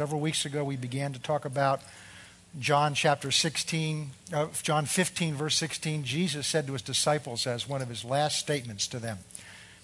Several 0.00 0.22
weeks 0.22 0.46
ago, 0.46 0.64
we 0.64 0.76
began 0.76 1.12
to 1.12 1.18
talk 1.18 1.44
about 1.44 1.82
John 2.58 2.94
chapter 2.94 3.30
16, 3.30 4.12
uh, 4.32 4.46
John 4.62 4.86
15, 4.86 5.34
verse 5.34 5.54
16. 5.56 6.04
Jesus 6.04 6.46
said 6.46 6.66
to 6.66 6.72
his 6.72 6.80
disciples 6.80 7.46
as 7.46 7.68
one 7.68 7.82
of 7.82 7.90
his 7.90 8.02
last 8.02 8.38
statements 8.38 8.86
to 8.86 8.98
them, 8.98 9.18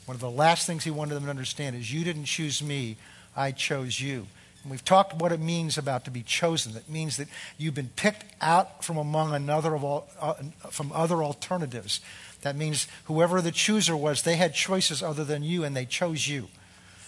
one 0.07 0.15
of 0.15 0.23
the 0.23 0.31
last 0.31 0.67
things 0.67 0.85
he 0.85 0.91
wanted 0.91 1.17
them 1.17 1.25
to 1.25 1.29
understand 1.29 1.77
is, 1.77 1.93
You 1.93 2.03
didn't 2.03 2.25
choose 2.25 2.63
me, 2.63 2.97
I 3.37 3.51
chose 3.51 4.01
you. 4.01 4.27
And 4.63 4.71
we've 4.71 4.83
talked 4.83 5.13
what 5.13 5.33
it 5.33 5.41
means 5.41 5.77
about 5.77 6.07
to 6.07 6.11
be 6.11 6.23
chosen. 6.23 6.75
It 6.75 6.89
means 6.89 7.19
that 7.19 7.29
you've 7.59 7.75
been 7.75 7.91
picked 7.95 8.25
out 8.41 8.83
from 8.83 8.97
among 8.97 9.35
another 9.35 9.75
of 9.75 9.85
all, 9.85 10.09
uh, 10.19 10.33
from 10.71 10.93
other 10.93 11.23
alternatives. 11.23 12.01
That 12.41 12.57
means 12.57 12.89
whoever 13.05 13.43
the 13.43 13.53
chooser 13.53 13.95
was, 13.95 14.23
they 14.23 14.37
had 14.37 14.55
choices 14.55 15.03
other 15.03 15.25
than 15.27 15.43
you, 15.43 15.63
and 15.63 15.77
they 15.77 15.85
chose 15.85 16.27
you. 16.27 16.49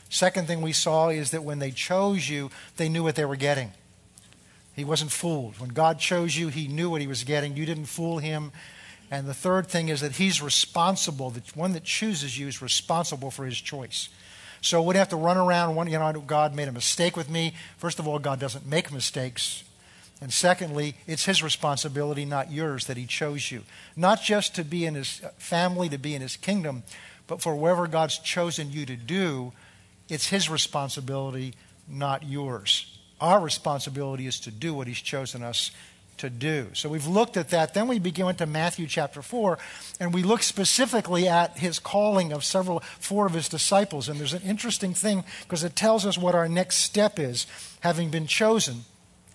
Second 0.09 0.47
thing 0.47 0.63
we 0.63 0.73
saw 0.73 1.09
is 1.09 1.31
that 1.33 1.45
when 1.45 1.59
they 1.59 1.71
chose 1.71 2.29
you, 2.29 2.51
they 2.77 2.89
knew 2.89 3.03
what 3.03 3.15
they 3.15 3.25
were 3.25 3.37
getting. 3.37 3.73
He 4.75 4.85
wasn't 4.85 5.11
fooled. 5.11 5.59
When 5.59 5.71
God 5.71 5.99
chose 5.99 6.37
you, 6.37 6.49
he 6.49 6.69
knew 6.69 6.89
what 6.89 7.01
he 7.01 7.07
was 7.07 7.25
getting. 7.25 7.57
You 7.57 7.67
didn't 7.67 7.87
fool 7.87 8.19
him. 8.19 8.53
And 9.11 9.27
the 9.27 9.35
third 9.35 9.67
thing 9.67 9.89
is 9.89 10.01
that 10.03 10.13
he's 10.13 10.41
responsible. 10.41 11.31
The 11.31 11.43
one 11.55 11.73
that 11.73 11.85
chooses 11.85 12.39
you 12.39 12.47
is 12.47 12.63
responsible 12.63 13.31
for 13.31 13.45
his 13.45 13.61
choice. 13.61 14.09
So 14.61 14.83
we'd 14.83 14.97
have 14.97 15.09
to 15.11 15.17
run 15.17 15.37
around, 15.37 15.75
one, 15.77 15.89
you 15.89 15.99
know, 15.99 16.13
God 16.27 16.55
made 16.55 16.69
a 16.69 16.73
mistake 16.73 17.17
with 17.17 17.31
me. 17.31 17.55
First 17.77 17.99
of 17.99 18.09
all, 18.09 18.19
God 18.19 18.39
doesn't 18.39 18.67
make 18.67 18.93
mistakes. 18.93 19.65
And 20.21 20.33
secondly, 20.33 20.97
it's 21.07 21.27
his 21.27 21.43
responsibility, 21.43 22.25
not 22.25 22.51
yours, 22.51 22.87
that 22.87 22.97
he 22.97 23.07
chose 23.07 23.53
you. 23.53 23.63
Not 23.97 24.21
just 24.21 24.55
to 24.57 24.65
be 24.65 24.85
in 24.85 24.95
his 24.95 25.23
family, 25.39 25.89
to 25.89 25.99
be 25.99 26.15
in 26.15 26.23
his 26.23 26.37
kingdom, 26.37 26.83
but 27.29 27.41
for 27.41 27.55
whatever 27.55 27.87
God's 27.87 28.19
chosen 28.19 28.73
you 28.73 28.85
to 28.87 28.97
do, 28.97 29.53
it's 30.09 30.29
his 30.29 30.49
responsibility, 30.49 31.55
not 31.89 32.25
yours. 32.25 32.99
Our 33.21 33.41
responsibility 33.41 34.27
is 34.27 34.41
to 34.41 34.51
do 34.51 34.75
what 34.75 34.87
he's 34.87 35.01
chosen 35.01 35.43
us 35.43 35.71
to 36.19 36.31
do. 36.31 36.69
So 36.73 36.89
we've 36.89 37.07
looked 37.07 37.37
at 37.37 37.51
that. 37.51 37.75
Then 37.75 37.89
we 37.89 37.99
begin 37.99 38.29
into 38.29 38.47
Matthew 38.47 38.87
chapter 38.87 39.23
4, 39.23 39.59
and 40.01 40.13
we 40.13 40.23
look 40.23 40.43
specifically 40.43 41.29
at 41.29 41.59
his 41.59 41.79
calling 41.79 42.33
of 42.33 42.45
several, 42.45 42.81
four 43.01 43.27
of 43.27 43.33
his 43.33 43.49
disciples. 43.49 44.09
And 44.09 44.19
there's 44.19 44.35
an 44.35 44.43
interesting 44.43 44.95
thing 44.95 45.25
because 45.43 45.65
it 45.65 45.77
tells 45.77 46.05
us 46.05 46.19
what 46.19 46.35
our 46.35 46.49
next 46.49 46.79
step 46.79 47.19
is, 47.19 47.47
having 47.81 48.11
been 48.11 48.27
chosen. 48.27 48.85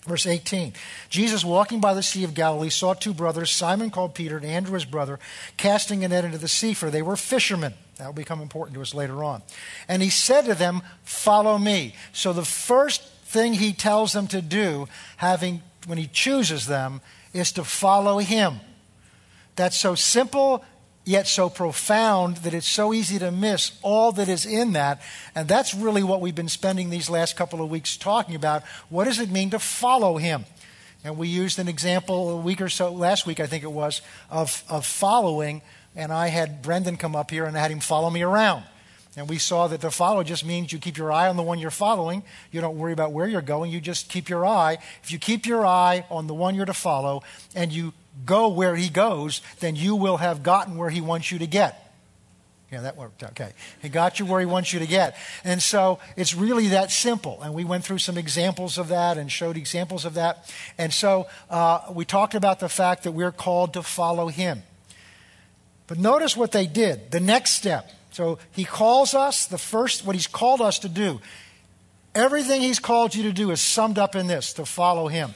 Verse 0.06 0.28
18 0.28 0.74
Jesus, 1.10 1.46
walking 1.46 1.80
by 1.80 1.94
the 1.94 2.04
Sea 2.04 2.26
of 2.26 2.34
Galilee, 2.34 2.70
saw 2.70 2.94
two 2.94 3.14
brothers, 3.14 3.52
Simon 3.52 3.90
called 3.90 4.14
Peter 4.14 4.36
and 4.38 4.46
Andrew 4.46 4.74
his 4.74 4.86
brother, 4.86 5.20
casting 5.56 6.04
a 6.04 6.10
net 6.10 6.26
into 6.26 6.38
the 6.38 6.50
sea, 6.50 6.74
for 6.74 6.92
they 6.92 7.02
were 7.02 7.16
fishermen. 7.16 7.74
That 8.04 8.10
will 8.10 8.14
become 8.16 8.42
important 8.42 8.76
to 8.76 8.82
us 8.82 8.94
later 8.94 9.24
on. 9.24 9.44
And 9.88 10.02
he 10.02 10.10
said 10.10 10.44
to 10.44 10.56
them, 10.56 10.82
Follow 11.06 11.58
me. 11.58 11.96
So 12.12 12.34
the 12.34 12.44
first 12.44 13.02
thing 13.24 13.54
he 13.54 13.72
tells 13.72 14.12
them 14.12 14.28
to 14.28 14.42
do, 14.42 14.90
having 15.16 15.62
when 15.88 15.98
he 15.98 16.08
chooses 16.08 16.68
them, 16.68 17.00
is 17.32 17.54
to 17.54 17.64
follow 17.64 18.18
him. 18.18 18.60
That's 19.56 19.78
so 19.78 19.96
simple 19.96 20.66
yet 21.06 21.28
so 21.28 21.50
profound 21.50 22.38
that 22.38 22.54
it's 22.54 22.68
so 22.68 22.94
easy 22.94 23.20
to 23.20 23.32
miss 23.32 23.72
all 23.82 24.12
that 24.12 24.28
is 24.28 24.46
in 24.46 24.74
that. 24.74 25.02
And 25.34 25.48
that's 25.48 25.74
really 25.74 26.04
what 26.04 26.20
we've 26.20 26.36
been 26.36 26.50
spending 26.50 26.90
these 26.90 27.10
last 27.10 27.38
couple 27.38 27.62
of 27.62 27.70
weeks 27.70 27.96
talking 27.96 28.36
about. 28.36 28.64
What 28.90 29.06
does 29.06 29.20
it 29.20 29.32
mean 29.32 29.52
to 29.52 29.60
follow 29.60 30.18
him? 30.18 30.44
And 31.06 31.18
we 31.18 31.30
used 31.30 31.58
an 31.58 31.70
example 31.70 32.32
a 32.32 32.38
week 32.38 32.60
or 32.60 32.68
so, 32.68 32.92
last 32.92 33.26
week 33.26 33.40
I 33.40 33.48
think 33.48 33.64
it 33.64 33.72
was, 33.72 34.02
of, 34.30 34.62
of 34.70 34.86
following. 34.86 35.62
And 35.96 36.12
I 36.12 36.28
had 36.28 36.62
Brendan 36.62 36.98
come 36.98 37.16
up 37.16 37.32
here 37.32 37.46
and 37.46 37.58
I 37.58 37.62
had 37.62 37.72
him 37.72 37.80
follow 37.80 38.10
me 38.10 38.22
around. 38.24 38.64
And 39.16 39.30
we 39.30 39.38
saw 39.38 39.68
that 39.68 39.82
to 39.82 39.92
follow 39.92 40.24
just 40.24 40.44
means 40.44 40.74
you 40.74 40.80
keep 40.80 40.98
your 40.98 41.12
eye 41.12 41.28
on 41.28 41.38
the 41.38 41.44
one 41.44 41.60
you're 41.60 41.70
following. 41.70 42.24
You 42.52 42.62
don't 42.62 42.78
worry 42.78 42.94
about 42.94 43.12
where 43.12 43.28
you're 43.28 43.44
going. 43.44 43.72
You 43.72 43.80
just 43.80 44.10
keep 44.10 44.28
your 44.28 44.46
eye. 44.46 44.80
If 45.04 45.12
you 45.12 45.20
keep 45.20 45.46
your 45.46 45.66
eye 45.66 46.06
on 46.10 46.26
the 46.26 46.34
one 46.34 46.56
you're 46.56 46.66
to 46.66 46.74
follow 46.74 47.22
and 47.54 47.72
you 47.72 47.94
go 48.26 48.48
where 48.48 48.76
he 48.76 48.90
goes, 48.90 49.42
then 49.60 49.76
you 49.76 49.96
will 49.96 50.18
have 50.18 50.42
gotten 50.42 50.78
where 50.78 50.90
he 50.90 51.00
wants 51.00 51.32
you 51.32 51.40
to 51.40 51.48
get. 51.48 51.80
Yeah, 52.72 52.82
that 52.82 52.98
worked. 52.98 53.22
Okay. 53.22 53.52
He 53.84 53.90
got 53.90 54.20
you 54.20 54.26
where 54.26 54.40
he 54.40 54.48
wants 54.48 54.74
you 54.74 54.80
to 54.80 54.88
get. 54.88 55.16
And 55.44 55.62
so 55.62 56.00
it's 56.18 56.34
really 56.34 56.70
that 56.70 56.90
simple. 56.90 57.40
And 57.44 57.54
we 57.54 57.64
went 57.64 57.84
through 57.84 58.00
some 58.00 58.18
examples 58.18 58.80
of 58.80 58.88
that 58.88 59.20
and 59.20 59.32
showed 59.32 59.58
examples 59.58 60.06
of 60.06 60.16
that. 60.16 60.52
And 60.76 60.92
so 60.92 61.28
uh, 61.52 61.82
we 61.92 62.04
talked 62.04 62.34
about 62.34 62.60
the 62.60 62.70
fact 62.70 63.04
that 63.04 63.12
we're 63.12 63.32
called 63.32 63.74
to 63.74 63.84
follow 63.84 64.28
him. 64.28 64.64
But 65.88 66.00
notice 66.00 66.38
what 66.38 66.52
they 66.52 66.66
did. 66.66 67.12
The 67.12 67.20
next 67.20 67.52
step 67.52 67.90
so 68.14 68.38
he 68.52 68.64
calls 68.64 69.16
us, 69.16 69.48
the 69.48 69.58
first, 69.58 70.06
what 70.06 70.16
he's 70.16 70.28
called 70.28 70.62
us 70.62 70.80
to 70.80 70.90
do. 70.90 71.20
Everything 72.14 72.62
he's 72.62 72.78
called 72.78 73.16
you 73.16 73.24
to 73.24 73.34
do 73.34 73.50
is 73.50 73.60
summed 73.60 73.98
up 73.98 74.16
in 74.16 74.28
this 74.28 74.54
to 74.54 74.66
follow 74.66 75.08
him. 75.08 75.34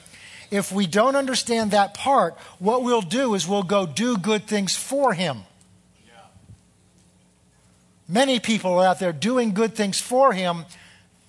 If 0.52 0.72
we 0.72 0.85
don't 0.85 1.16
understand 1.16 1.72
that 1.72 1.96
part, 1.96 2.38
what 2.59 2.84
we'll 2.84 3.02
do 3.02 3.34
is 3.34 3.47
we'll 3.47 3.63
go 3.63 3.88
do 3.88 4.16
good 4.18 4.46
things 4.46 4.75
for 4.75 5.13
him. 5.13 5.40
Many 8.08 8.40
people 8.40 8.79
are 8.79 8.85
out 8.85 9.00
there 9.00 9.12
doing 9.12 9.53
good 9.53 9.75
things 9.75 10.00
for 10.00 10.31
him, 10.31 10.66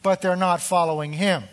but 0.02 0.20
they're 0.20 0.36
not 0.36 0.60
following 0.60 1.14
him. 1.14 1.44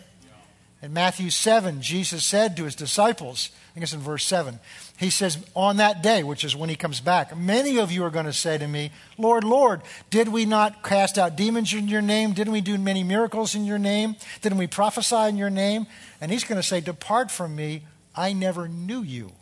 In 0.82 0.92
Matthew 0.92 1.30
7, 1.30 1.80
Jesus 1.80 2.22
said 2.22 2.56
to 2.56 2.64
his 2.64 2.76
disciples, 2.76 3.50
I 3.74 3.80
it's 3.80 3.94
in 3.94 4.00
verse 4.00 4.24
7, 4.24 4.60
he 4.96 5.10
says, 5.10 5.38
On 5.54 5.76
that 5.76 6.02
day, 6.02 6.22
which 6.22 6.44
is 6.44 6.56
when 6.56 6.70
he 6.70 6.76
comes 6.76 7.00
back, 7.00 7.36
many 7.36 7.78
of 7.78 7.92
you 7.92 8.04
are 8.04 8.10
going 8.10 8.26
to 8.26 8.32
say 8.32 8.56
to 8.56 8.66
me, 8.66 8.90
Lord, 9.18 9.44
Lord, 9.44 9.82
did 10.10 10.28
we 10.28 10.46
not 10.46 10.82
cast 10.82 11.18
out 11.18 11.36
demons 11.36 11.74
in 11.74 11.88
your 11.88 12.02
name? 12.02 12.32
Didn't 12.32 12.52
we 12.52 12.62
do 12.62 12.78
many 12.78 13.04
miracles 13.04 13.54
in 13.54 13.64
your 13.64 13.78
name? 13.78 14.16
Didn't 14.40 14.58
we 14.58 14.66
prophesy 14.66 15.28
in 15.28 15.36
your 15.36 15.50
name? 15.50 15.86
And 16.20 16.32
he's 16.32 16.44
going 16.44 16.60
to 16.60 16.66
say, 16.66 16.80
Depart 16.80 17.30
from 17.30 17.54
me, 17.54 17.82
I 18.14 18.32
never 18.32 18.68
knew 18.68 19.02
you. 19.02 19.32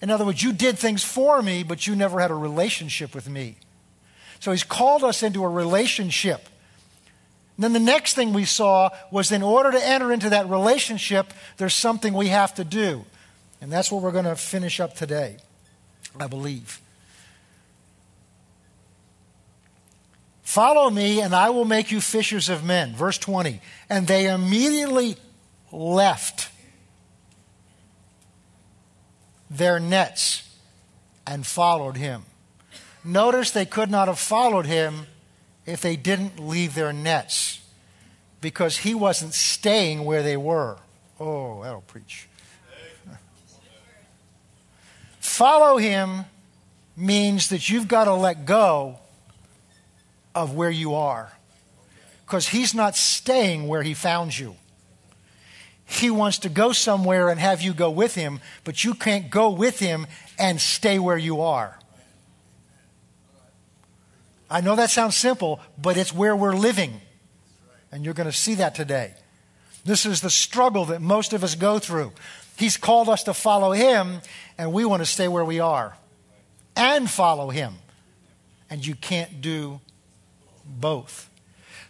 In 0.00 0.10
other 0.10 0.24
words, 0.24 0.42
you 0.42 0.52
did 0.52 0.78
things 0.78 1.04
for 1.04 1.42
me, 1.42 1.62
but 1.62 1.86
you 1.86 1.94
never 1.94 2.18
had 2.18 2.30
a 2.30 2.34
relationship 2.34 3.14
with 3.14 3.28
me. 3.28 3.56
So 4.40 4.50
he's 4.50 4.64
called 4.64 5.04
us 5.04 5.22
into 5.22 5.44
a 5.44 5.48
relationship. 5.48 6.48
And 7.56 7.62
then 7.62 7.72
the 7.74 7.78
next 7.78 8.14
thing 8.14 8.32
we 8.32 8.46
saw 8.46 8.90
was 9.10 9.30
in 9.30 9.42
order 9.42 9.70
to 9.70 9.86
enter 9.86 10.10
into 10.12 10.30
that 10.30 10.48
relationship, 10.48 11.32
there's 11.58 11.74
something 11.74 12.14
we 12.14 12.28
have 12.28 12.54
to 12.54 12.64
do. 12.64 13.04
And 13.62 13.70
that's 13.70 13.92
what 13.92 14.02
we're 14.02 14.10
going 14.10 14.24
to 14.24 14.34
finish 14.34 14.80
up 14.80 14.96
today, 14.96 15.36
I 16.18 16.26
believe. 16.26 16.80
Follow 20.42 20.90
me, 20.90 21.20
and 21.20 21.32
I 21.32 21.50
will 21.50 21.64
make 21.64 21.92
you 21.92 22.00
fishers 22.00 22.48
of 22.48 22.64
men. 22.64 22.92
Verse 22.92 23.18
20. 23.18 23.60
And 23.88 24.08
they 24.08 24.26
immediately 24.26 25.16
left 25.70 26.50
their 29.48 29.78
nets 29.78 30.42
and 31.24 31.46
followed 31.46 31.96
him. 31.96 32.24
Notice 33.04 33.52
they 33.52 33.64
could 33.64 33.92
not 33.92 34.08
have 34.08 34.18
followed 34.18 34.66
him 34.66 35.06
if 35.66 35.80
they 35.80 35.94
didn't 35.94 36.40
leave 36.40 36.74
their 36.74 36.92
nets 36.92 37.60
because 38.40 38.78
he 38.78 38.92
wasn't 38.92 39.34
staying 39.34 40.04
where 40.04 40.24
they 40.24 40.36
were. 40.36 40.78
Oh, 41.20 41.62
that'll 41.62 41.82
preach. 41.82 42.26
Follow 45.32 45.78
him 45.78 46.26
means 46.94 47.48
that 47.48 47.70
you've 47.70 47.88
got 47.88 48.04
to 48.04 48.12
let 48.12 48.44
go 48.44 48.98
of 50.34 50.54
where 50.54 50.68
you 50.68 50.92
are 50.92 51.32
because 52.26 52.48
he's 52.48 52.74
not 52.74 52.94
staying 52.94 53.66
where 53.66 53.82
he 53.82 53.94
found 53.94 54.38
you. 54.38 54.56
He 55.86 56.10
wants 56.10 56.40
to 56.40 56.50
go 56.50 56.72
somewhere 56.72 57.30
and 57.30 57.40
have 57.40 57.62
you 57.62 57.72
go 57.72 57.90
with 57.90 58.14
him, 58.14 58.40
but 58.64 58.84
you 58.84 58.92
can't 58.92 59.30
go 59.30 59.48
with 59.48 59.78
him 59.78 60.06
and 60.38 60.60
stay 60.60 60.98
where 60.98 61.16
you 61.16 61.40
are. 61.40 61.78
I 64.50 64.60
know 64.60 64.76
that 64.76 64.90
sounds 64.90 65.16
simple, 65.16 65.60
but 65.80 65.96
it's 65.96 66.12
where 66.12 66.36
we're 66.36 66.54
living. 66.54 67.00
And 67.90 68.04
you're 68.04 68.12
going 68.12 68.30
to 68.30 68.36
see 68.36 68.56
that 68.56 68.74
today. 68.74 69.14
This 69.82 70.04
is 70.04 70.20
the 70.20 70.28
struggle 70.28 70.84
that 70.84 71.00
most 71.00 71.32
of 71.32 71.42
us 71.42 71.54
go 71.54 71.78
through. 71.78 72.12
He's 72.56 72.76
called 72.76 73.08
us 73.08 73.24
to 73.24 73.34
follow 73.34 73.72
Him, 73.72 74.20
and 74.58 74.72
we 74.72 74.84
want 74.84 75.02
to 75.02 75.06
stay 75.06 75.28
where 75.28 75.44
we 75.44 75.60
are 75.60 75.96
and 76.76 77.10
follow 77.10 77.50
Him. 77.50 77.74
And 78.70 78.86
you 78.86 78.94
can't 78.94 79.40
do 79.40 79.80
both. 80.64 81.28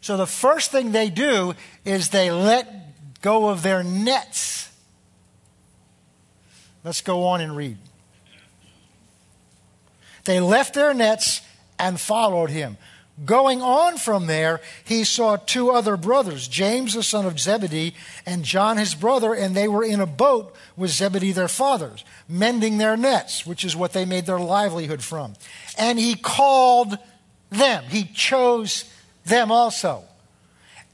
So 0.00 0.16
the 0.16 0.26
first 0.26 0.72
thing 0.72 0.92
they 0.92 1.10
do 1.10 1.54
is 1.84 2.08
they 2.08 2.30
let 2.30 3.20
go 3.20 3.48
of 3.48 3.62
their 3.62 3.84
nets. 3.84 4.68
Let's 6.84 7.00
go 7.00 7.24
on 7.24 7.40
and 7.40 7.56
read. 7.56 7.78
They 10.24 10.40
left 10.40 10.74
their 10.74 10.92
nets 10.92 11.40
and 11.78 11.98
followed 11.98 12.50
him. 12.50 12.76
Going 13.26 13.60
on 13.60 13.98
from 13.98 14.26
there, 14.26 14.60
he 14.84 15.04
saw 15.04 15.36
two 15.36 15.70
other 15.70 15.98
brothers, 15.98 16.48
James 16.48 16.94
the 16.94 17.02
son 17.02 17.26
of 17.26 17.38
Zebedee 17.38 17.94
and 18.24 18.42
John 18.42 18.78
his 18.78 18.94
brother, 18.94 19.34
and 19.34 19.54
they 19.54 19.68
were 19.68 19.84
in 19.84 20.00
a 20.00 20.06
boat 20.06 20.54
with 20.76 20.90
Zebedee 20.90 21.32
their 21.32 21.48
fathers, 21.48 22.04
mending 22.26 22.78
their 22.78 22.96
nets, 22.96 23.46
which 23.46 23.64
is 23.64 23.76
what 23.76 23.92
they 23.92 24.06
made 24.06 24.24
their 24.24 24.40
livelihood 24.40 25.02
from. 25.02 25.34
And 25.76 25.98
he 25.98 26.14
called 26.14 26.96
them, 27.50 27.84
he 27.84 28.04
chose 28.04 28.90
them 29.26 29.52
also. 29.52 30.04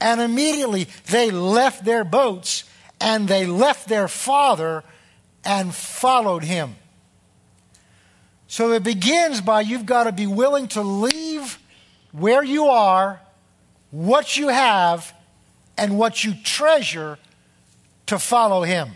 And 0.00 0.20
immediately 0.20 0.88
they 1.10 1.30
left 1.30 1.84
their 1.84 2.04
boats 2.04 2.64
and 3.00 3.28
they 3.28 3.46
left 3.46 3.88
their 3.88 4.08
father 4.08 4.82
and 5.44 5.72
followed 5.72 6.42
him. 6.42 6.74
So 8.48 8.72
it 8.72 8.82
begins 8.82 9.40
by 9.40 9.60
you've 9.60 9.86
got 9.86 10.04
to 10.04 10.12
be 10.12 10.26
willing 10.26 10.68
to 10.68 10.82
leave 10.82 11.58
where 12.12 12.43
you 12.43 12.66
are, 12.66 13.20
what 13.90 14.37
you 14.37 14.49
have, 14.49 15.14
and 15.76 15.99
what 15.99 16.25
you 16.25 16.34
treasure 16.43 17.19
to 18.06 18.19
follow 18.19 18.62
him. 18.62 18.90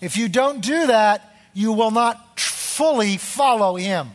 If 0.00 0.16
you 0.16 0.28
don't 0.28 0.60
do 0.60 0.86
that, 0.86 1.36
you 1.54 1.72
will 1.72 1.90
not 1.90 2.40
fully 2.40 3.16
follow 3.18 3.76
him. 3.76 4.10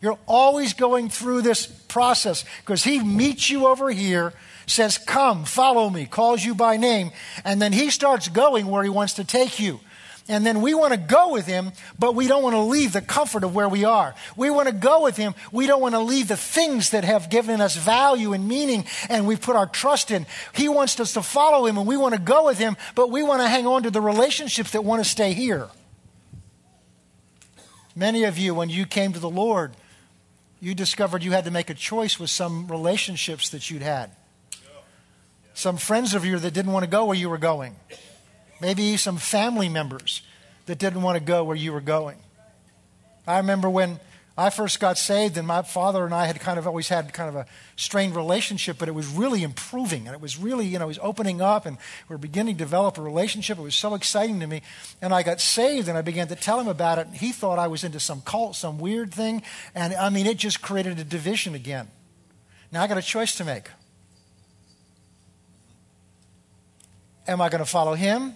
You're 0.00 0.18
always 0.26 0.72
going 0.72 1.08
through 1.08 1.42
this 1.42 1.66
process 1.66 2.44
because 2.60 2.84
he 2.84 3.00
meets 3.00 3.50
you 3.50 3.66
over 3.66 3.90
here, 3.90 4.32
says, 4.66 4.98
Come, 4.98 5.44
follow 5.44 5.90
me, 5.90 6.06
calls 6.06 6.44
you 6.44 6.54
by 6.54 6.76
name, 6.76 7.10
and 7.44 7.60
then 7.60 7.72
he 7.72 7.90
starts 7.90 8.28
going 8.28 8.66
where 8.66 8.84
he 8.84 8.90
wants 8.90 9.14
to 9.14 9.24
take 9.24 9.58
you. 9.58 9.80
And 10.28 10.44
then 10.44 10.60
we 10.60 10.74
want 10.74 10.92
to 10.92 10.98
go 10.98 11.32
with 11.32 11.46
him, 11.46 11.70
but 11.98 12.16
we 12.16 12.26
don't 12.26 12.42
want 12.42 12.54
to 12.54 12.60
leave 12.60 12.92
the 12.92 13.00
comfort 13.00 13.44
of 13.44 13.54
where 13.54 13.68
we 13.68 13.84
are. 13.84 14.14
We 14.36 14.50
want 14.50 14.66
to 14.68 14.74
go 14.74 15.04
with 15.04 15.16
him. 15.16 15.34
We 15.52 15.68
don't 15.68 15.80
want 15.80 15.94
to 15.94 16.00
leave 16.00 16.26
the 16.26 16.36
things 16.36 16.90
that 16.90 17.04
have 17.04 17.30
given 17.30 17.60
us 17.60 17.76
value 17.76 18.32
and 18.32 18.48
meaning 18.48 18.86
and 19.08 19.28
we 19.28 19.36
put 19.36 19.54
our 19.54 19.66
trust 19.66 20.10
in. 20.10 20.26
He 20.52 20.68
wants 20.68 20.98
us 20.98 21.12
to 21.12 21.22
follow 21.22 21.66
him 21.66 21.78
and 21.78 21.86
we 21.86 21.96
want 21.96 22.14
to 22.14 22.20
go 22.20 22.46
with 22.46 22.58
him, 22.58 22.76
but 22.96 23.10
we 23.10 23.22
want 23.22 23.40
to 23.42 23.48
hang 23.48 23.66
on 23.66 23.84
to 23.84 23.90
the 23.90 24.00
relationships 24.00 24.72
that 24.72 24.82
want 24.82 25.02
to 25.02 25.08
stay 25.08 25.32
here. 25.32 25.68
Many 27.94 28.24
of 28.24 28.36
you, 28.36 28.52
when 28.54 28.68
you 28.68 28.84
came 28.84 29.12
to 29.12 29.20
the 29.20 29.30
Lord, 29.30 29.74
you 30.60 30.74
discovered 30.74 31.22
you 31.22 31.32
had 31.32 31.44
to 31.44 31.50
make 31.50 31.70
a 31.70 31.74
choice 31.74 32.18
with 32.18 32.30
some 32.30 32.66
relationships 32.66 33.50
that 33.50 33.70
you'd 33.70 33.82
had. 33.82 34.10
Some 35.54 35.76
friends 35.76 36.14
of 36.14 36.24
yours 36.24 36.42
that 36.42 36.52
didn't 36.52 36.72
want 36.72 36.84
to 36.84 36.90
go 36.90 37.04
where 37.04 37.16
you 37.16 37.30
were 37.30 37.38
going. 37.38 37.76
Maybe 38.60 38.96
some 38.96 39.16
family 39.16 39.68
members 39.68 40.22
that 40.66 40.78
didn't 40.78 41.02
want 41.02 41.18
to 41.18 41.24
go 41.24 41.44
where 41.44 41.56
you 41.56 41.72
were 41.72 41.80
going. 41.80 42.16
I 43.26 43.38
remember 43.38 43.68
when 43.68 44.00
I 44.38 44.50
first 44.50 44.80
got 44.80 44.98
saved, 44.98 45.38
and 45.38 45.46
my 45.46 45.62
father 45.62 46.04
and 46.04 46.14
I 46.14 46.26
had 46.26 46.40
kind 46.40 46.58
of 46.58 46.66
always 46.66 46.88
had 46.88 47.10
kind 47.14 47.30
of 47.30 47.36
a 47.36 47.46
strained 47.74 48.14
relationship, 48.14 48.76
but 48.78 48.86
it 48.86 48.94
was 48.94 49.06
really 49.06 49.42
improving, 49.42 50.06
and 50.06 50.14
it 50.14 50.20
was 50.20 50.36
really, 50.36 50.66
you 50.66 50.78
know, 50.78 50.84
it 50.84 50.88
was 50.88 50.98
opening 51.00 51.40
up, 51.40 51.64
and 51.64 51.78
we 52.08 52.14
were 52.14 52.18
beginning 52.18 52.56
to 52.56 52.58
develop 52.58 52.98
a 52.98 53.02
relationship. 53.02 53.58
It 53.58 53.62
was 53.62 53.74
so 53.74 53.94
exciting 53.94 54.40
to 54.40 54.46
me. 54.46 54.60
And 55.00 55.14
I 55.14 55.22
got 55.22 55.40
saved, 55.40 55.88
and 55.88 55.96
I 55.96 56.02
began 56.02 56.28
to 56.28 56.36
tell 56.36 56.60
him 56.60 56.68
about 56.68 56.98
it. 56.98 57.06
And 57.06 57.16
he 57.16 57.32
thought 57.32 57.58
I 57.58 57.68
was 57.68 57.82
into 57.82 57.98
some 57.98 58.20
cult, 58.20 58.56
some 58.56 58.78
weird 58.78 59.12
thing, 59.12 59.42
and 59.74 59.94
I 59.94 60.10
mean, 60.10 60.26
it 60.26 60.36
just 60.36 60.60
created 60.60 60.98
a 60.98 61.04
division 61.04 61.54
again. 61.54 61.88
Now 62.70 62.82
I 62.82 62.88
got 62.88 62.98
a 62.98 63.02
choice 63.02 63.34
to 63.36 63.44
make. 63.44 63.70
Am 67.26 67.40
I 67.40 67.48
going 67.48 67.64
to 67.64 67.70
follow 67.70 67.94
him? 67.94 68.34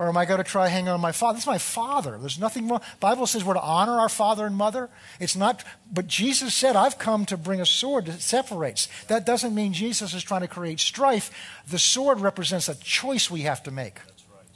Or 0.00 0.08
am 0.08 0.16
I 0.16 0.24
going 0.24 0.38
to 0.38 0.44
try 0.44 0.68
hanging 0.68 0.88
on 0.88 0.98
my 0.98 1.12
father? 1.12 1.34
This 1.34 1.42
is 1.42 1.46
my 1.46 1.58
father. 1.58 2.16
There's 2.16 2.38
nothing 2.38 2.68
wrong. 2.68 2.80
Bible 3.00 3.26
says 3.26 3.44
we're 3.44 3.52
to 3.52 3.60
honor 3.60 4.00
our 4.00 4.08
father 4.08 4.46
and 4.46 4.56
mother. 4.56 4.88
It's 5.20 5.36
not, 5.36 5.62
but 5.92 6.06
Jesus 6.06 6.54
said, 6.54 6.74
I've 6.74 6.98
come 6.98 7.26
to 7.26 7.36
bring 7.36 7.60
a 7.60 7.66
sword 7.66 8.06
that 8.06 8.22
separates. 8.22 8.88
That 9.08 9.26
doesn't 9.26 9.54
mean 9.54 9.74
Jesus 9.74 10.14
is 10.14 10.22
trying 10.22 10.40
to 10.40 10.48
create 10.48 10.80
strife. 10.80 11.30
The 11.68 11.78
sword 11.78 12.20
represents 12.20 12.66
a 12.66 12.76
choice 12.76 13.30
we 13.30 13.42
have 13.42 13.62
to 13.64 13.70
make. 13.70 13.96
Right, 13.96 14.46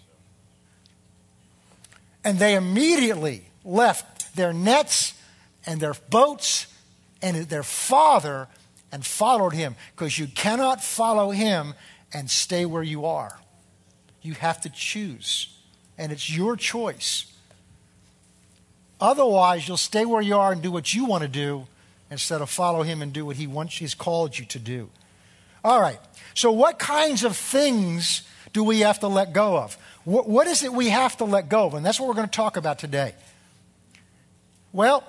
and 2.25 2.39
they 2.39 2.55
immediately 2.55 3.45
left 3.67 4.35
their 4.37 4.55
nets 4.55 5.13
and 5.67 5.79
their 5.79 5.95
boats 6.09 6.69
and 7.21 7.37
their 7.37 7.63
father 7.63 8.49
and 8.91 9.05
followed 9.05 9.53
him 9.53 9.77
because 9.95 10.19
you 10.19 10.27
cannot 10.27 10.83
follow 10.83 11.33
him 11.33 11.75
and 12.15 12.31
stay 12.31 12.65
where 12.65 12.83
you 12.83 13.05
are. 13.05 13.39
You 14.25 14.35
have 14.35 14.61
to 14.63 14.71
choose, 14.71 15.57
and 15.97 16.11
it's 16.11 16.35
your 16.35 16.57
choice. 16.57 17.33
Otherwise, 19.01 19.69
you'll 19.69 19.77
stay 19.77 20.05
where 20.05 20.23
you 20.23 20.35
are 20.37 20.51
and 20.51 20.61
do 20.61 20.73
what 20.73 20.93
you 20.93 21.05
want 21.05 21.23
to 21.23 21.29
do 21.29 21.67
instead 22.11 22.41
of 22.41 22.51
follow 22.51 22.83
him 22.83 23.03
and 23.03 23.13
do 23.13 23.25
what 23.25 23.37
he 23.37 23.47
wants 23.47 23.77
he's 23.77 23.95
called 23.95 24.37
you 24.37 24.45
to 24.47 24.59
do. 24.59 24.89
All 25.63 25.81
right. 25.81 26.01
So 26.35 26.51
what 26.51 26.79
kinds 26.79 27.23
of 27.23 27.37
things 27.37 28.23
do 28.53 28.65
we 28.65 28.81
have 28.81 28.99
to 29.01 29.09
let 29.09 29.33
go 29.33 29.59
of? 29.59 29.79
what, 30.05 30.29
what 30.29 30.47
is 30.47 30.63
it 30.63 30.73
we 30.73 30.91
have 30.91 31.17
to 31.19 31.25
let 31.25 31.49
go 31.49 31.67
of? 31.67 31.75
And 31.75 31.85
that's 31.85 31.99
what 31.99 32.09
we're 32.09 32.15
going 32.15 32.29
to 32.29 32.37
talk 32.37 32.57
about 32.57 32.79
today. 32.79 33.15
Well, 34.73 35.05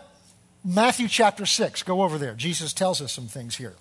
Matthew 0.63 1.07
chapter 1.07 1.45
6. 1.45 1.83
Go 1.83 2.01
over 2.01 2.17
there. 2.17 2.33
Jesus 2.33 2.73
tells 2.73 3.01
us 3.01 3.11
some 3.11 3.27
things 3.27 3.55
here. 3.57 3.75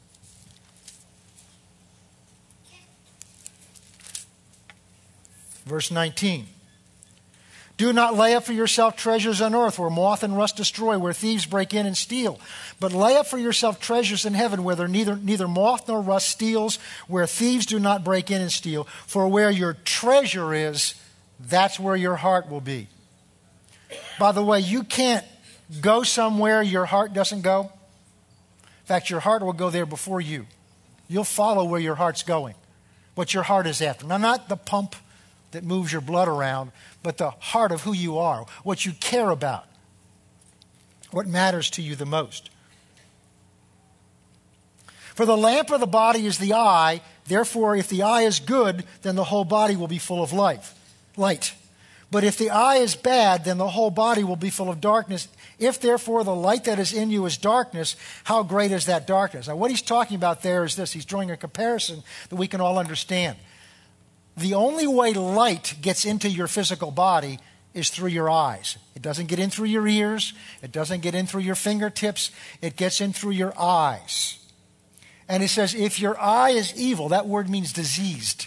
Verse 5.66 5.90
19. 5.90 6.46
Do 7.76 7.92
not 7.92 8.14
lay 8.14 8.34
up 8.34 8.44
for 8.44 8.52
yourself 8.52 8.96
treasures 8.96 9.40
on 9.40 9.54
earth 9.54 9.80
where 9.80 9.90
moth 9.90 10.22
and 10.22 10.36
rust 10.36 10.56
destroy, 10.56 10.96
where 10.96 11.12
thieves 11.12 11.44
break 11.44 11.74
in 11.74 11.86
and 11.86 11.96
steal. 11.96 12.38
But 12.78 12.92
lay 12.92 13.16
up 13.16 13.26
for 13.26 13.38
yourself 13.38 13.80
treasures 13.80 14.24
in 14.24 14.34
heaven 14.34 14.62
where 14.62 14.86
neither, 14.86 15.16
neither 15.16 15.48
moth 15.48 15.88
nor 15.88 16.00
rust 16.00 16.28
steals, 16.28 16.78
where 17.08 17.26
thieves 17.26 17.66
do 17.66 17.80
not 17.80 18.04
break 18.04 18.30
in 18.30 18.40
and 18.40 18.52
steal. 18.52 18.84
For 19.06 19.26
where 19.26 19.50
your 19.50 19.74
treasure 19.84 20.54
is, 20.54 20.94
that's 21.40 21.80
where 21.80 21.96
your 21.96 22.14
heart 22.16 22.48
will 22.48 22.60
be. 22.60 22.86
By 24.20 24.30
the 24.30 24.42
way, 24.42 24.60
you 24.60 24.84
can't 24.84 25.24
go 25.80 26.04
somewhere 26.04 26.62
your 26.62 26.84
heart 26.84 27.12
doesn't 27.12 27.42
go. 27.42 27.72
In 28.62 28.86
fact, 28.86 29.10
your 29.10 29.20
heart 29.20 29.42
will 29.42 29.52
go 29.52 29.70
there 29.70 29.86
before 29.86 30.20
you. 30.20 30.46
You'll 31.08 31.24
follow 31.24 31.64
where 31.64 31.80
your 31.80 31.96
heart's 31.96 32.22
going, 32.22 32.54
what 33.16 33.34
your 33.34 33.42
heart 33.42 33.66
is 33.66 33.82
after. 33.82 34.06
Now, 34.06 34.18
not 34.18 34.48
the 34.48 34.56
pump 34.56 34.94
that 35.54 35.64
moves 35.64 35.90
your 35.90 36.00
blood 36.00 36.28
around, 36.28 36.70
but 37.02 37.16
the 37.16 37.30
heart 37.30 37.72
of 37.72 37.82
who 37.82 37.92
you 37.92 38.18
are, 38.18 38.46
what 38.62 38.84
you 38.84 38.92
care 38.92 39.30
about, 39.30 39.66
what 41.10 41.26
matters 41.26 41.70
to 41.70 41.82
you 41.82 41.96
the 41.96 42.06
most. 42.06 42.50
For 45.14 45.24
the 45.24 45.36
lamp 45.36 45.70
of 45.70 45.80
the 45.80 45.86
body 45.86 46.26
is 46.26 46.38
the 46.38 46.54
eye, 46.54 47.00
therefore, 47.26 47.76
if 47.76 47.88
the 47.88 48.02
eye 48.02 48.22
is 48.22 48.40
good, 48.40 48.84
then 49.02 49.14
the 49.14 49.24
whole 49.24 49.44
body 49.44 49.76
will 49.76 49.88
be 49.88 49.98
full 49.98 50.22
of 50.22 50.32
life, 50.32 50.74
light. 51.16 51.54
But 52.10 52.24
if 52.24 52.36
the 52.36 52.50
eye 52.50 52.76
is 52.76 52.94
bad, 52.94 53.44
then 53.44 53.58
the 53.58 53.68
whole 53.68 53.90
body 53.90 54.22
will 54.22 54.36
be 54.36 54.50
full 54.50 54.70
of 54.70 54.80
darkness. 54.80 55.26
If 55.58 55.80
therefore 55.80 56.22
the 56.22 56.34
light 56.34 56.64
that 56.64 56.78
is 56.78 56.92
in 56.92 57.10
you 57.10 57.26
is 57.26 57.36
darkness, 57.36 57.96
how 58.24 58.42
great 58.42 58.70
is 58.70 58.86
that 58.86 59.06
darkness? 59.06 59.48
Now, 59.48 59.56
what 59.56 59.70
he's 59.70 59.82
talking 59.82 60.16
about 60.16 60.42
there 60.42 60.64
is 60.64 60.76
this 60.76 60.92
he's 60.92 61.04
drawing 61.04 61.30
a 61.30 61.36
comparison 61.36 62.02
that 62.28 62.36
we 62.36 62.46
can 62.46 62.60
all 62.60 62.78
understand. 62.78 63.36
The 64.36 64.54
only 64.54 64.86
way 64.86 65.12
light 65.12 65.76
gets 65.80 66.04
into 66.04 66.28
your 66.28 66.48
physical 66.48 66.90
body 66.90 67.38
is 67.72 67.90
through 67.90 68.08
your 68.08 68.30
eyes. 68.30 68.78
It 68.94 69.02
doesn't 69.02 69.26
get 69.26 69.38
in 69.38 69.50
through 69.50 69.66
your 69.66 69.86
ears, 69.86 70.32
it 70.62 70.72
doesn't 70.72 71.00
get 71.00 71.14
in 71.14 71.26
through 71.26 71.42
your 71.42 71.54
fingertips, 71.54 72.30
it 72.62 72.76
gets 72.76 73.00
in 73.00 73.12
through 73.12 73.32
your 73.32 73.52
eyes. 73.58 74.38
And 75.28 75.42
he 75.42 75.48
says, 75.48 75.74
if 75.74 76.00
your 76.00 76.18
eye 76.20 76.50
is 76.50 76.74
evil, 76.76 77.08
that 77.08 77.26
word 77.26 77.48
means 77.48 77.72
diseased, 77.72 78.46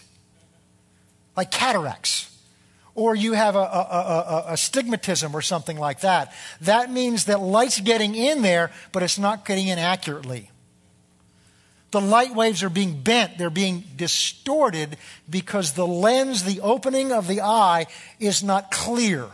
like 1.36 1.52
cataracts, 1.52 2.34
or 2.96 3.16
you 3.16 3.34
have 3.34 3.56
a, 3.56 3.60
a, 3.60 3.62
a, 3.62 4.44
a, 4.50 4.54
stigmatism 4.54 5.34
or 5.34 5.42
something 5.42 5.78
like 5.78 6.00
that. 6.00 6.34
That 6.62 6.92
means 6.92 7.26
that 7.26 7.40
light's 7.40 7.80
getting 7.80 8.16
in 8.16 8.42
there, 8.42 8.72
but 8.92 9.04
it's 9.04 9.20
not 9.20 9.46
getting 9.46 9.68
in 9.68 9.78
accurately. 9.78 10.50
The 11.92 12.02
light 12.02 12.36
waves 12.36 12.64
are 12.64 12.70
being 12.70 13.02
bent, 13.02 13.38
they're 13.38 13.50
being 13.50 13.84
distorted 13.96 14.98
because 15.30 15.74
the 15.74 15.88
lens, 15.88 16.44
the 16.44 16.60
opening 16.62 17.12
of 17.12 17.28
the 17.28 17.42
eye, 17.42 17.88
is 18.20 18.44
not 18.44 18.72
clear. 18.72 19.30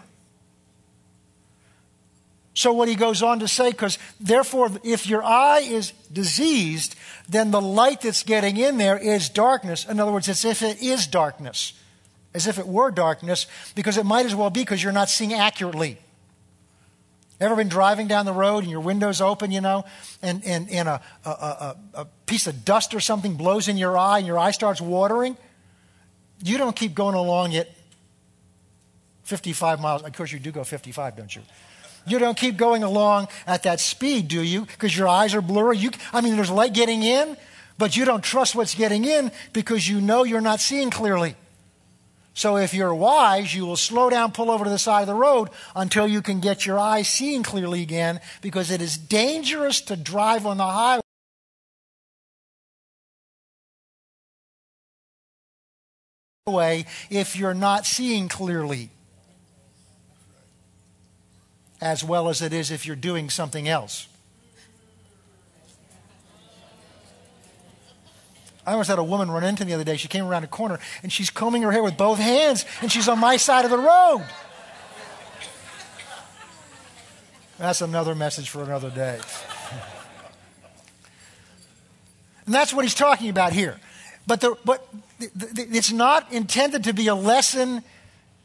So, 2.53 2.71
what 2.71 2.87
he 2.87 2.95
goes 2.95 3.23
on 3.23 3.39
to 3.39 3.47
say, 3.47 3.71
because 3.71 3.97
therefore, 4.19 4.69
if 4.83 5.07
your 5.07 5.23
eye 5.23 5.61
is 5.61 5.91
diseased, 6.11 6.95
then 7.27 7.49
the 7.49 7.61
light 7.61 8.01
that's 8.01 8.21
getting 8.21 8.57
in 8.57 8.77
there 8.77 8.97
is 8.97 9.29
darkness. 9.29 9.87
In 9.89 9.99
other 9.99 10.11
words, 10.11 10.29
it's 10.29 10.45
if 10.45 10.61
it 10.61 10.81
is 10.81 11.07
darkness, 11.07 11.73
as 12.35 12.45
if 12.45 12.59
it 12.59 12.67
were 12.67 12.91
darkness, 12.91 13.47
because 13.73 13.97
it 13.97 14.05
might 14.05 14.27
as 14.27 14.35
well 14.35 14.51
be 14.51 14.61
because 14.61 14.83
you're 14.83 14.93
not 14.93 15.09
seeing 15.09 15.33
accurately. 15.33 15.97
Ever 17.43 17.57
been 17.57 17.67
driving 17.67 18.07
down 18.07 18.25
the 18.25 18.31
road 18.31 18.59
and 18.59 18.71
your 18.71 18.79
window's 18.79 19.19
open, 19.19 19.51
you 19.51 19.59
know, 19.59 19.83
and, 20.21 20.41
and, 20.45 20.69
and 20.71 20.87
a, 20.87 21.01
a, 21.25 21.29
a, 21.29 21.77
a 21.95 22.05
piece 22.25 22.47
of 22.47 22.63
dust 22.63 22.93
or 22.93 23.01
something 23.01 23.35
blows 23.35 23.67
in 23.67 23.75
your 23.75 23.97
eye 23.97 24.19
and 24.19 24.25
your 24.25 24.39
eye 24.39 24.51
starts 24.51 24.79
watering? 24.79 25.35
You 26.41 26.57
don't 26.57 26.73
keep 26.73 26.95
going 26.95 27.15
along 27.15 27.53
at 27.55 27.67
55 29.23 29.81
miles. 29.81 30.03
Of 30.03 30.13
course, 30.13 30.31
you 30.31 30.39
do 30.39 30.53
go 30.53 30.63
55, 30.63 31.17
don't 31.17 31.35
you? 31.35 31.41
You 32.07 32.17
don't 32.17 32.37
keep 32.37 32.55
going 32.55 32.81
along 32.81 33.27
at 33.45 33.63
that 33.63 33.81
speed, 33.81 34.29
do 34.29 34.41
you? 34.41 34.61
Because 34.61 34.97
your 34.97 35.09
eyes 35.09 35.35
are 35.35 35.41
blurry. 35.41 35.77
You, 35.77 35.91
I 36.13 36.21
mean, 36.21 36.37
there's 36.37 36.49
light 36.49 36.73
getting 36.73 37.03
in, 37.03 37.35
but 37.77 37.97
you 37.97 38.05
don't 38.05 38.23
trust 38.23 38.55
what's 38.55 38.73
getting 38.73 39.03
in 39.03 39.33
because 39.51 39.85
you 39.89 39.99
know 39.99 40.23
you're 40.23 40.39
not 40.39 40.61
seeing 40.61 40.89
clearly. 40.89 41.35
So 42.33 42.57
if 42.57 42.73
you're 42.73 42.95
wise, 42.95 43.53
you 43.53 43.65
will 43.65 43.77
slow 43.77 44.09
down, 44.09 44.31
pull 44.31 44.49
over 44.49 44.63
to 44.63 44.69
the 44.69 44.79
side 44.79 45.01
of 45.01 45.07
the 45.07 45.13
road 45.13 45.49
until 45.75 46.07
you 46.07 46.21
can 46.21 46.39
get 46.39 46.65
your 46.65 46.79
eyes 46.79 47.07
seeing 47.07 47.43
clearly 47.43 47.83
again 47.83 48.19
because 48.41 48.71
it 48.71 48.81
is 48.81 48.97
dangerous 48.97 49.81
to 49.81 49.95
drive 49.95 50.45
on 50.45 50.57
the 50.57 50.63
highway. 50.63 51.01
if 57.09 57.35
you're 57.35 57.53
not 57.53 57.85
seeing 57.85 58.27
clearly 58.27 58.89
as 61.81 62.03
well 62.03 62.29
as 62.29 62.41
it 62.41 62.53
is 62.53 62.69
if 62.69 62.85
you're 62.85 62.95
doing 62.95 63.29
something 63.29 63.67
else 63.67 64.07
I 68.65 68.71
almost 68.71 68.89
had 68.89 68.99
a 68.99 69.03
woman 69.03 69.29
run 69.29 69.43
into 69.43 69.65
me 69.65 69.71
the 69.71 69.75
other 69.75 69.83
day. 69.83 69.97
She 69.97 70.07
came 70.07 70.25
around 70.25 70.43
a 70.43 70.47
corner 70.47 70.79
and 71.01 71.11
she's 71.11 71.29
combing 71.29 71.63
her 71.63 71.71
hair 71.71 71.83
with 71.83 71.97
both 71.97 72.17
hands 72.17 72.65
and 72.81 72.91
she's 72.91 73.07
on 73.09 73.19
my 73.19 73.37
side 73.37 73.65
of 73.65 73.71
the 73.71 73.77
road. 73.77 74.25
That's 77.57 77.81
another 77.81 78.15
message 78.15 78.49
for 78.49 78.63
another 78.63 78.89
day. 78.89 79.19
And 82.45 82.53
that's 82.53 82.73
what 82.73 82.83
he's 82.83 82.95
talking 82.95 83.29
about 83.29 83.53
here. 83.53 83.79
But, 84.27 84.41
the, 84.41 84.55
but 84.65 84.87
the, 85.19 85.29
the, 85.35 85.67
it's 85.71 85.91
not 85.91 86.31
intended 86.31 86.85
to 86.85 86.93
be 86.93 87.07
a 87.07 87.15
lesson 87.15 87.83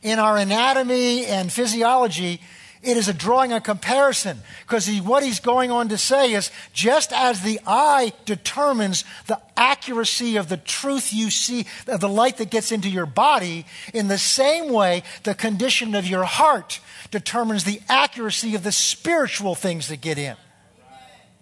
in 0.03 0.19
our 0.19 0.37
anatomy 0.37 1.27
and 1.27 1.53
physiology. 1.53 2.41
It 2.80 2.97
is 2.97 3.08
a 3.08 3.12
drawing 3.12 3.52
a 3.52 3.61
comparison 3.61 4.38
because 4.62 4.87
he, 4.87 5.00
what 5.00 5.25
he's 5.25 5.40
going 5.40 5.70
on 5.70 5.88
to 5.88 5.99
say 5.99 6.32
is 6.32 6.50
just 6.73 7.12
as 7.12 7.42
the 7.42 7.58
eye 7.66 8.12
determines 8.25 9.04
the 9.26 9.40
accuracy 9.56 10.37
of 10.37 10.49
the 10.49 10.56
truth 10.56 11.12
you 11.12 11.30
see, 11.30 11.66
of 11.88 12.00
the 12.00 12.08
light 12.08 12.37
that 12.37 12.50
gets 12.50 12.70
into 12.70 12.88
your 12.88 13.06
body, 13.06 13.66
in 13.92 14.06
the 14.06 14.18
same 14.18 14.73
way, 14.73 15.02
the 15.25 15.35
condition 15.35 15.97
of 15.97 16.06
your 16.06 16.25
heart 16.25 16.80
determines 17.11 17.64
the 17.64 17.80
accuracy 17.88 18.54
of 18.54 18.62
the 18.62 18.73
spiritual 18.73 19.56
things 19.56 19.88
that 19.88 20.00
get 20.00 20.18
in 20.18 20.37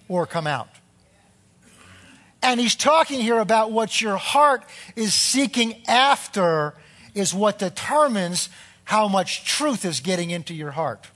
or 0.09 0.27
come 0.27 0.47
out. 0.47 0.69
And 2.43 2.61
he's 2.61 2.77
talking 2.77 3.21
here 3.21 3.39
about 3.39 3.73
what 3.73 4.01
your 4.01 4.17
heart 4.17 4.65
is 4.95 5.13
seeking 5.13 5.83
after 5.87 6.75
is 7.15 7.35
what 7.35 7.59
determines 7.59 8.49
how 8.85 9.09
much 9.09 9.45
truth 9.45 9.85
is 9.85 10.01
getting 10.01 10.31
into 10.31 10.55
your 10.55 10.71
heart. 10.71 11.07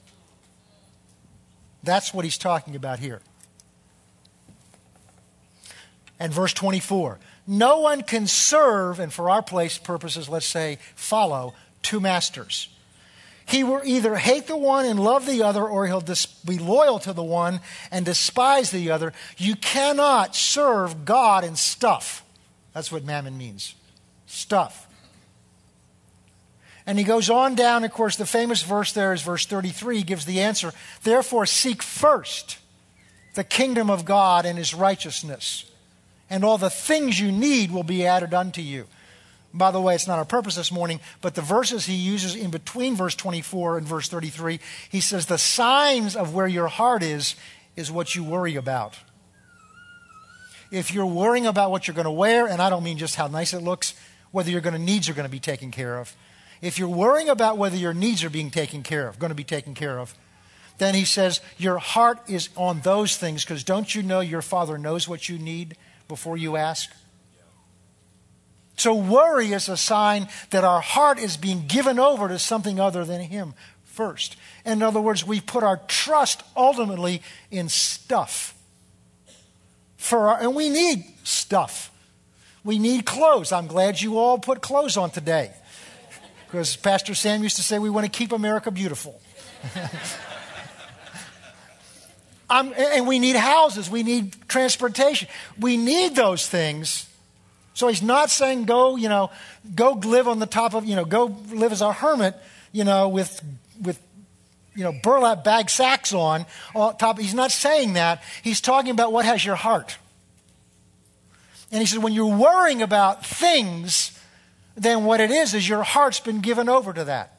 That's 1.82 2.12
what 2.12 2.24
he's 2.24 2.38
talking 2.38 2.76
about 2.76 2.98
here. 2.98 3.20
And 6.18 6.32
verse 6.32 6.52
24 6.52 7.18
No 7.46 7.80
one 7.80 8.02
can 8.02 8.26
serve, 8.26 9.00
and 9.00 9.12
for 9.12 9.30
our 9.30 9.42
place 9.42 9.78
purposes, 9.78 10.28
let's 10.28 10.46
say, 10.46 10.78
follow 10.94 11.54
two 11.82 12.00
masters. 12.00 12.68
He 13.46 13.64
will 13.64 13.80
either 13.84 14.14
hate 14.14 14.46
the 14.46 14.56
one 14.56 14.86
and 14.86 15.00
love 15.00 15.26
the 15.26 15.42
other, 15.42 15.66
or 15.66 15.86
he'll 15.86 16.00
dis- 16.00 16.26
be 16.26 16.58
loyal 16.58 17.00
to 17.00 17.12
the 17.12 17.24
one 17.24 17.60
and 17.90 18.04
despise 18.04 18.70
the 18.70 18.92
other. 18.92 19.12
You 19.36 19.56
cannot 19.56 20.36
serve 20.36 21.04
God 21.04 21.42
and 21.42 21.58
stuff. 21.58 22.24
That's 22.72 22.92
what 22.92 23.04
mammon 23.04 23.36
means 23.36 23.74
stuff. 24.26 24.86
And 26.90 26.98
he 26.98 27.04
goes 27.04 27.30
on 27.30 27.54
down, 27.54 27.84
of 27.84 27.92
course, 27.92 28.16
the 28.16 28.26
famous 28.26 28.64
verse 28.64 28.92
there 28.92 29.12
is 29.12 29.22
verse 29.22 29.46
33, 29.46 29.98
he 29.98 30.02
gives 30.02 30.24
the 30.24 30.40
answer. 30.40 30.72
Therefore, 31.04 31.46
seek 31.46 31.84
first 31.84 32.58
the 33.34 33.44
kingdom 33.44 33.88
of 33.88 34.04
God 34.04 34.44
and 34.44 34.58
his 34.58 34.74
righteousness, 34.74 35.70
and 36.28 36.44
all 36.44 36.58
the 36.58 36.68
things 36.68 37.20
you 37.20 37.30
need 37.30 37.70
will 37.70 37.84
be 37.84 38.04
added 38.04 38.34
unto 38.34 38.60
you. 38.60 38.86
By 39.54 39.70
the 39.70 39.80
way, 39.80 39.94
it's 39.94 40.08
not 40.08 40.18
our 40.18 40.24
purpose 40.24 40.56
this 40.56 40.72
morning, 40.72 40.98
but 41.20 41.36
the 41.36 41.42
verses 41.42 41.86
he 41.86 41.94
uses 41.94 42.34
in 42.34 42.50
between 42.50 42.96
verse 42.96 43.14
24 43.14 43.78
and 43.78 43.86
verse 43.86 44.08
33, 44.08 44.58
he 44.90 45.00
says, 45.00 45.26
The 45.26 45.38
signs 45.38 46.16
of 46.16 46.34
where 46.34 46.48
your 46.48 46.66
heart 46.66 47.04
is, 47.04 47.36
is 47.76 47.92
what 47.92 48.16
you 48.16 48.24
worry 48.24 48.56
about. 48.56 48.98
If 50.72 50.92
you're 50.92 51.06
worrying 51.06 51.46
about 51.46 51.70
what 51.70 51.86
you're 51.86 51.94
going 51.94 52.04
to 52.06 52.10
wear, 52.10 52.48
and 52.48 52.60
I 52.60 52.68
don't 52.68 52.82
mean 52.82 52.98
just 52.98 53.14
how 53.14 53.28
nice 53.28 53.54
it 53.54 53.62
looks, 53.62 53.94
whether 54.32 54.50
your 54.50 54.60
needs 54.72 55.08
are 55.08 55.14
going 55.14 55.22
to 55.28 55.30
be 55.30 55.38
taken 55.38 55.70
care 55.70 55.96
of. 55.96 56.16
If 56.62 56.78
you're 56.78 56.88
worrying 56.88 57.28
about 57.28 57.58
whether 57.58 57.76
your 57.76 57.94
needs 57.94 58.22
are 58.22 58.30
being 58.30 58.50
taken 58.50 58.82
care 58.82 59.08
of, 59.08 59.18
going 59.18 59.30
to 59.30 59.34
be 59.34 59.44
taken 59.44 59.74
care 59.74 59.98
of, 59.98 60.14
then 60.78 60.94
he 60.94 61.04
says, 61.04 61.40
Your 61.58 61.78
heart 61.78 62.18
is 62.28 62.48
on 62.56 62.80
those 62.80 63.16
things, 63.16 63.44
because 63.44 63.64
don't 63.64 63.94
you 63.94 64.02
know 64.02 64.20
your 64.20 64.42
Father 64.42 64.78
knows 64.78 65.08
what 65.08 65.28
you 65.28 65.38
need 65.38 65.76
before 66.08 66.36
you 66.36 66.56
ask? 66.56 66.90
So, 68.76 68.94
worry 68.94 69.52
is 69.52 69.68
a 69.68 69.76
sign 69.76 70.28
that 70.50 70.64
our 70.64 70.80
heart 70.80 71.18
is 71.18 71.36
being 71.36 71.66
given 71.66 71.98
over 71.98 72.28
to 72.28 72.38
something 72.38 72.80
other 72.80 73.04
than 73.04 73.20
Him 73.20 73.52
first. 73.84 74.36
In 74.64 74.82
other 74.82 75.00
words, 75.02 75.26
we 75.26 75.40
put 75.40 75.62
our 75.62 75.76
trust 75.86 76.42
ultimately 76.56 77.20
in 77.50 77.68
stuff. 77.68 78.54
For 79.98 80.28
our, 80.28 80.40
and 80.40 80.54
we 80.54 80.70
need 80.70 81.04
stuff. 81.24 81.92
We 82.64 82.78
need 82.78 83.04
clothes. 83.04 83.52
I'm 83.52 83.66
glad 83.66 84.00
you 84.00 84.18
all 84.18 84.38
put 84.38 84.62
clothes 84.62 84.96
on 84.96 85.10
today. 85.10 85.52
Because 86.50 86.76
Pastor 86.76 87.14
Sam 87.14 87.42
used 87.42 87.56
to 87.56 87.62
say 87.62 87.78
we 87.78 87.90
want 87.90 88.06
to 88.06 88.10
keep 88.10 88.32
America 88.32 88.70
beautiful. 88.70 89.20
Um, 92.52 92.74
and 92.76 93.06
we 93.06 93.20
need 93.20 93.36
houses, 93.36 93.88
we 93.88 94.02
need 94.02 94.34
transportation. 94.48 95.28
We 95.60 95.76
need 95.76 96.16
those 96.16 96.48
things 96.48 97.06
so 97.80 97.88
he's 97.88 98.02
not 98.02 98.28
saying 98.28 98.64
go, 98.64 98.96
you 98.96 99.08
know, 99.08 99.30
go 99.74 99.92
live 99.92 100.28
on 100.28 100.38
the 100.38 100.46
top 100.46 100.74
of, 100.74 100.84
you 100.84 100.96
know, 100.96 101.06
go 101.06 101.34
live 101.50 101.72
as 101.72 101.80
a 101.80 101.92
hermit, 101.92 102.36
you 102.72 102.84
know, 102.84 103.08
with, 103.08 103.42
with, 103.80 103.98
you 104.74 104.84
know, 104.84 104.92
burlap 104.92 105.44
bag 105.44 105.70
sacks 105.70 106.12
on, 106.12 106.44
on 106.74 106.96
top. 106.98 107.18
He's 107.18 107.32
not 107.32 107.50
saying 107.50 107.94
that. 107.94 108.22
He's 108.42 108.60
talking 108.60 108.90
about 108.90 109.12
what 109.12 109.24
has 109.24 109.44
your 109.44 109.54
heart. 109.54 109.96
And 111.72 111.80
he 111.80 111.86
says, 111.86 112.00
when 112.00 112.12
you're 112.12 112.36
worrying 112.36 112.82
about 112.82 113.24
things, 113.24 114.18
then 114.80 115.04
what 115.04 115.20
it 115.20 115.30
is 115.30 115.52
is 115.52 115.68
your 115.68 115.82
heart's 115.82 116.20
been 116.20 116.40
given 116.40 116.68
over 116.68 116.92
to 116.94 117.04
that. 117.04 117.38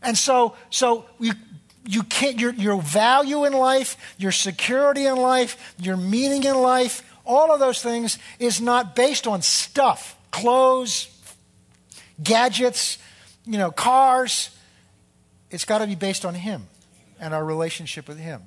And 0.00 0.16
so, 0.16 0.54
so 0.70 1.04
you, 1.18 1.32
you 1.84 2.04
can't, 2.04 2.38
your, 2.38 2.52
your 2.54 2.80
value 2.80 3.44
in 3.44 3.52
life, 3.52 3.96
your 4.18 4.30
security 4.30 5.04
in 5.04 5.16
life, 5.16 5.74
your 5.80 5.96
meaning 5.96 6.44
in 6.44 6.54
life, 6.54 7.02
all 7.24 7.52
of 7.52 7.58
those 7.58 7.82
things 7.82 8.20
is 8.38 8.60
not 8.60 8.94
based 8.94 9.26
on 9.26 9.42
stuff, 9.42 10.16
clothes, 10.30 11.08
gadgets, 12.22 12.98
you 13.44 13.58
know, 13.58 13.72
cars. 13.72 14.50
It's 15.50 15.64
got 15.64 15.78
to 15.78 15.88
be 15.88 15.96
based 15.96 16.24
on 16.24 16.34
Him 16.34 16.68
and 17.18 17.34
our 17.34 17.44
relationship 17.44 18.06
with 18.06 18.18
Him. 18.18 18.42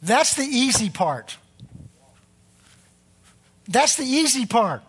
That's 0.00 0.34
the 0.34 0.44
easy 0.44 0.88
part. 0.88 1.36
That's 3.68 3.96
the 3.96 4.04
easy 4.04 4.46
part. 4.46 4.82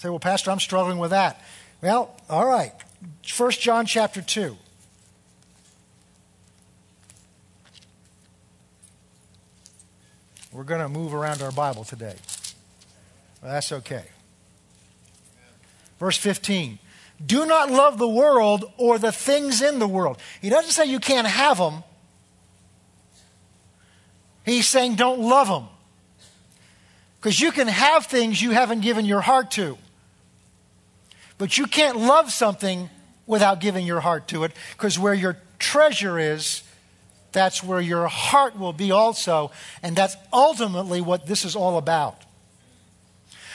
Say, 0.00 0.08
well, 0.08 0.18
Pastor, 0.18 0.50
I'm 0.50 0.60
struggling 0.60 0.96
with 0.96 1.10
that. 1.10 1.42
Well, 1.82 2.16
all 2.30 2.46
right. 2.46 2.72
First 3.22 3.60
John 3.60 3.84
chapter 3.84 4.22
2. 4.22 4.56
We're 10.52 10.64
going 10.64 10.80
to 10.80 10.88
move 10.88 11.12
around 11.12 11.42
our 11.42 11.52
Bible 11.52 11.84
today. 11.84 12.14
Well, 13.42 13.52
that's 13.52 13.72
okay. 13.72 14.04
Verse 15.98 16.16
15 16.16 16.78
Do 17.26 17.44
not 17.44 17.70
love 17.70 17.98
the 17.98 18.08
world 18.08 18.72
or 18.78 18.98
the 18.98 19.12
things 19.12 19.60
in 19.60 19.80
the 19.80 19.86
world. 19.86 20.16
He 20.40 20.48
doesn't 20.48 20.70
say 20.70 20.86
you 20.86 20.98
can't 20.98 21.26
have 21.26 21.58
them, 21.58 21.84
he's 24.46 24.66
saying 24.66 24.94
don't 24.94 25.20
love 25.20 25.48
them. 25.48 25.68
Because 27.20 27.38
you 27.38 27.52
can 27.52 27.68
have 27.68 28.06
things 28.06 28.40
you 28.40 28.52
haven't 28.52 28.80
given 28.80 29.04
your 29.04 29.20
heart 29.20 29.50
to. 29.50 29.76
But 31.40 31.56
you 31.56 31.64
can't 31.64 31.96
love 31.96 32.30
something 32.30 32.90
without 33.26 33.60
giving 33.60 33.86
your 33.86 34.00
heart 34.00 34.28
to 34.28 34.44
it, 34.44 34.52
because 34.72 34.98
where 34.98 35.14
your 35.14 35.38
treasure 35.58 36.18
is, 36.18 36.62
that's 37.32 37.64
where 37.64 37.80
your 37.80 38.08
heart 38.08 38.58
will 38.58 38.74
be 38.74 38.90
also. 38.90 39.50
And 39.82 39.96
that's 39.96 40.16
ultimately 40.34 41.00
what 41.00 41.26
this 41.26 41.46
is 41.46 41.56
all 41.56 41.78
about. 41.78 42.20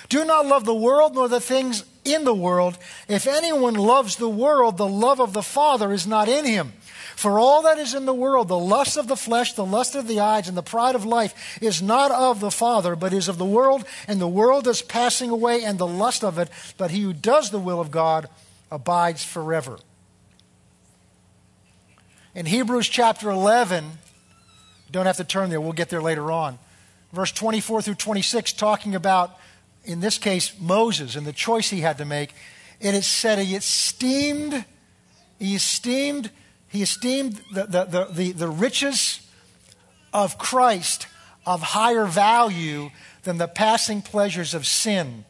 Do 0.09 0.25
not 0.25 0.47
love 0.47 0.65
the 0.65 0.73
world 0.73 1.13
nor 1.13 1.29
the 1.29 1.39
things 1.39 1.85
in 2.03 2.23
the 2.23 2.33
world. 2.33 2.79
If 3.07 3.27
anyone 3.27 3.75
loves 3.75 4.15
the 4.15 4.29
world, 4.29 4.77
the 4.77 4.87
love 4.87 5.21
of 5.21 5.33
the 5.33 5.43
Father 5.43 5.93
is 5.93 6.07
not 6.07 6.27
in 6.27 6.43
him. 6.43 6.73
For 7.15 7.39
all 7.39 7.61
that 7.61 7.77
is 7.77 7.93
in 7.93 8.05
the 8.05 8.13
world, 8.13 8.49
the 8.49 8.59
lust 8.59 8.97
of 8.97 9.07
the 9.07 9.15
flesh, 9.15 9.53
the 9.53 9.65
lust 9.65 9.95
of 9.95 10.07
the 10.07 10.19
eyes, 10.19 10.49
and 10.49 10.57
the 10.57 10.61
pride 10.61 10.95
of 10.95 11.05
life, 11.05 11.57
is 11.61 11.81
not 11.81 12.11
of 12.11 12.41
the 12.41 12.51
Father, 12.51 12.95
but 12.95 13.13
is 13.13 13.29
of 13.29 13.37
the 13.37 13.45
world, 13.45 13.85
and 14.07 14.19
the 14.19 14.27
world 14.27 14.67
is 14.67 14.81
passing 14.81 15.29
away, 15.29 15.63
and 15.63 15.77
the 15.77 15.87
lust 15.87 16.23
of 16.23 16.37
it. 16.37 16.49
But 16.77 16.91
he 16.91 17.01
who 17.01 17.13
does 17.13 17.51
the 17.51 17.59
will 17.59 17.79
of 17.79 17.89
God 17.89 18.27
abides 18.69 19.23
forever. 19.23 19.79
In 22.33 22.45
Hebrews 22.45 22.89
chapter 22.89 23.29
11, 23.29 23.91
don't 24.91 25.05
have 25.05 25.17
to 25.17 25.23
turn 25.23 25.49
there, 25.49 25.61
we'll 25.61 25.71
get 25.71 25.89
there 25.89 26.01
later 26.01 26.31
on. 26.31 26.59
Verse 27.13 27.31
24 27.31 27.81
through 27.81 27.95
26, 27.95 28.51
talking 28.53 28.93
about, 28.93 29.37
in 29.85 30.01
this 30.01 30.17
case, 30.17 30.53
Moses 30.59 31.15
and 31.15 31.25
the 31.25 31.31
choice 31.31 31.69
he 31.69 31.79
had 31.79 31.97
to 31.99 32.05
make. 32.05 32.33
And 32.81 32.93
it 32.93 33.05
said 33.05 33.39
he 33.39 33.55
esteemed, 33.55 34.65
he 35.39 35.55
esteemed, 35.55 36.29
he 36.75 36.83
esteemed 36.83 37.41
the, 37.53 37.65
the, 37.65 37.83
the, 37.85 38.05
the, 38.11 38.31
the 38.33 38.47
riches 38.47 39.21
of 40.13 40.37
Christ 40.37 41.07
of 41.45 41.61
higher 41.61 42.05
value 42.05 42.89
than 43.23 43.37
the 43.37 43.47
passing 43.47 44.01
pleasures 44.01 44.53
of 44.53 44.65
sin 44.65 45.25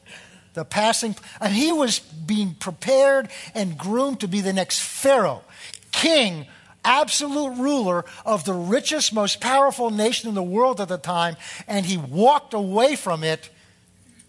The 0.56 0.64
passing, 0.64 1.16
and 1.42 1.54
he 1.54 1.74
was 1.74 2.00
being 2.00 2.56
prepared 2.56 3.28
and 3.54 3.78
groomed 3.78 4.22
to 4.22 4.28
be 4.28 4.40
the 4.40 4.54
next 4.54 4.80
Pharaoh, 4.80 5.44
king, 5.92 6.48
absolute 6.86 7.58
ruler 7.58 8.06
of 8.26 8.46
the 8.46 8.54
richest, 8.54 9.14
most 9.14 9.42
powerful 9.42 9.92
nation 9.92 10.30
in 10.30 10.36
the 10.36 10.42
world 10.42 10.80
at 10.80 10.88
the 10.88 10.98
time, 10.98 11.36
and 11.68 11.86
he 11.86 11.98
walked 11.98 12.54
away 12.54 12.96
from 12.96 13.24
it 13.24 13.50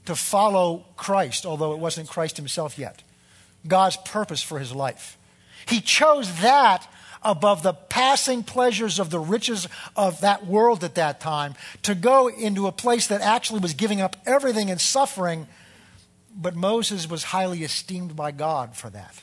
to 0.07 0.17
follow 0.17 0.85
Christ, 0.97 1.47
although 1.47 1.73
it 1.73 1.79
wasn't 1.79 2.09
Christ 2.09 2.37
himself 2.37 2.77
yet. 2.77 3.05
God's 3.67 3.97
purpose 3.99 4.43
for 4.43 4.59
his 4.59 4.75
life. 4.75 5.17
He 5.67 5.81
chose 5.81 6.41
that 6.41 6.89
above 7.23 7.63
the 7.63 7.73
passing 7.73 8.43
pleasures 8.43 8.99
of 8.99 9.11
the 9.11 9.19
riches 9.19 9.69
of 9.97 10.21
that 10.21 10.47
world 10.47 10.85
at 10.85 10.95
that 10.95 11.21
time 11.21 11.55
to 11.83 11.95
go 11.95 12.29
into 12.29 12.67
a 12.67 12.73
place 12.73 13.07
that 13.09 13.21
actually 13.21 13.61
was 13.61 13.75
giving 13.75 14.01
up 14.01 14.17
everything 14.27 14.71
and 14.71 14.81
suffering. 14.81 15.47
But 16.37 16.55
Moses 16.55 17.09
was 17.09 17.25
highly 17.25 17.63
esteemed 17.63 18.15
by 18.15 18.31
God 18.31 18.77
for 18.77 18.91
that. 18.91 19.23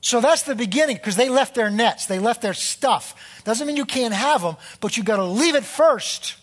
So 0.00 0.20
that's 0.20 0.42
the 0.42 0.54
beginning 0.54 0.96
because 0.96 1.16
they 1.16 1.28
left 1.28 1.54
their 1.54 1.70
nets, 1.70 2.06
they 2.06 2.18
left 2.18 2.42
their 2.42 2.54
stuff. 2.54 3.42
Doesn't 3.44 3.66
mean 3.66 3.76
you 3.76 3.84
can't 3.84 4.14
have 4.14 4.42
them, 4.42 4.56
but 4.80 4.96
you 4.96 5.02
got 5.02 5.16
to 5.16 5.24
leave 5.24 5.54
it 5.54 5.64
first 5.64 6.36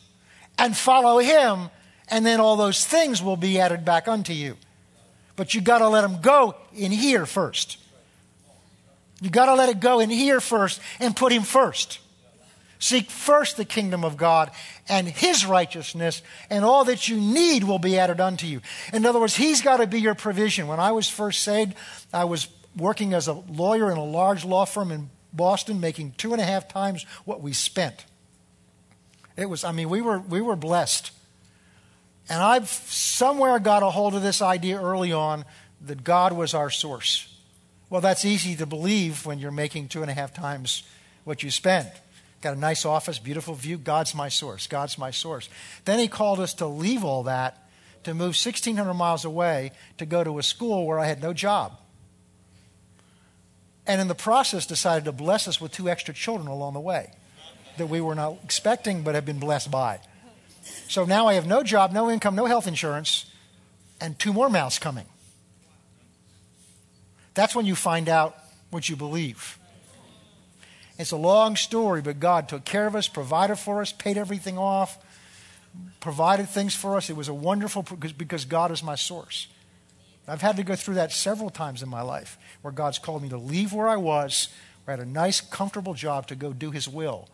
and 0.58 0.76
follow 0.76 1.20
him, 1.20 1.70
and 2.08 2.26
then 2.26 2.40
all 2.40 2.56
those 2.56 2.86
things 2.86 3.22
will 3.22 3.38
be 3.38 3.60
added 3.60 3.84
back 3.84 4.08
unto 4.08 4.34
you. 4.34 4.58
But 5.36 5.54
you 5.54 5.62
got 5.62 5.80
to 5.80 5.88
let 5.88 6.02
them 6.02 6.22
go 6.22 6.56
in 6.76 6.92
here 6.92 7.26
first. 7.26 7.78
You 9.22 9.30
got 9.30 9.48
to 9.48 9.56
let 9.56 9.70
it 9.70 9.80
go 9.80 10.00
in 10.00 10.10
here 10.10 10.40
first 10.40 10.80
and 11.00 11.16
put 11.16 11.32
him 11.32 11.44
first. 11.44 12.00
Seek 12.80 13.10
first 13.10 13.58
the 13.58 13.66
kingdom 13.66 14.04
of 14.06 14.18
God 14.18 14.52
and 14.88 15.08
his 15.08 15.46
righteousness, 15.46 16.22
and 16.50 16.64
all 16.64 16.86
that 16.86 17.08
you 17.08 17.20
need 17.20 17.64
will 17.64 17.80
be 17.80 17.98
added 17.98 18.22
unto 18.22 18.46
you. 18.46 18.62
In 18.94 19.06
other 19.06 19.20
words, 19.20 19.36
he's 19.36 19.62
got 19.62 19.78
to 19.78 19.88
be 19.88 20.00
your 20.00 20.14
provision. 20.14 20.68
When 20.68 20.80
I 20.80 20.92
was 20.92 21.10
first 21.10 21.42
saved, 21.42 21.74
I 22.14 22.26
was 22.26 22.48
working 22.78 23.16
as 23.16 23.28
a 23.28 23.34
lawyer 23.34 23.92
in 23.92 23.98
a 23.98 24.04
large 24.04 24.46
law 24.46 24.66
firm 24.66 24.92
in 24.92 25.10
Boston, 25.34 25.80
making 25.80 26.14
two 26.18 26.34
and 26.34 26.42
a 26.42 26.46
half 26.46 26.68
times 26.68 27.06
what 27.26 27.42
we 27.42 27.52
spent. 27.54 28.06
It 29.36 29.50
was, 29.50 29.64
I 29.64 29.72
mean, 29.72 29.90
we 29.90 30.02
were, 30.02 30.20
we 30.20 30.42
were 30.42 30.56
blessed. 30.56 31.12
And 32.30 32.42
I've 32.42 32.70
somewhere 32.70 33.58
got 33.60 33.82
a 33.82 33.90
hold 33.90 34.14
of 34.14 34.22
this 34.22 34.42
idea 34.42 34.80
early 34.80 35.14
on 35.14 35.46
that 35.86 36.04
God 36.04 36.34
was 36.34 36.54
our 36.54 36.70
source. 36.70 37.34
Well, 37.90 38.02
that's 38.02 38.26
easy 38.26 38.56
to 38.58 38.66
believe 38.66 39.26
when 39.26 39.40
you're 39.40 39.52
making 39.52 39.88
two 39.88 40.02
and 40.02 40.12
a 40.12 40.14
half 40.14 40.34
times 40.34 40.84
what 41.24 41.44
you 41.44 41.52
spend. 41.52 41.90
Got 42.42 42.56
a 42.56 42.60
nice 42.60 42.86
office, 42.86 43.18
beautiful 43.18 43.56
view. 43.56 43.78
God's 43.78 44.14
my 44.14 44.30
source. 44.30 44.68
God's 44.68 44.98
my 44.98 45.12
source. 45.12 45.50
Then 45.86 46.00
he 46.00 46.08
called 46.08 46.40
us 46.40 46.54
to 46.56 46.68
leave 46.68 47.04
all 47.04 47.24
that 47.24 47.68
to 48.04 48.14
move 48.14 48.36
1,600 48.36 48.94
miles 48.94 49.26
away 49.26 49.72
to 49.98 50.06
go 50.06 50.24
to 50.24 50.38
a 50.40 50.44
school 50.44 50.86
where 50.86 51.00
I 51.00 51.08
had 51.08 51.22
no 51.22 51.34
job. 51.34 51.78
And 53.86 54.00
in 54.00 54.08
the 54.08 54.16
process, 54.16 54.66
decided 54.66 55.06
to 55.06 55.12
bless 55.12 55.48
us 55.48 55.60
with 55.60 55.72
two 55.72 55.90
extra 55.90 56.14
children 56.14 56.48
along 56.48 56.74
the 56.74 56.80
way 56.80 57.12
that 57.78 57.88
we 57.88 58.02
were 58.02 58.16
not 58.16 58.38
expecting 58.44 59.04
but 59.04 59.16
have 59.16 59.26
been 59.26 59.40
blessed 59.40 59.72
by. 59.72 60.00
So 60.88 61.06
now 61.06 61.28
I 61.28 61.34
have 61.34 61.48
no 61.48 61.64
job, 61.64 61.92
no 61.92 62.10
income, 62.10 62.36
no 62.36 62.46
health 62.46 62.68
insurance, 62.68 63.26
and 64.00 64.18
two 64.20 64.34
more 64.34 64.50
mouths 64.50 64.80
coming. 64.80 65.06
That's 67.38 67.56
when 67.56 67.68
you 67.68 67.76
find 67.76 68.10
out 68.10 68.36
what 68.72 68.90
you 68.90 68.96
believe. 68.96 69.60
It's 70.98 71.12
a 71.12 71.18
long 71.18 71.56
story, 71.56 72.02
but 72.02 72.20
God 72.20 72.50
took 72.50 72.66
care 72.66 72.88
of 72.88 72.96
us, 72.96 73.08
provided 73.08 73.58
for 73.58 73.80
us, 73.80 73.92
paid 73.92 74.18
everything 74.18 74.58
off, 74.58 74.98
provided 76.00 76.50
things 76.50 76.74
for 76.74 76.98
us. 76.98 77.12
It 77.12 77.16
was 77.16 77.28
a 77.28 77.36
wonderful 77.36 77.84
because 78.18 78.46
God 78.46 78.72
is 78.72 78.82
my 78.82 78.96
source. 78.96 79.50
I've 80.28 80.42
had 80.42 80.58
to 80.58 80.64
go 80.64 80.76
through 80.76 80.96
that 80.96 81.12
several 81.12 81.52
times 81.52 81.84
in 81.84 81.90
my 81.90 82.02
life 82.02 82.40
where 82.64 82.74
God's 82.74 82.98
called 82.98 83.22
me 83.22 83.30
to 83.30 83.38
leave 83.38 83.72
where 83.72 83.88
I 83.88 83.98
was, 83.98 84.50
where 84.86 84.96
I 84.96 84.98
had 84.98 85.08
a 85.08 85.10
nice, 85.10 85.40
comfortable 85.40 85.94
job 85.94 86.26
to 86.28 86.36
go 86.36 86.54
do 86.54 86.72
His 86.72 86.90
will. 86.90 87.30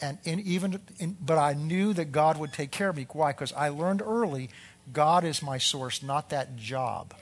And 0.00 0.16
in, 0.24 0.40
even, 0.40 0.80
in, 0.98 1.18
but 1.20 1.36
I 1.36 1.52
knew 1.52 1.92
that 1.92 2.12
God 2.12 2.38
would 2.38 2.54
take 2.54 2.70
care 2.70 2.88
of 2.88 2.96
me. 2.96 3.06
Why? 3.12 3.32
Because 3.32 3.52
I 3.52 3.68
learned 3.68 4.00
early 4.00 4.48
God 4.90 5.24
is 5.24 5.42
my 5.42 5.58
source, 5.58 6.02
not 6.02 6.30
that 6.30 6.56
job. 6.56 7.12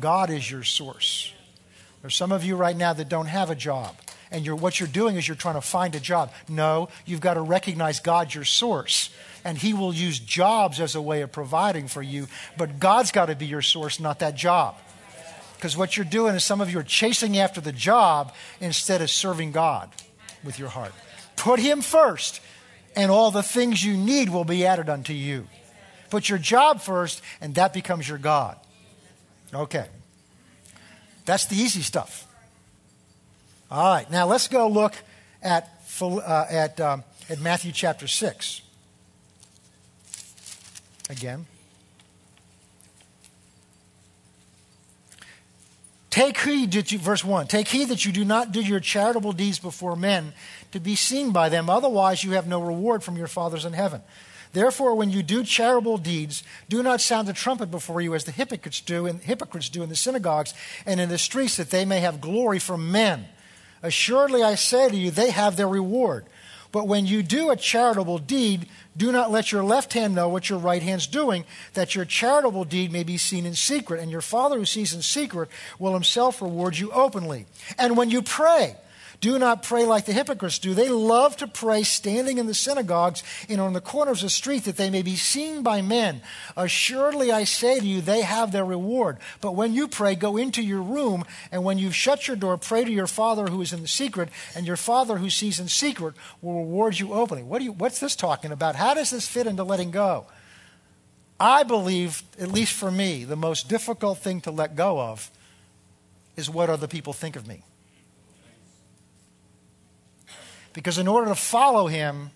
God 0.00 0.30
is 0.30 0.50
your 0.50 0.64
source. 0.64 1.32
There's 2.02 2.14
some 2.14 2.32
of 2.32 2.44
you 2.44 2.56
right 2.56 2.76
now 2.76 2.92
that 2.92 3.08
don't 3.08 3.26
have 3.26 3.50
a 3.50 3.54
job. 3.54 3.96
And 4.30 4.44
you're, 4.44 4.56
what 4.56 4.78
you're 4.78 4.88
doing 4.88 5.16
is 5.16 5.26
you're 5.26 5.36
trying 5.36 5.54
to 5.54 5.60
find 5.60 5.94
a 5.94 6.00
job. 6.00 6.32
No, 6.48 6.90
you've 7.06 7.20
got 7.20 7.34
to 7.34 7.40
recognize 7.40 8.00
God's 8.00 8.34
your 8.34 8.44
source. 8.44 9.10
And 9.44 9.56
He 9.56 9.72
will 9.72 9.94
use 9.94 10.18
jobs 10.18 10.80
as 10.80 10.94
a 10.94 11.02
way 11.02 11.22
of 11.22 11.32
providing 11.32 11.88
for 11.88 12.02
you. 12.02 12.28
But 12.56 12.78
God's 12.78 13.10
got 13.10 13.26
to 13.26 13.34
be 13.34 13.46
your 13.46 13.62
source, 13.62 13.98
not 13.98 14.18
that 14.18 14.34
job. 14.34 14.76
Because 15.56 15.76
what 15.76 15.96
you're 15.96 16.04
doing 16.04 16.34
is 16.34 16.44
some 16.44 16.60
of 16.60 16.70
you 16.70 16.78
are 16.78 16.84
chasing 16.84 17.38
after 17.38 17.60
the 17.60 17.72
job 17.72 18.34
instead 18.60 19.00
of 19.00 19.10
serving 19.10 19.52
God 19.52 19.90
with 20.44 20.58
your 20.58 20.68
heart. 20.68 20.92
Put 21.36 21.58
Him 21.58 21.80
first, 21.80 22.40
and 22.94 23.10
all 23.10 23.30
the 23.30 23.42
things 23.42 23.82
you 23.82 23.96
need 23.96 24.28
will 24.28 24.44
be 24.44 24.66
added 24.66 24.88
unto 24.88 25.12
you. 25.12 25.48
Put 26.10 26.28
your 26.28 26.38
job 26.38 26.80
first, 26.80 27.22
and 27.40 27.54
that 27.56 27.72
becomes 27.72 28.08
your 28.08 28.18
God. 28.18 28.56
Okay. 29.52 29.86
That's 31.24 31.46
the 31.46 31.56
easy 31.56 31.82
stuff. 31.82 32.26
All 33.70 33.94
right. 33.94 34.10
Now 34.10 34.26
let's 34.26 34.48
go 34.48 34.68
look 34.68 34.94
at, 35.42 35.70
uh, 36.00 36.46
at, 36.50 36.80
um, 36.80 37.04
at 37.28 37.40
Matthew 37.40 37.72
chapter 37.72 38.06
6. 38.06 38.62
Again. 41.10 41.46
Take 46.10 46.40
heed, 46.40 46.72
that 46.72 46.90
you, 46.90 46.98
verse 46.98 47.22
1 47.22 47.46
Take 47.46 47.68
heed 47.68 47.88
that 47.90 48.04
you 48.04 48.12
do 48.12 48.24
not 48.24 48.50
do 48.50 48.60
your 48.60 48.80
charitable 48.80 49.32
deeds 49.32 49.58
before 49.58 49.94
men 49.94 50.32
to 50.72 50.80
be 50.80 50.96
seen 50.96 51.32
by 51.32 51.48
them, 51.48 51.70
otherwise, 51.70 52.24
you 52.24 52.32
have 52.32 52.46
no 52.46 52.60
reward 52.60 53.02
from 53.02 53.16
your 53.16 53.28
fathers 53.28 53.64
in 53.64 53.72
heaven. 53.72 54.02
Therefore, 54.52 54.94
when 54.94 55.10
you 55.10 55.22
do 55.22 55.44
charitable 55.44 55.98
deeds, 55.98 56.42
do 56.68 56.82
not 56.82 57.00
sound 57.00 57.28
the 57.28 57.32
trumpet 57.32 57.70
before 57.70 58.00
you 58.00 58.14
as 58.14 58.24
the 58.24 58.32
hypocrites 58.32 58.80
do, 58.80 59.06
and 59.06 59.20
hypocrites 59.20 59.68
do 59.68 59.82
in 59.82 59.88
the 59.88 59.96
synagogues 59.96 60.54
and 60.86 61.00
in 61.00 61.08
the 61.08 61.18
streets, 61.18 61.56
that 61.56 61.70
they 61.70 61.84
may 61.84 62.00
have 62.00 62.20
glory 62.20 62.58
from 62.58 62.90
men. 62.90 63.26
Assuredly, 63.82 64.42
I 64.42 64.54
say 64.54 64.88
to 64.88 64.96
you, 64.96 65.10
they 65.10 65.30
have 65.30 65.56
their 65.56 65.68
reward. 65.68 66.26
But 66.70 66.86
when 66.86 67.06
you 67.06 67.22
do 67.22 67.50
a 67.50 67.56
charitable 67.56 68.18
deed, 68.18 68.68
do 68.96 69.10
not 69.10 69.30
let 69.30 69.52
your 69.52 69.64
left 69.64 69.94
hand 69.94 70.14
know 70.14 70.28
what 70.28 70.50
your 70.50 70.58
right 70.58 70.82
hand's 70.82 71.06
doing, 71.06 71.44
that 71.74 71.94
your 71.94 72.04
charitable 72.04 72.64
deed 72.64 72.92
may 72.92 73.04
be 73.04 73.16
seen 73.16 73.46
in 73.46 73.54
secret, 73.54 74.00
and 74.00 74.10
your 74.10 74.20
Father 74.20 74.58
who 74.58 74.66
sees 74.66 74.92
in 74.92 75.00
secret 75.00 75.48
will 75.78 75.94
himself 75.94 76.42
reward 76.42 76.76
you 76.76 76.90
openly. 76.90 77.46
And 77.78 77.96
when 77.96 78.10
you 78.10 78.20
pray, 78.20 78.76
do 79.20 79.38
not 79.38 79.64
pray 79.64 79.84
like 79.84 80.06
the 80.06 80.12
hypocrites 80.12 80.58
do. 80.58 80.74
They 80.74 80.88
love 80.88 81.36
to 81.38 81.48
pray 81.48 81.82
standing 81.82 82.38
in 82.38 82.46
the 82.46 82.54
synagogues 82.54 83.22
and 83.48 83.60
on 83.60 83.72
the 83.72 83.80
corners 83.80 84.18
of 84.18 84.26
the 84.26 84.30
street 84.30 84.64
that 84.64 84.76
they 84.76 84.90
may 84.90 85.02
be 85.02 85.16
seen 85.16 85.62
by 85.62 85.82
men. 85.82 86.22
Assuredly, 86.56 87.32
I 87.32 87.44
say 87.44 87.80
to 87.80 87.86
you, 87.86 88.00
they 88.00 88.22
have 88.22 88.52
their 88.52 88.64
reward. 88.64 89.18
But 89.40 89.56
when 89.56 89.74
you 89.74 89.88
pray, 89.88 90.14
go 90.14 90.36
into 90.36 90.62
your 90.62 90.82
room, 90.82 91.24
and 91.50 91.64
when 91.64 91.78
you've 91.78 91.96
shut 91.96 92.28
your 92.28 92.36
door, 92.36 92.56
pray 92.56 92.84
to 92.84 92.92
your 92.92 93.08
Father 93.08 93.46
who 93.46 93.60
is 93.60 93.72
in 93.72 93.82
the 93.82 93.88
secret, 93.88 94.28
and 94.54 94.66
your 94.66 94.76
Father 94.76 95.18
who 95.18 95.30
sees 95.30 95.58
in 95.58 95.68
secret 95.68 96.14
will 96.40 96.64
reward 96.64 96.98
you 96.98 97.12
openly. 97.12 97.42
What 97.42 97.62
you, 97.62 97.72
what's 97.72 97.98
this 97.98 98.14
talking 98.14 98.52
about? 98.52 98.76
How 98.76 98.94
does 98.94 99.10
this 99.10 99.26
fit 99.26 99.48
into 99.48 99.64
letting 99.64 99.90
go? 99.90 100.26
I 101.40 101.62
believe, 101.64 102.22
at 102.40 102.50
least 102.50 102.72
for 102.72 102.90
me, 102.90 103.24
the 103.24 103.36
most 103.36 103.68
difficult 103.68 104.18
thing 104.18 104.40
to 104.42 104.50
let 104.50 104.76
go 104.76 105.00
of 105.00 105.30
is 106.36 106.48
what 106.48 106.70
other 106.70 106.86
people 106.86 107.12
think 107.12 107.36
of 107.36 107.46
me. 107.46 107.62
Because 110.78 110.96
in 110.96 111.08
order 111.08 111.26
to 111.26 111.34
follow 111.34 111.88
him, 111.88 112.30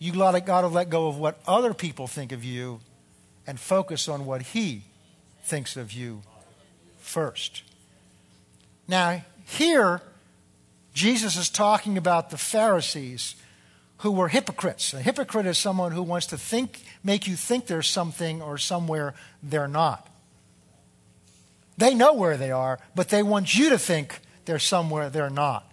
you've 0.00 0.16
got 0.16 0.32
to 0.32 0.66
let 0.66 0.90
go 0.90 1.06
of 1.06 1.16
what 1.16 1.38
other 1.46 1.72
people 1.72 2.08
think 2.08 2.32
of 2.32 2.42
you 2.42 2.80
and 3.46 3.56
focus 3.60 4.08
on 4.08 4.26
what 4.26 4.42
he 4.42 4.82
thinks 5.44 5.76
of 5.76 5.92
you 5.92 6.22
first. 6.98 7.62
Now, 8.88 9.22
here, 9.44 10.02
Jesus 10.92 11.36
is 11.36 11.48
talking 11.48 11.96
about 11.96 12.30
the 12.30 12.36
Pharisees 12.36 13.36
who 13.98 14.10
were 14.10 14.26
hypocrites. 14.26 14.92
A 14.92 15.00
hypocrite 15.00 15.46
is 15.46 15.56
someone 15.56 15.92
who 15.92 16.02
wants 16.02 16.26
to 16.26 16.36
think, 16.36 16.82
make 17.04 17.28
you 17.28 17.36
think 17.36 17.68
there's 17.68 17.88
something 17.88 18.42
or 18.42 18.58
somewhere 18.58 19.14
they're 19.40 19.68
not. 19.68 20.08
They 21.78 21.94
know 21.94 22.12
where 22.12 22.36
they 22.36 22.50
are, 22.50 22.80
but 22.96 23.10
they 23.10 23.22
want 23.22 23.56
you 23.56 23.70
to 23.70 23.78
think 23.78 24.18
they're 24.46 24.58
somewhere 24.58 25.10
they're 25.10 25.30
not. 25.30 25.70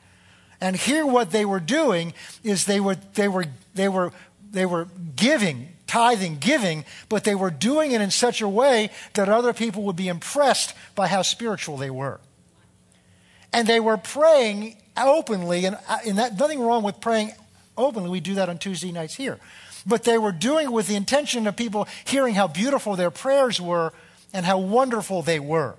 And 0.62 0.76
here 0.76 1.06
what 1.06 1.32
they 1.32 1.43
were 1.43 1.60
doing 1.60 2.13
is 2.43 2.65
they 2.65 2.80
were, 2.80 2.95
they 3.15 3.28
were, 3.28 3.45
they 3.74 3.89
were, 3.89 4.13
they 4.52 4.67
were 4.67 4.88
giving, 5.15 5.69
tithing, 5.88 6.38
giving, 6.38 6.86
but 7.10 7.24
they 7.24 7.34
were 7.34 7.50
doing 7.50 7.91
it 7.91 8.00
in 8.00 8.12
such 8.12 8.41
a 8.41 8.47
way 8.47 8.91
that 9.15 9.28
other 9.28 9.54
people 9.54 9.82
would 9.84 9.95
be 9.95 10.08
impressed 10.08 10.76
by 10.93 11.08
how 11.08 11.24
spiritual 11.24 11.78
they 11.78 11.89
were. 11.89 12.19
And 13.52 13.67
they 13.67 13.80
were 13.80 13.97
praying 13.97 14.78
openly, 14.95 15.65
and, 15.65 15.78
uh, 15.89 15.97
and 16.08 16.17
that, 16.19 16.38
nothing 16.38 16.62
wrong 16.62 16.84
with 16.84 17.02
praying 17.02 17.32
openly. 17.78 18.10
We 18.10 18.19
do 18.19 18.36
that 18.36 18.47
on 18.47 18.60
Tuesday 18.60 18.91
nights 18.91 19.15
here. 19.15 19.39
but 19.86 20.04
they 20.04 20.19
were 20.19 20.32
doing 20.32 20.67
it 20.67 20.71
with 20.71 20.88
the 20.88 20.95
intention 20.95 21.47
of 21.47 21.56
people 21.56 21.88
hearing 22.06 22.36
how 22.36 22.47
beautiful 22.47 22.95
their 22.95 23.10
prayers 23.10 23.60
were 23.60 23.93
and 24.32 24.45
how 24.45 24.60
wonderful 24.60 25.24
they 25.24 25.39
were. 25.39 25.74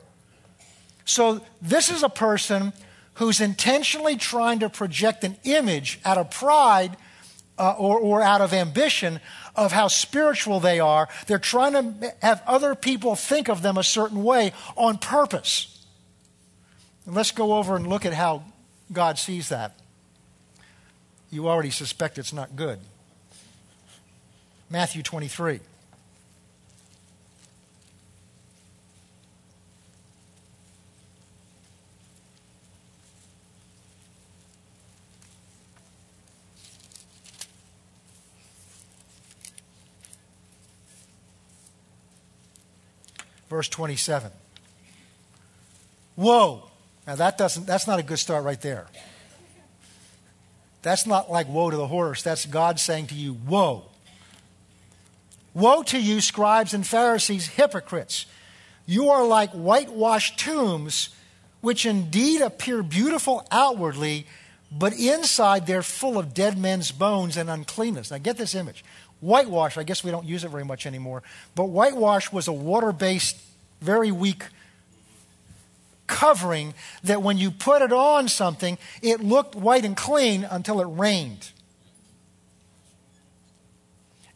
So, 1.04 1.40
this 1.60 1.88
is 1.88 2.02
a 2.02 2.08
person 2.08 2.72
who's 3.14 3.40
intentionally 3.40 4.16
trying 4.16 4.60
to 4.60 4.68
project 4.68 5.24
an 5.24 5.36
image 5.44 6.00
out 6.04 6.18
of 6.18 6.30
pride 6.30 6.96
uh, 7.58 7.74
or, 7.78 7.98
or 7.98 8.22
out 8.22 8.40
of 8.40 8.52
ambition 8.52 9.20
of 9.54 9.72
how 9.72 9.88
spiritual 9.88 10.60
they 10.60 10.80
are. 10.80 11.08
They're 11.26 11.38
trying 11.38 11.72
to 11.72 12.14
have 12.22 12.42
other 12.46 12.74
people 12.74 13.14
think 13.14 13.48
of 13.48 13.62
them 13.62 13.76
a 13.76 13.84
certain 13.84 14.22
way 14.22 14.52
on 14.76 14.98
purpose. 14.98 15.86
And 17.06 17.14
let's 17.14 17.30
go 17.30 17.54
over 17.54 17.76
and 17.76 17.86
look 17.86 18.06
at 18.06 18.14
how 18.14 18.44
God 18.92 19.18
sees 19.18 19.48
that. 19.50 19.76
You 21.30 21.48
already 21.48 21.70
suspect 21.70 22.18
it's 22.18 22.32
not 22.32 22.56
good. 22.56 22.78
Matthew 24.70 25.02
23. 25.02 25.60
Verse 43.52 43.68
27. 43.68 44.32
Whoa. 46.16 46.68
Now 47.06 47.16
that 47.16 47.36
doesn't 47.38 47.66
that's 47.66 47.86
not 47.86 48.00
a 48.00 48.02
good 48.02 48.18
start 48.18 48.44
right 48.44 48.60
there. 48.60 48.86
That's 50.80 51.06
not 51.06 51.30
like 51.30 51.48
woe 51.48 51.70
to 51.70 51.76
the 51.76 51.86
horse. 51.86 52.22
That's 52.22 52.46
God 52.46 52.80
saying 52.80 53.08
to 53.08 53.14
you, 53.14 53.34
Woe. 53.46 53.84
Woe 55.54 55.82
to 55.84 56.00
you, 56.00 56.20
scribes 56.20 56.74
and 56.74 56.84
Pharisees, 56.84 57.46
hypocrites. 57.46 58.26
You 58.86 59.10
are 59.10 59.24
like 59.24 59.50
whitewashed 59.50 60.40
tombs, 60.40 61.10
which 61.60 61.86
indeed 61.86 62.40
appear 62.40 62.82
beautiful 62.82 63.46
outwardly, 63.52 64.26
but 64.72 64.94
inside 64.94 65.66
they're 65.66 65.82
full 65.82 66.18
of 66.18 66.34
dead 66.34 66.56
men's 66.58 66.90
bones 66.90 67.36
and 67.36 67.50
uncleanness. 67.50 68.10
Now 68.10 68.18
get 68.18 68.38
this 68.38 68.54
image. 68.54 68.82
Whitewash, 69.22 69.78
I 69.78 69.84
guess 69.84 70.02
we 70.02 70.10
don't 70.10 70.26
use 70.26 70.42
it 70.42 70.50
very 70.50 70.64
much 70.64 70.84
anymore, 70.84 71.22
but 71.54 71.66
whitewash 71.66 72.32
was 72.32 72.48
a 72.48 72.52
water 72.52 72.92
based, 72.92 73.40
very 73.80 74.10
weak 74.10 74.44
covering 76.08 76.74
that 77.04 77.22
when 77.22 77.38
you 77.38 77.52
put 77.52 77.82
it 77.82 77.92
on 77.92 78.28
something, 78.28 78.76
it 79.00 79.20
looked 79.20 79.54
white 79.54 79.84
and 79.84 79.96
clean 79.96 80.44
until 80.50 80.80
it 80.80 80.86
rained. 80.86 81.50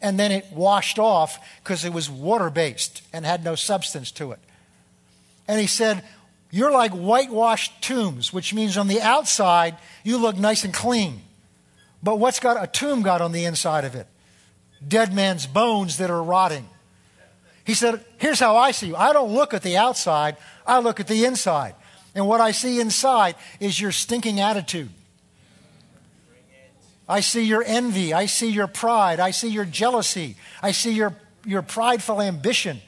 And 0.00 0.20
then 0.20 0.30
it 0.30 0.46
washed 0.52 1.00
off 1.00 1.44
because 1.62 1.84
it 1.84 1.92
was 1.92 2.08
water 2.08 2.48
based 2.48 3.02
and 3.12 3.26
had 3.26 3.44
no 3.44 3.56
substance 3.56 4.12
to 4.12 4.30
it. 4.30 4.38
And 5.48 5.60
he 5.60 5.66
said, 5.66 6.04
You're 6.52 6.70
like 6.70 6.92
whitewashed 6.92 7.82
tombs, 7.82 8.32
which 8.32 8.54
means 8.54 8.76
on 8.76 8.86
the 8.86 9.00
outside 9.00 9.76
you 10.04 10.16
look 10.16 10.36
nice 10.36 10.64
and 10.64 10.72
clean. 10.72 11.22
But 12.04 12.20
what's 12.20 12.38
got 12.38 12.62
a 12.62 12.68
tomb 12.68 13.02
got 13.02 13.20
on 13.20 13.32
the 13.32 13.44
inside 13.44 13.84
of 13.84 13.96
it? 13.96 14.06
Dead 14.86 15.12
man's 15.12 15.46
bones 15.46 15.98
that 15.98 16.10
are 16.10 16.22
rotting. 16.22 16.68
He 17.64 17.74
said, 17.74 18.04
Here's 18.18 18.40
how 18.40 18.56
I 18.56 18.70
see 18.70 18.88
you. 18.88 18.96
I 18.96 19.12
don't 19.12 19.32
look 19.32 19.52
at 19.54 19.62
the 19.62 19.76
outside, 19.76 20.36
I 20.66 20.78
look 20.78 21.00
at 21.00 21.08
the 21.08 21.24
inside. 21.24 21.74
And 22.14 22.26
what 22.26 22.40
I 22.40 22.52
see 22.52 22.80
inside 22.80 23.34
is 23.60 23.78
your 23.78 23.92
stinking 23.92 24.40
attitude. 24.40 24.88
I 27.08 27.20
see 27.20 27.44
your 27.44 27.62
envy. 27.64 28.14
I 28.14 28.26
see 28.26 28.50
your 28.50 28.66
pride. 28.66 29.20
I 29.20 29.30
see 29.30 29.48
your 29.48 29.64
jealousy. 29.64 30.36
I 30.62 30.72
see 30.72 30.92
your, 30.92 31.14
your 31.44 31.62
prideful 31.62 32.20
ambition. 32.20 32.80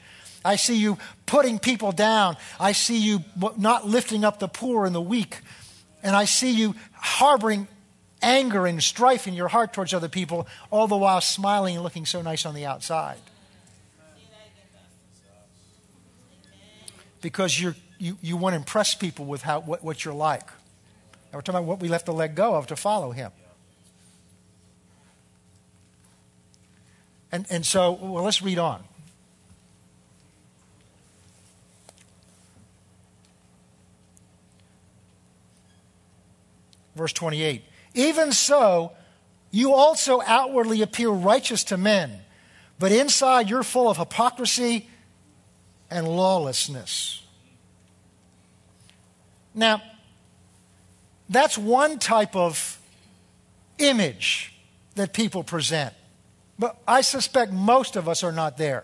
I 0.43 0.55
see 0.55 0.77
you 0.77 0.97
putting 1.25 1.59
people 1.59 1.91
down. 1.91 2.37
I 2.59 2.71
see 2.71 2.97
you 2.97 3.23
not 3.57 3.87
lifting 3.87 4.25
up 4.25 4.39
the 4.39 4.47
poor 4.47 4.85
and 4.85 4.95
the 4.95 5.01
weak. 5.01 5.39
And 6.01 6.15
I 6.15 6.25
see 6.25 6.51
you 6.51 6.75
harboring 6.93 7.67
anger 8.21 8.65
and 8.65 8.81
strife 8.83 9.27
in 9.27 9.33
your 9.33 9.47
heart 9.47 9.73
towards 9.73 9.93
other 9.93 10.09
people, 10.09 10.47
all 10.71 10.87
the 10.87 10.97
while 10.97 11.21
smiling 11.21 11.75
and 11.75 11.83
looking 11.83 12.05
so 12.05 12.21
nice 12.21 12.45
on 12.45 12.53
the 12.53 12.65
outside. 12.65 13.17
Because 17.21 17.59
you 17.59 17.75
you, 17.99 18.37
want 18.37 18.53
to 18.53 18.57
impress 18.57 18.95
people 18.95 19.25
with 19.25 19.41
how, 19.41 19.59
what, 19.59 19.83
what 19.83 20.03
you're 20.05 20.13
like. 20.13 20.47
Now 20.47 21.37
we're 21.37 21.41
talking 21.41 21.59
about 21.59 21.67
what 21.67 21.79
we 21.79 21.89
have 21.89 22.05
to 22.05 22.11
let 22.11 22.33
go 22.33 22.55
of 22.55 22.67
to 22.67 22.75
follow 22.75 23.11
Him. 23.11 23.31
And, 27.31 27.45
and 27.49 27.65
so, 27.65 27.91
well, 27.91 28.23
let's 28.23 28.41
read 28.41 28.57
on. 28.57 28.83
Verse 36.95 37.13
28. 37.13 37.63
Even 37.93 38.31
so, 38.31 38.91
you 39.51 39.73
also 39.73 40.21
outwardly 40.25 40.81
appear 40.81 41.09
righteous 41.09 41.63
to 41.65 41.77
men, 41.77 42.19
but 42.77 42.91
inside 42.91 43.49
you're 43.49 43.63
full 43.63 43.89
of 43.89 43.97
hypocrisy 43.97 44.87
and 45.89 46.07
lawlessness. 46.07 47.23
Now, 49.55 49.81
that's 51.29 51.57
one 51.57 51.99
type 51.99 52.35
of 52.35 52.79
image 53.77 54.53
that 54.95 55.13
people 55.13 55.43
present. 55.43 55.93
But 56.57 56.77
I 56.87 57.01
suspect 57.01 57.51
most 57.51 57.95
of 57.95 58.09
us 58.09 58.23
are 58.23 58.31
not 58.31 58.57
there. 58.57 58.83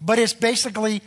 But 0.00 0.18
it's 0.18 0.32
basically 0.32 1.02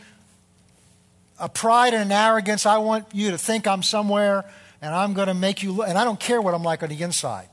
a 1.38 1.48
pride 1.48 1.94
and 1.94 2.04
an 2.04 2.12
arrogance. 2.12 2.66
I 2.66 2.78
want 2.78 3.06
you 3.12 3.30
to 3.30 3.38
think 3.38 3.66
I'm 3.66 3.82
somewhere 3.82 4.44
and 4.82 4.94
I'm 4.94 5.14
going 5.14 5.28
to 5.28 5.34
make 5.34 5.62
you 5.62 5.72
look, 5.72 5.88
and 5.88 5.98
I 5.98 6.04
don't 6.04 6.20
care 6.20 6.40
what 6.40 6.54
I'm 6.54 6.62
like 6.62 6.82
on 6.82 6.88
the 6.88 7.02
inside. 7.02 7.48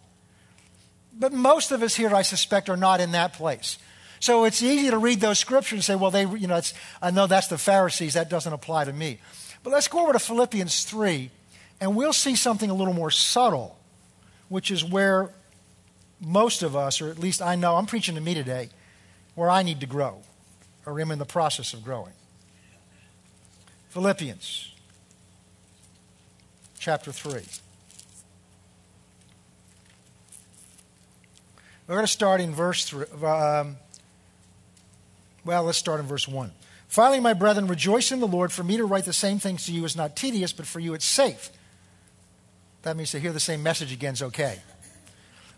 But 1.18 1.34
most 1.34 1.72
of 1.72 1.82
us 1.82 1.96
here, 1.96 2.14
I 2.14 2.22
suspect, 2.22 2.70
are 2.70 2.78
not 2.78 3.02
in 3.02 3.12
that 3.12 3.34
place. 3.34 3.78
So 4.20 4.46
it's 4.46 4.64
easy 4.64 4.90
to 4.90 4.98
read 4.98 5.20
those 5.20 5.40
scriptures 5.40 5.78
and 5.78 5.84
say, 5.84 5.96
well, 5.96 6.12
they, 6.12 6.26
you 6.26 6.48
know, 6.48 6.60
I 7.02 7.12
know 7.12 7.28
that's 7.28 7.48
the 7.48 7.58
Pharisees, 7.58 8.14
that 8.14 8.30
doesn't 8.30 8.52
apply 8.52 8.86
to 8.86 8.94
me. 8.94 9.20
But 9.64 9.72
let's 9.72 9.88
go 9.88 10.02
over 10.02 10.14
to 10.14 10.20
Philippians 10.20 10.86
3, 10.86 11.30
and 11.82 11.96
we'll 11.96 12.14
see 12.14 12.36
something 12.36 12.70
a 12.70 12.74
little 12.74 12.94
more 12.94 13.12
subtle, 13.12 13.78
which 14.50 14.72
is 14.72 14.84
where 14.84 15.32
most 16.20 16.64
of 16.64 16.76
us, 16.76 17.02
or 17.02 17.10
at 17.10 17.20
least 17.20 17.42
I 17.42 17.56
know, 17.56 17.76
I'm 17.76 17.86
preaching 17.86 18.16
to 18.16 18.22
me 18.22 18.34
today, 18.34 18.70
where 19.36 19.50
I 19.50 19.62
need 19.62 19.82
to 19.82 19.86
grow, 19.86 20.22
or 20.86 21.00
am 21.00 21.12
in 21.12 21.20
the 21.20 21.26
process 21.26 21.74
of 21.74 21.84
growing. 21.84 22.14
Philippians 23.90 24.74
chapter 26.88 27.12
3. 27.12 27.42
We're 31.86 31.96
going 31.96 32.06
to 32.06 32.08
start 32.08 32.40
in 32.40 32.56
verse 32.56 32.86
3. 32.86 33.08
Um, 33.26 33.76
well, 35.44 35.64
let's 35.64 35.78
start 35.78 36.00
in 36.00 36.06
verse 36.06 36.30
1. 36.30 36.50
Finally, 36.88 37.20
my 37.20 37.34
brethren, 37.34 37.68
rejoice 37.68 38.14
in 38.14 38.22
the 38.22 38.26
Lord. 38.26 38.54
For 38.54 38.64
me 38.64 38.78
to 38.78 38.86
write 38.86 39.04
the 39.04 39.12
same 39.12 39.38
things 39.38 39.66
to 39.66 39.74
you 39.74 39.84
is 39.84 39.98
not 39.98 40.16
tedious, 40.16 40.54
but 40.54 40.66
for 40.66 40.80
you 40.80 40.94
it's 40.94 41.04
safe. 41.04 41.50
That 42.84 42.96
means 42.96 43.12
to 43.12 43.20
hear 43.20 43.34
the 43.34 43.42
same 43.42 43.62
message 43.62 43.92
again 43.92 44.14
is 44.14 44.24
okay. 44.24 44.62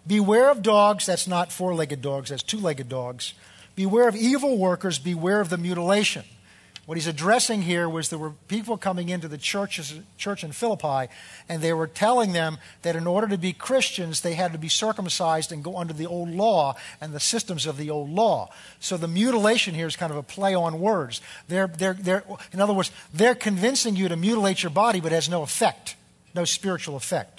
Beware 0.08 0.50
of 0.50 0.64
dogs. 0.64 1.06
That's 1.06 1.28
not 1.28 1.52
four 1.52 1.76
legged 1.76 2.02
dogs, 2.02 2.32
that's 2.32 2.42
two 2.42 2.58
legged 2.58 2.90
dogs. 2.90 3.36
Beware 3.76 4.08
of 4.08 4.16
evil 4.16 4.58
workers. 4.58 4.98
Beware 4.98 5.42
of 5.42 5.52
the 5.52 5.60
mutilation. 5.60 6.24
What 6.90 6.98
he's 6.98 7.06
addressing 7.06 7.62
here 7.62 7.88
was 7.88 8.10
there 8.10 8.18
were 8.18 8.32
people 8.48 8.76
coming 8.76 9.10
into 9.10 9.28
the 9.28 9.38
church, 9.38 9.80
church 10.18 10.44
in 10.44 10.52
Philippi, 10.52 11.14
and 11.48 11.62
they 11.62 11.72
were 11.72 11.86
telling 11.86 12.32
them 12.32 12.58
that 12.82 12.96
in 12.96 13.06
order 13.06 13.28
to 13.28 13.38
be 13.38 13.54
Christians, 13.54 14.22
they 14.22 14.34
had 14.34 14.54
to 14.54 14.58
be 14.58 14.70
circumcised 14.70 15.52
and 15.52 15.64
go 15.64 15.78
under 15.78 15.94
the 15.94 16.08
old 16.08 16.32
law 16.32 16.74
and 17.00 17.14
the 17.14 17.20
systems 17.20 17.68
of 17.68 17.78
the 17.78 17.92
old 17.92 18.10
law. 18.10 18.50
So 18.80 18.98
the 18.98 19.08
mutilation 19.08 19.76
here 19.76 19.86
is 19.86 19.96
kind 19.96 20.12
of 20.12 20.18
a 20.18 20.24
play 20.24 20.56
on 20.56 20.80
words. 20.80 21.22
They're, 21.48 21.68
they're, 21.68 21.94
they're, 21.94 22.24
in 22.52 22.60
other 22.60 22.74
words, 22.74 22.90
they're 23.14 23.36
convincing 23.36 23.96
you 23.96 24.10
to 24.10 24.16
mutilate 24.16 24.64
your 24.64 24.72
body, 24.72 25.00
but 25.00 25.12
it 25.12 25.16
has 25.16 25.30
no 25.30 25.44
effect, 25.44 25.96
no 26.34 26.44
spiritual 26.44 26.96
effect. 26.96 27.39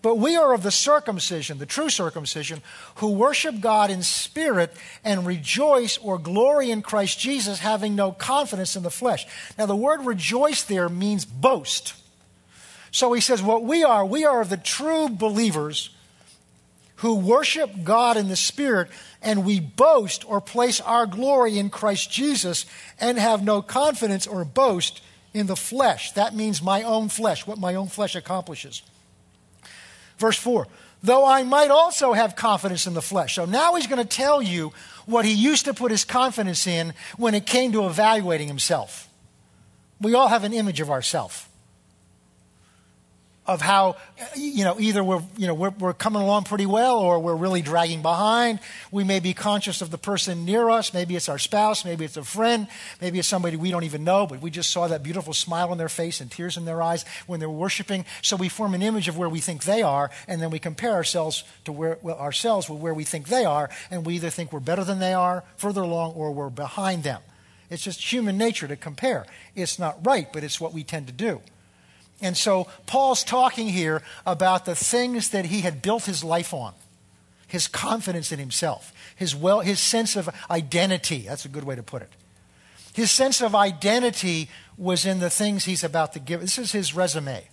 But 0.00 0.16
we 0.16 0.36
are 0.36 0.54
of 0.54 0.62
the 0.62 0.70
circumcision, 0.70 1.58
the 1.58 1.66
true 1.66 1.90
circumcision, 1.90 2.62
who 2.96 3.10
worship 3.10 3.60
God 3.60 3.90
in 3.90 4.02
spirit 4.02 4.72
and 5.04 5.26
rejoice 5.26 5.98
or 5.98 6.18
glory 6.18 6.70
in 6.70 6.82
Christ 6.82 7.18
Jesus, 7.18 7.58
having 7.58 7.96
no 7.96 8.12
confidence 8.12 8.76
in 8.76 8.84
the 8.84 8.90
flesh. 8.90 9.26
Now, 9.58 9.66
the 9.66 9.74
word 9.74 10.06
rejoice 10.06 10.62
there 10.62 10.88
means 10.88 11.24
boast. 11.24 11.94
So 12.92 13.12
he 13.12 13.20
says, 13.20 13.42
What 13.42 13.64
we 13.64 13.82
are, 13.82 14.06
we 14.06 14.24
are 14.24 14.40
of 14.40 14.50
the 14.50 14.56
true 14.56 15.08
believers 15.08 15.90
who 16.96 17.16
worship 17.16 17.70
God 17.84 18.16
in 18.16 18.28
the 18.28 18.36
Spirit, 18.36 18.88
and 19.22 19.44
we 19.44 19.60
boast 19.60 20.28
or 20.28 20.40
place 20.40 20.80
our 20.80 21.06
glory 21.06 21.58
in 21.58 21.70
Christ 21.70 22.10
Jesus 22.10 22.66
and 23.00 23.18
have 23.18 23.42
no 23.42 23.62
confidence 23.62 24.26
or 24.26 24.44
boast 24.44 25.00
in 25.32 25.46
the 25.46 25.56
flesh. 25.56 26.12
That 26.12 26.34
means 26.34 26.62
my 26.62 26.82
own 26.82 27.08
flesh, 27.08 27.46
what 27.46 27.58
my 27.58 27.74
own 27.74 27.88
flesh 27.88 28.16
accomplishes. 28.16 28.82
Verse 30.18 30.38
4 30.38 30.66
though 31.02 31.24
I 31.24 31.44
might 31.44 31.70
also 31.70 32.12
have 32.12 32.34
confidence 32.34 32.86
in 32.86 32.94
the 32.94 33.02
flesh. 33.02 33.36
So 33.36 33.44
now 33.44 33.74
he's 33.76 33.86
going 33.86 34.02
to 34.02 34.04
tell 34.04 34.42
you 34.42 34.72
what 35.06 35.24
he 35.24 35.32
used 35.32 35.64
to 35.66 35.74
put 35.74 35.90
his 35.90 36.04
confidence 36.04 36.66
in 36.66 36.92
when 37.16 37.34
it 37.34 37.46
came 37.46 37.72
to 37.72 37.86
evaluating 37.86 38.48
himself. 38.48 39.08
We 40.00 40.14
all 40.14 40.28
have 40.28 40.44
an 40.44 40.52
image 40.52 40.80
of 40.80 40.90
ourselves 40.90 41.47
of 43.48 43.62
how, 43.62 43.96
you 44.36 44.62
know, 44.62 44.78
either 44.78 45.02
we're, 45.02 45.22
you 45.38 45.46
know, 45.46 45.54
we're, 45.54 45.70
we're, 45.70 45.94
coming 45.94 46.20
along 46.20 46.44
pretty 46.44 46.66
well 46.66 46.98
or 46.98 47.18
we're 47.18 47.34
really 47.34 47.62
dragging 47.62 48.02
behind. 48.02 48.60
We 48.92 49.04
may 49.04 49.20
be 49.20 49.32
conscious 49.32 49.80
of 49.80 49.90
the 49.90 49.96
person 49.96 50.44
near 50.44 50.68
us. 50.68 50.92
Maybe 50.92 51.16
it's 51.16 51.30
our 51.30 51.38
spouse. 51.38 51.82
Maybe 51.82 52.04
it's 52.04 52.18
a 52.18 52.22
friend. 52.22 52.68
Maybe 53.00 53.18
it's 53.18 53.26
somebody 53.26 53.56
we 53.56 53.70
don't 53.70 53.84
even 53.84 54.04
know, 54.04 54.26
but 54.26 54.42
we 54.42 54.50
just 54.50 54.70
saw 54.70 54.86
that 54.86 55.02
beautiful 55.02 55.32
smile 55.32 55.70
on 55.70 55.78
their 55.78 55.88
face 55.88 56.20
and 56.20 56.30
tears 56.30 56.58
in 56.58 56.66
their 56.66 56.82
eyes 56.82 57.06
when 57.26 57.40
they're 57.40 57.48
worshiping. 57.48 58.04
So 58.20 58.36
we 58.36 58.50
form 58.50 58.74
an 58.74 58.82
image 58.82 59.08
of 59.08 59.16
where 59.16 59.30
we 59.30 59.40
think 59.40 59.64
they 59.64 59.80
are, 59.80 60.10
and 60.28 60.42
then 60.42 60.50
we 60.50 60.58
compare 60.58 60.92
ourselves 60.92 61.42
to 61.64 61.72
where, 61.72 61.98
well, 62.02 62.18
ourselves 62.18 62.68
with 62.68 62.80
where 62.80 62.94
we 62.94 63.04
think 63.04 63.28
they 63.28 63.46
are, 63.46 63.70
and 63.90 64.04
we 64.04 64.16
either 64.16 64.30
think 64.30 64.52
we're 64.52 64.60
better 64.60 64.84
than 64.84 64.98
they 64.98 65.14
are, 65.14 65.42
further 65.56 65.82
along, 65.82 66.12
or 66.12 66.32
we're 66.32 66.50
behind 66.50 67.02
them. 67.02 67.22
It's 67.70 67.82
just 67.82 68.12
human 68.12 68.36
nature 68.36 68.68
to 68.68 68.76
compare. 68.76 69.24
It's 69.54 69.78
not 69.78 70.04
right, 70.06 70.30
but 70.32 70.44
it's 70.44 70.60
what 70.60 70.74
we 70.74 70.84
tend 70.84 71.06
to 71.06 71.12
do. 71.12 71.40
And 72.20 72.36
so 72.36 72.66
Paul's 72.86 73.22
talking 73.22 73.68
here 73.68 74.02
about 74.26 74.64
the 74.64 74.74
things 74.74 75.30
that 75.30 75.46
he 75.46 75.60
had 75.60 75.82
built 75.82 76.04
his 76.04 76.24
life 76.24 76.52
on 76.52 76.74
his 77.48 77.66
confidence 77.66 78.30
in 78.30 78.38
himself, 78.38 78.92
his, 79.16 79.34
well, 79.34 79.60
his 79.60 79.80
sense 79.80 80.16
of 80.16 80.28
identity. 80.50 81.20
That's 81.26 81.46
a 81.46 81.48
good 81.48 81.64
way 81.64 81.74
to 81.74 81.82
put 81.82 82.02
it. 82.02 82.10
His 82.92 83.10
sense 83.10 83.40
of 83.40 83.54
identity 83.54 84.50
was 84.76 85.06
in 85.06 85.18
the 85.18 85.30
things 85.30 85.64
he's 85.64 85.82
about 85.82 86.12
to 86.12 86.20
give. 86.20 86.40
This 86.40 86.58
is 86.58 86.72
his 86.72 86.94
resume, 86.94 87.48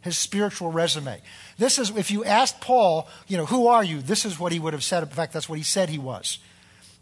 his 0.00 0.16
spiritual 0.16 0.70
resume. 0.70 1.20
This 1.58 1.78
is, 1.78 1.90
if 1.90 2.10
you 2.10 2.24
asked 2.24 2.60
Paul, 2.60 3.08
you 3.26 3.36
know, 3.36 3.46
who 3.46 3.66
are 3.66 3.82
you? 3.82 4.00
This 4.00 4.24
is 4.24 4.38
what 4.38 4.52
he 4.52 4.60
would 4.60 4.74
have 4.74 4.84
said. 4.84 5.02
In 5.02 5.08
fact, 5.08 5.32
that's 5.32 5.48
what 5.48 5.58
he 5.58 5.64
said 5.64 5.88
he 5.88 5.98
was. 5.98 6.38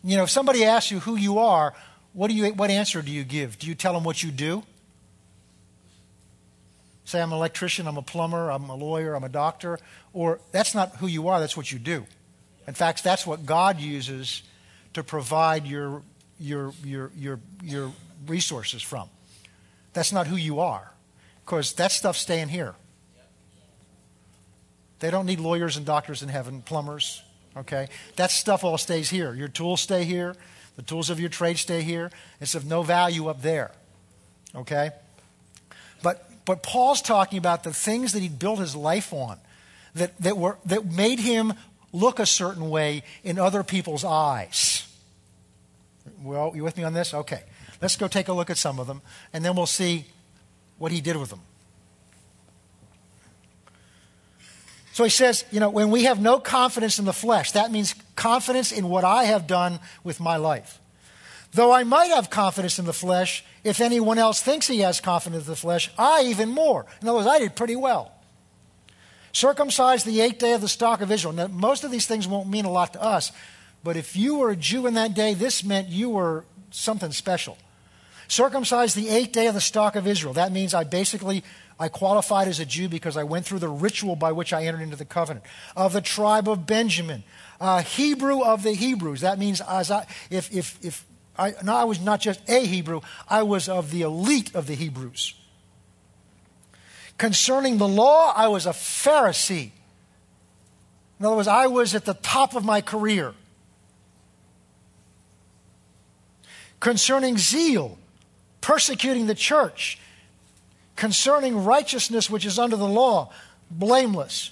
You 0.03 0.17
know, 0.17 0.23
if 0.23 0.31
somebody 0.31 0.65
asks 0.65 0.91
you 0.91 1.01
who 1.01 1.17
you 1.17 1.39
are, 1.39 1.75
what, 2.15 2.29
do 2.29 2.35
you, 2.35 2.55
what 2.55 2.71
answer 2.71 3.03
do 3.03 3.11
you 3.11 3.23
give? 3.23 3.59
Do 3.59 3.67
you 3.67 3.75
tell 3.75 3.93
them 3.93 4.03
what 4.03 4.23
you 4.23 4.31
do? 4.31 4.63
Say, 7.11 7.21
I'm 7.21 7.33
an 7.33 7.39
electrician, 7.39 7.89
I'm 7.89 7.97
a 7.97 8.03
plumber, 8.03 8.51
I'm 8.53 8.71
a 8.71 8.75
lawyer, 8.77 9.17
I'm 9.17 9.25
a 9.25 9.29
doctor. 9.29 9.81
Or 10.13 10.41
that's 10.53 10.77
not 10.77 10.95
who 10.99 11.09
you 11.09 11.27
are, 11.27 11.41
that's 11.41 11.57
what 11.57 11.73
you 11.73 11.81
do. 11.81 12.07
In 12.69 12.75
fact, 12.75 13.03
that's 13.03 13.27
what 13.27 13.45
God 13.45 13.81
uses 13.81 14.45
to 14.95 15.03
provide 15.03 15.67
your, 15.67 16.03
your, 16.39 16.73
your, 16.85 17.11
your, 17.17 17.41
your 17.65 17.93
resources 18.29 18.81
from. 18.81 19.09
That's 19.93 20.13
not 20.13 20.29
who 20.29 20.37
you 20.37 20.61
are, 20.61 20.93
because 21.45 21.73
that 21.73 21.91
stuff's 21.91 22.21
staying 22.21 22.47
here. 22.47 22.77
They 25.01 25.11
don't 25.11 25.27
need 25.27 25.41
lawyers 25.41 25.77
and 25.77 25.85
doctors 25.85 26.23
in 26.23 26.29
heaven, 26.29 26.63
plumbers, 26.63 27.25
okay? 27.57 27.89
That 28.15 28.31
stuff 28.31 28.63
all 28.63 28.79
stays 28.79 29.11
here. 29.11 29.35
Your 29.35 29.49
tools 29.49 29.81
stay 29.81 30.05
here, 30.05 30.37
the 30.77 30.83
tools 30.83 31.11
of 31.11 31.19
your 31.19 31.29
trade 31.29 31.59
stay 31.59 31.83
here. 31.83 32.13
It's 32.41 32.55
of 32.55 32.67
no 32.67 32.85
value 32.85 33.27
up 33.27 33.43
there, 33.43 33.73
okay? 34.55 34.91
But 36.51 36.65
Paul's 36.65 37.01
talking 37.01 37.39
about 37.39 37.63
the 37.63 37.73
things 37.73 38.13
that 38.13 38.23
he 38.23 38.29
built 38.29 38.59
his 38.59 38.75
life 38.75 39.13
on 39.13 39.39
that, 39.95 40.19
that, 40.19 40.37
were, 40.37 40.59
that 40.65 40.85
made 40.85 41.21
him 41.21 41.53
look 41.93 42.19
a 42.19 42.27
certain 42.27 42.71
way 42.71 43.05
in 43.23 43.39
other 43.39 43.63
people's 43.63 44.05
eyes. 44.05 44.85
Well, 46.21 46.51
you 46.57 46.65
with 46.65 46.77
me 46.77 46.83
on 46.83 46.93
this? 46.93 47.15
Okay. 47.15 47.45
Let's 47.81 47.95
go 47.95 48.09
take 48.09 48.27
a 48.27 48.33
look 48.33 48.51
at 48.51 48.59
some 48.59 48.81
of 48.81 48.89
them, 48.89 49.01
and 49.33 49.45
then 49.45 49.55
we'll 49.55 49.67
see 49.67 50.07
what 50.77 50.91
he 50.91 51.01
did 51.01 51.17
with 51.19 51.31
them. 51.31 51.43
So 54.93 55.05
he 55.05 55.11
says, 55.11 55.45
you 55.53 55.61
know, 55.61 55.71
when 55.71 55.93
we 55.93 56.03
have 56.03 56.21
no 56.21 56.41
confidence 56.41 56.99
in 56.99 57.05
the 57.05 57.13
flesh, 57.13 57.53
that 57.53 57.71
means 57.71 57.95
confidence 58.17 58.73
in 58.73 58.89
what 58.89 59.05
I 59.05 59.23
have 59.23 59.47
done 59.47 59.79
with 60.03 60.19
my 60.19 60.35
life. 60.35 60.80
Though 61.53 61.73
I 61.73 61.85
might 61.85 62.11
have 62.11 62.31
confidence 62.31 62.79
in 62.79 62.85
the 62.85 62.93
flesh, 62.93 63.45
if 63.65 63.81
anyone 63.81 64.19
else 64.19 64.41
thinks 64.41 64.69
he 64.69 64.81
has 64.81 65.01
confidence 65.01 65.47
in 65.47 65.51
the 65.51 65.57
flesh, 65.57 65.91
I 65.99 66.23
even 66.27 66.51
more. 66.51 66.87
In 67.03 67.09
other 67.09 67.19
words, 67.19 67.29
I 67.29 67.41
did 67.41 67.57
pretty 67.57 67.77
well. 67.77 68.13
Circumcised 69.33 70.07
the 70.07 70.21
eighth 70.21 70.39
day 70.39 70.53
of 70.53 70.61
the 70.61 70.69
stock 70.69 71.01
of 71.01 71.11
Israel. 71.11 71.33
Now, 71.33 71.49
most 71.49 71.85
of 71.85 71.91
these 71.91 72.07
things 72.07 72.27
won't 72.27 72.49
mean 72.49 72.65
a 72.65 72.71
lot 72.71 72.93
to 72.93 73.03
us, 73.03 73.33
but 73.83 73.97
if 73.97 74.17
you 74.17 74.37
were 74.37 74.51
a 74.51 74.57
Jew 74.57 74.87
in 74.87 74.95
that 74.95 75.15
day, 75.15 75.35
this 75.35 75.65
meant 75.65 75.89
you 75.89 76.11
were 76.11 76.45
something 76.71 77.13
special. 77.13 77.57
Circumcised 78.29 78.97
the 78.97 79.09
eighth 79.09 79.33
day 79.33 79.47
of 79.47 79.55
the 79.55 79.61
stock 79.61 79.97
of 79.97 80.07
Israel. 80.07 80.35
That 80.35 80.53
means 80.53 80.73
I 80.73 80.85
basically 80.85 81.43
I 81.81 81.89
qualified 81.89 82.47
as 82.47 82.61
a 82.61 82.67
Jew 82.67 82.89
because 82.89 83.17
I 83.17 83.25
went 83.25 83.47
through 83.47 83.59
the 83.61 83.69
ritual 83.69 84.15
by 84.15 84.33
which 84.33 84.53
I 84.53 84.67
entered 84.67 84.83
into 84.83 84.97
the 84.97 85.05
covenant. 85.05 85.47
Of 85.75 85.95
the 85.95 86.01
tribe 86.01 86.49
of 86.49 86.67
Benjamin, 86.67 87.25
uh, 87.61 87.83
Hebrew 87.83 88.43
of 88.43 88.63
the 88.63 88.73
Hebrews. 88.73 89.23
That 89.23 89.39
means 89.39 89.61
as 89.63 89.91
I, 89.91 90.07
if, 90.31 90.53
if, 90.55 90.79
if 90.85 91.05
I, 91.39 91.55
no, 91.63 91.75
I 91.75 91.85
was 91.85 92.01
not 92.01 92.21
just 92.21 92.41
a 92.49 92.65
Hebrew, 92.67 93.01
I 93.29 93.43
was 93.43 93.69
of 93.69 93.91
the 93.91 94.03
elite 94.03 94.55
of 94.55 94.67
the 94.67 94.75
Hebrews. 94.75 95.35
Concerning 97.19 97.79
the 97.79 97.89
law, 97.89 98.33
I 98.35 98.49
was 98.49 98.67
a 98.67 98.71
Pharisee. 98.71 99.73
In 101.19 101.27
other 101.27 101.37
words, 101.37 101.49
I 101.49 101.67
was 101.67 101.95
at 101.95 102.07
the 102.07 102.15
top 102.15 102.55
of 102.55 102.65
my 102.65 102.81
career. 102.81 103.35
Concerning 106.81 107.37
zeal, 107.37 107.99
persecuting 108.63 109.27
the 109.27 109.35
church. 109.35 109.99
Concerning 110.97 111.65
righteousness 111.65 112.31
which 112.31 112.47
is 112.47 112.59
under 112.59 112.77
the 112.77 112.89
law, 112.89 113.31
blameless. 113.71 114.51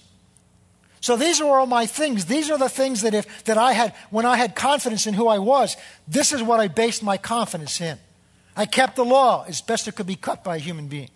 So 1.00 1.16
these 1.16 1.40
are 1.40 1.58
all 1.58 1.66
my 1.66 1.86
things. 1.86 2.24
These 2.24 2.50
are 2.50 2.58
the 2.58 2.68
things 2.68 3.02
that 3.02 3.14
if 3.14 3.44
that 3.44 3.58
I 3.58 3.72
had 3.72 3.94
when 4.10 4.26
I 4.26 4.36
had 4.36 4.54
confidence 4.54 5.06
in 5.06 5.14
who 5.14 5.28
I 5.28 5.38
was, 5.38 5.76
this 6.06 6.32
is 6.32 6.42
what 6.42 6.60
I 6.60 6.68
based 6.68 7.02
my 7.02 7.16
confidence 7.16 7.80
in. 7.80 7.98
I 8.56 8.66
kept 8.66 8.96
the 8.96 9.04
law 9.04 9.44
as 9.46 9.60
best 9.60 9.86
it 9.86 9.94
could 9.94 10.06
be 10.06 10.16
cut 10.16 10.42
by 10.42 10.56
a 10.56 10.58
human 10.58 10.88
being. 10.88 11.10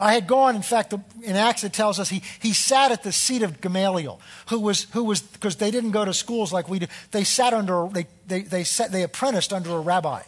I 0.00 0.14
had 0.14 0.26
gone, 0.28 0.54
in 0.54 0.62
fact, 0.62 0.94
in 1.22 1.34
Acts 1.34 1.64
it 1.64 1.72
tells 1.72 1.98
us 1.98 2.08
he, 2.08 2.22
he 2.38 2.52
sat 2.52 2.92
at 2.92 3.02
the 3.02 3.10
seat 3.10 3.42
of 3.42 3.60
Gamaliel, 3.60 4.20
who 4.48 4.60
was, 4.60 4.84
who 4.92 5.02
was 5.02 5.20
because 5.20 5.56
they 5.56 5.72
didn't 5.72 5.90
go 5.90 6.04
to 6.04 6.14
schools 6.14 6.52
like 6.52 6.68
we 6.68 6.78
do. 6.78 6.86
They 7.10 7.24
sat 7.24 7.52
under, 7.52 7.88
they, 7.88 8.06
they, 8.26 8.42
they, 8.42 8.64
sat, 8.64 8.92
they 8.92 9.02
apprenticed 9.02 9.52
under 9.52 9.70
a 9.70 9.80
rabbi. 9.80 10.22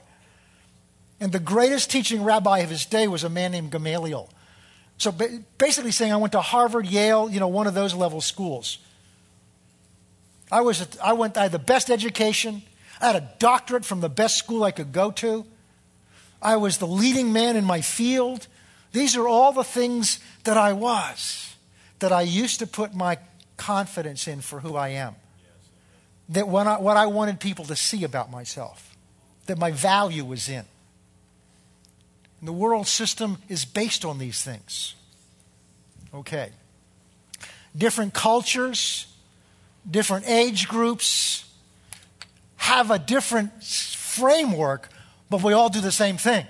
And 1.20 1.30
the 1.30 1.38
greatest 1.38 1.90
teaching 1.90 2.24
rabbi 2.24 2.58
of 2.58 2.70
his 2.70 2.84
day 2.84 3.06
was 3.06 3.22
a 3.22 3.28
man 3.28 3.52
named 3.52 3.70
Gamaliel. 3.70 4.28
So 5.00 5.14
basically 5.56 5.92
saying 5.92 6.12
I 6.12 6.18
went 6.18 6.32
to 6.32 6.42
Harvard, 6.42 6.84
Yale, 6.84 7.30
you 7.30 7.40
know, 7.40 7.48
one 7.48 7.66
of 7.66 7.72
those 7.72 7.94
level 7.94 8.20
schools. 8.20 8.76
I, 10.52 10.60
was, 10.60 10.86
I 11.02 11.14
went, 11.14 11.38
I 11.38 11.44
had 11.44 11.52
the 11.52 11.58
best 11.58 11.90
education. 11.90 12.60
I 13.00 13.06
had 13.06 13.16
a 13.16 13.32
doctorate 13.38 13.86
from 13.86 14.02
the 14.02 14.10
best 14.10 14.36
school 14.36 14.62
I 14.62 14.72
could 14.72 14.92
go 14.92 15.10
to. 15.12 15.46
I 16.42 16.56
was 16.56 16.76
the 16.76 16.86
leading 16.86 17.32
man 17.32 17.56
in 17.56 17.64
my 17.64 17.80
field. 17.80 18.46
These 18.92 19.16
are 19.16 19.26
all 19.26 19.52
the 19.52 19.64
things 19.64 20.20
that 20.44 20.58
I 20.58 20.74
was, 20.74 21.56
that 22.00 22.12
I 22.12 22.20
used 22.20 22.58
to 22.58 22.66
put 22.66 22.94
my 22.94 23.16
confidence 23.56 24.28
in 24.28 24.42
for 24.42 24.60
who 24.60 24.76
I 24.76 24.88
am. 24.88 25.14
That 26.28 26.46
what 26.46 26.66
I, 26.66 26.78
what 26.78 26.98
I 26.98 27.06
wanted 27.06 27.40
people 27.40 27.64
to 27.64 27.76
see 27.76 28.04
about 28.04 28.30
myself, 28.30 28.94
that 29.46 29.56
my 29.56 29.70
value 29.70 30.26
was 30.26 30.50
in. 30.50 30.66
And 32.40 32.48
the 32.48 32.52
world 32.52 32.86
system 32.86 33.38
is 33.48 33.64
based 33.64 34.04
on 34.04 34.18
these 34.18 34.42
things. 34.42 34.94
Okay. 36.12 36.50
Different 37.76 38.14
cultures, 38.14 39.06
different 39.88 40.28
age 40.28 40.66
groups 40.66 41.44
have 42.56 42.90
a 42.90 42.98
different 42.98 43.62
framework, 43.62 44.88
but 45.28 45.42
we 45.42 45.52
all 45.52 45.68
do 45.68 45.80
the 45.80 45.92
same 45.92 46.16
thing. 46.16 46.46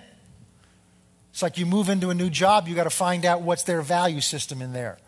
It's 1.32 1.42
like 1.42 1.58
you 1.58 1.66
move 1.66 1.88
into 1.88 2.10
a 2.10 2.14
new 2.14 2.30
job, 2.30 2.68
you 2.68 2.74
got 2.74 2.84
to 2.84 2.90
find 2.90 3.24
out 3.24 3.42
what's 3.42 3.64
their 3.64 3.82
value 3.82 4.20
system 4.20 4.62
in 4.62 4.72
there. 4.72 4.98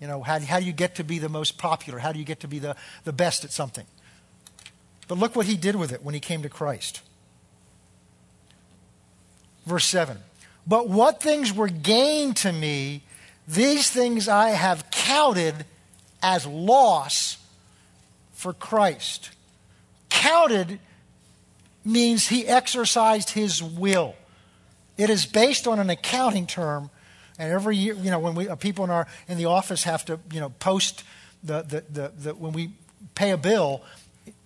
You 0.00 0.06
know, 0.06 0.22
how, 0.22 0.38
how 0.40 0.60
do 0.60 0.64
you 0.64 0.72
get 0.72 0.94
to 0.96 1.04
be 1.04 1.18
the 1.18 1.28
most 1.28 1.58
popular? 1.58 1.98
How 1.98 2.12
do 2.12 2.18
you 2.18 2.24
get 2.24 2.40
to 2.40 2.48
be 2.48 2.58
the, 2.58 2.74
the 3.04 3.12
best 3.12 3.44
at 3.44 3.52
something? 3.52 3.86
But 5.08 5.18
look 5.18 5.36
what 5.36 5.46
he 5.46 5.56
did 5.56 5.76
with 5.76 5.92
it 5.92 6.02
when 6.02 6.14
he 6.14 6.20
came 6.20 6.42
to 6.42 6.48
Christ. 6.48 7.02
Verse 9.66 9.86
7 9.86 10.18
But 10.66 10.88
what 10.88 11.22
things 11.22 11.52
were 11.52 11.68
gained 11.68 12.36
to 12.38 12.52
me, 12.52 13.02
these 13.46 13.90
things 13.90 14.28
I 14.28 14.50
have 14.50 14.90
counted 14.90 15.64
as 16.22 16.46
loss 16.46 17.38
for 18.32 18.52
Christ. 18.52 19.30
Counted 20.08 20.78
means 21.84 22.28
he 22.28 22.46
exercised 22.46 23.30
his 23.30 23.62
will. 23.62 24.14
It 24.96 25.10
is 25.10 25.24
based 25.24 25.66
on 25.66 25.78
an 25.78 25.88
accounting 25.88 26.46
term, 26.46 26.90
and 27.38 27.50
every 27.50 27.76
year, 27.76 27.94
you 27.94 28.10
know, 28.10 28.18
when 28.18 28.34
we 28.34 28.48
uh, 28.48 28.54
people 28.54 28.84
in 28.84 28.90
our 28.90 29.06
in 29.28 29.38
the 29.38 29.46
office 29.46 29.84
have 29.84 30.04
to, 30.06 30.18
you 30.30 30.40
know, 30.40 30.50
post 30.58 31.04
the 31.42 31.62
the, 31.62 31.84
the, 31.90 32.12
the 32.18 32.34
when 32.34 32.52
we 32.52 32.72
pay 33.14 33.30
a 33.30 33.38
bill, 33.38 33.82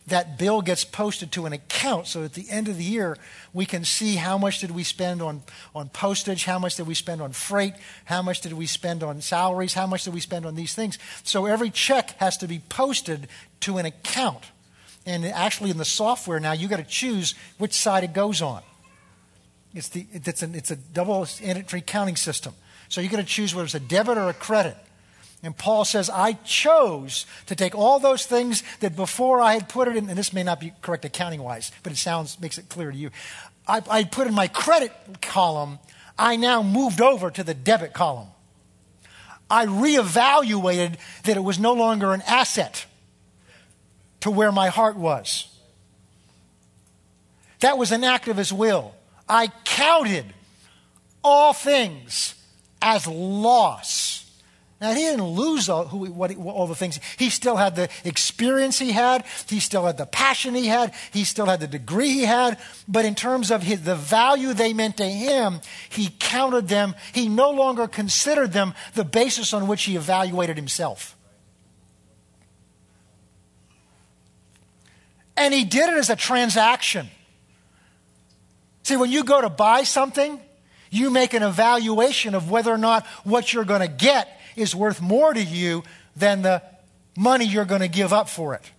that 0.07 0.39
bill 0.39 0.61
gets 0.61 0.85
posted 0.85 1.33
to 1.33 1.47
an 1.47 1.53
account 1.53 2.07
so 2.07 2.25
at 2.25 2.35
the 2.35 2.49
end 2.51 2.69
of 2.69 2.77
the 2.77 2.85
year 2.85 3.17
we 3.53 3.65
can 3.65 3.85
see 3.85 4.17
how 4.17 4.37
much 4.37 4.59
did 4.59 4.71
we 4.71 4.83
spend 4.83 5.23
on, 5.23 5.43
on 5.75 5.89
postage 5.89 6.45
how 6.45 6.59
much 6.59 6.77
did 6.77 6.87
we 6.87 6.95
spend 6.95 7.23
on 7.23 7.33
freight 7.33 7.75
how 8.05 8.21
much 8.21 8.41
did 8.41 8.53
we 8.53 8.67
spend 8.67 9.03
on 9.03 9.21
salaries 9.21 9.75
how 9.75 9.87
much 9.87 10.05
did 10.05 10.15
we 10.15 10.21
spend 10.21 10.45
on 10.47 10.55
these 10.55 10.75
things. 10.75 10.99
So 11.23 11.47
every 11.47 11.71
check 11.71 12.19
has 12.19 12.37
to 12.39 12.49
be 12.49 12.61
posted 12.69 13.29
to 13.61 13.79
an 13.79 13.87
account. 13.87 14.45
And 15.07 15.25
actually 15.25 15.71
in 15.71 15.79
the 15.79 15.85
software 15.85 16.41
now 16.41 16.53
you 16.53 16.69
got 16.69 16.79
to 16.79 16.85
choose 16.85 17.35
which 17.59 17.73
side 17.73 18.05
it 18.05 18.13
goes 18.13 18.43
on. 18.43 18.63
It's, 19.75 19.89
the, 19.89 20.07
it's, 20.13 20.43
an, 20.43 20.55
it's 20.55 20.71
a 20.71 20.77
double 20.77 21.27
entry 21.43 21.81
counting 21.81 22.17
system. 22.17 22.55
So 22.89 23.01
you 23.01 23.09
got 23.09 23.17
to 23.17 23.25
choose 23.25 23.55
whether 23.55 23.65
it's 23.65 23.75
a 23.75 23.81
debit 23.81 24.19
or 24.19 24.29
a 24.29 24.35
credit 24.35 24.77
and 25.47 25.57
Paul 25.57 25.85
says, 25.85 26.09
I 26.09 26.35
chose 26.45 27.27
to 27.47 27.57
take 27.57 27.75
all 27.75 27.99
those 27.99 28.27
things 28.27 28.63
that 28.81 28.97
before 28.97 29.41
I 29.41 29.55
had 29.55 29.69
put 29.69 29.89
it 29.89 29.97
in, 29.97 30.09
and 30.09 30.19
this 30.19 30.33
may 30.33 30.43
not 30.43 30.61
be 30.61 30.73
correct 30.81 31.05
accounting 31.05 31.43
wise, 31.43 31.73
but 31.83 31.93
it 31.93 31.97
sounds, 31.97 32.41
makes 32.41 32.59
it 32.59 32.69
clear 32.69 32.91
to 32.91 32.97
you. 32.97 33.11
I, 33.67 33.83
I 33.91 34.05
put 34.05 34.27
in 34.27 34.35
my 34.35 34.49
credit 34.49 34.93
column, 35.21 35.79
I 36.19 36.37
now 36.37 36.63
moved 36.63 37.01
over 37.01 37.31
to 37.31 37.43
the 37.43 37.55
debit 37.55 37.93
column. 37.93 38.29
I 39.51 39.67
reevaluated 39.67 40.97
that 41.25 41.37
it 41.37 41.45
was 41.45 41.59
no 41.59 41.73
longer 41.75 42.15
an 42.15 42.23
asset 42.27 42.87
to 44.21 44.31
where 44.31 44.53
my 44.53 44.69
heart 44.69 44.97
was. 44.97 45.49
That 47.61 47.77
was 47.79 47.93
an 47.93 48.05
act 48.05 48.29
of 48.29 48.37
his 48.37 48.53
will. 48.53 48.95
I 49.29 49.49
counted 49.65 50.27
all 51.23 51.53
things 51.53 52.35
as 52.81 53.07
loss 53.07 54.24
now, 54.81 54.93
he 54.93 55.01
didn't 55.01 55.25
lose 55.25 55.69
all, 55.69 55.87
who, 55.87 56.11
what, 56.13 56.37
all 56.37 56.67
the 56.67 56.75
things. 56.75 56.99
He 57.17 57.31
still 57.31 57.57
had 57.57 57.77
the 57.77 57.89
experience 58.05 58.79
he 58.79 58.93
had. 58.93 59.25
He 59.49 59.61
still 59.61 59.87
had 59.87 59.97
the 59.97 60.07
passion 60.07 60.55
he 60.55 60.67
had. 60.67 60.93
He 61.13 61.25
still 61.25 61.47
had 61.47 61.61
the 61.61 61.69
degree 61.69 62.11
he 62.11 62.25
had. 62.25 62.59
But 62.89 63.05
in 63.05 63.15
terms 63.15 63.51
of 63.51 63.63
his, 63.63 63.83
the 63.83 63.95
value 63.95 64.53
they 64.53 64.73
meant 64.73 64.97
to 64.97 65.07
him, 65.07 65.61
he 65.89 66.11
counted 66.19 66.69
them. 66.69 66.95
He 67.13 67.29
no 67.29 67.51
longer 67.51 67.87
considered 67.87 68.53
them 68.53 68.75
the 68.95 69.05
basis 69.05 69.55
on 69.55 69.69
which 69.69 69.85
he 69.85 69.97
evaluated 69.97 70.57
himself. 70.57 71.17
And 75.37 75.55
he 75.55 75.65
did 75.65 75.89
it 75.89 75.97
as 75.97 76.11
a 76.11 76.17
transaction. 76.17 77.09
See, 78.83 78.97
when 78.97 79.11
you 79.11 79.25
go 79.25 79.41
to 79.41 79.49
buy 79.49 79.85
something, 79.85 80.41
you 80.91 81.11
make 81.11 81.33
an 81.33 81.43
evaluation 81.43 82.35
of 82.35 82.51
whether 82.51 82.73
or 82.73 82.79
not 82.79 83.07
what 83.25 83.53
you're 83.53 83.65
going 83.65 83.81
to 83.81 83.89
get 83.89 84.41
is 84.57 84.75
worth 84.75 85.01
more 85.01 85.33
to 85.35 85.43
you 85.43 85.83
than 86.17 86.43
the 86.43 86.63
money 87.17 87.45
you're 87.45 87.65
going 87.65 87.81
to 87.81 87.89
give 87.89 88.13
up 88.13 88.29
for 88.29 88.55
it. 88.55 88.71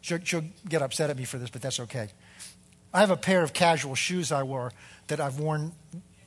She'll, 0.00 0.18
she'll, 0.24 0.44
get 0.68 0.82
upset 0.82 1.10
at 1.10 1.16
me 1.16 1.24
for 1.24 1.38
this, 1.38 1.48
but 1.48 1.62
that's 1.62 1.78
okay. 1.80 2.08
I 2.92 3.00
have 3.00 3.10
a 3.10 3.16
pair 3.16 3.42
of 3.42 3.52
casual 3.52 3.94
shoes 3.94 4.32
I 4.32 4.42
wore 4.42 4.72
that 5.06 5.20
I've 5.20 5.38
worn 5.38 5.72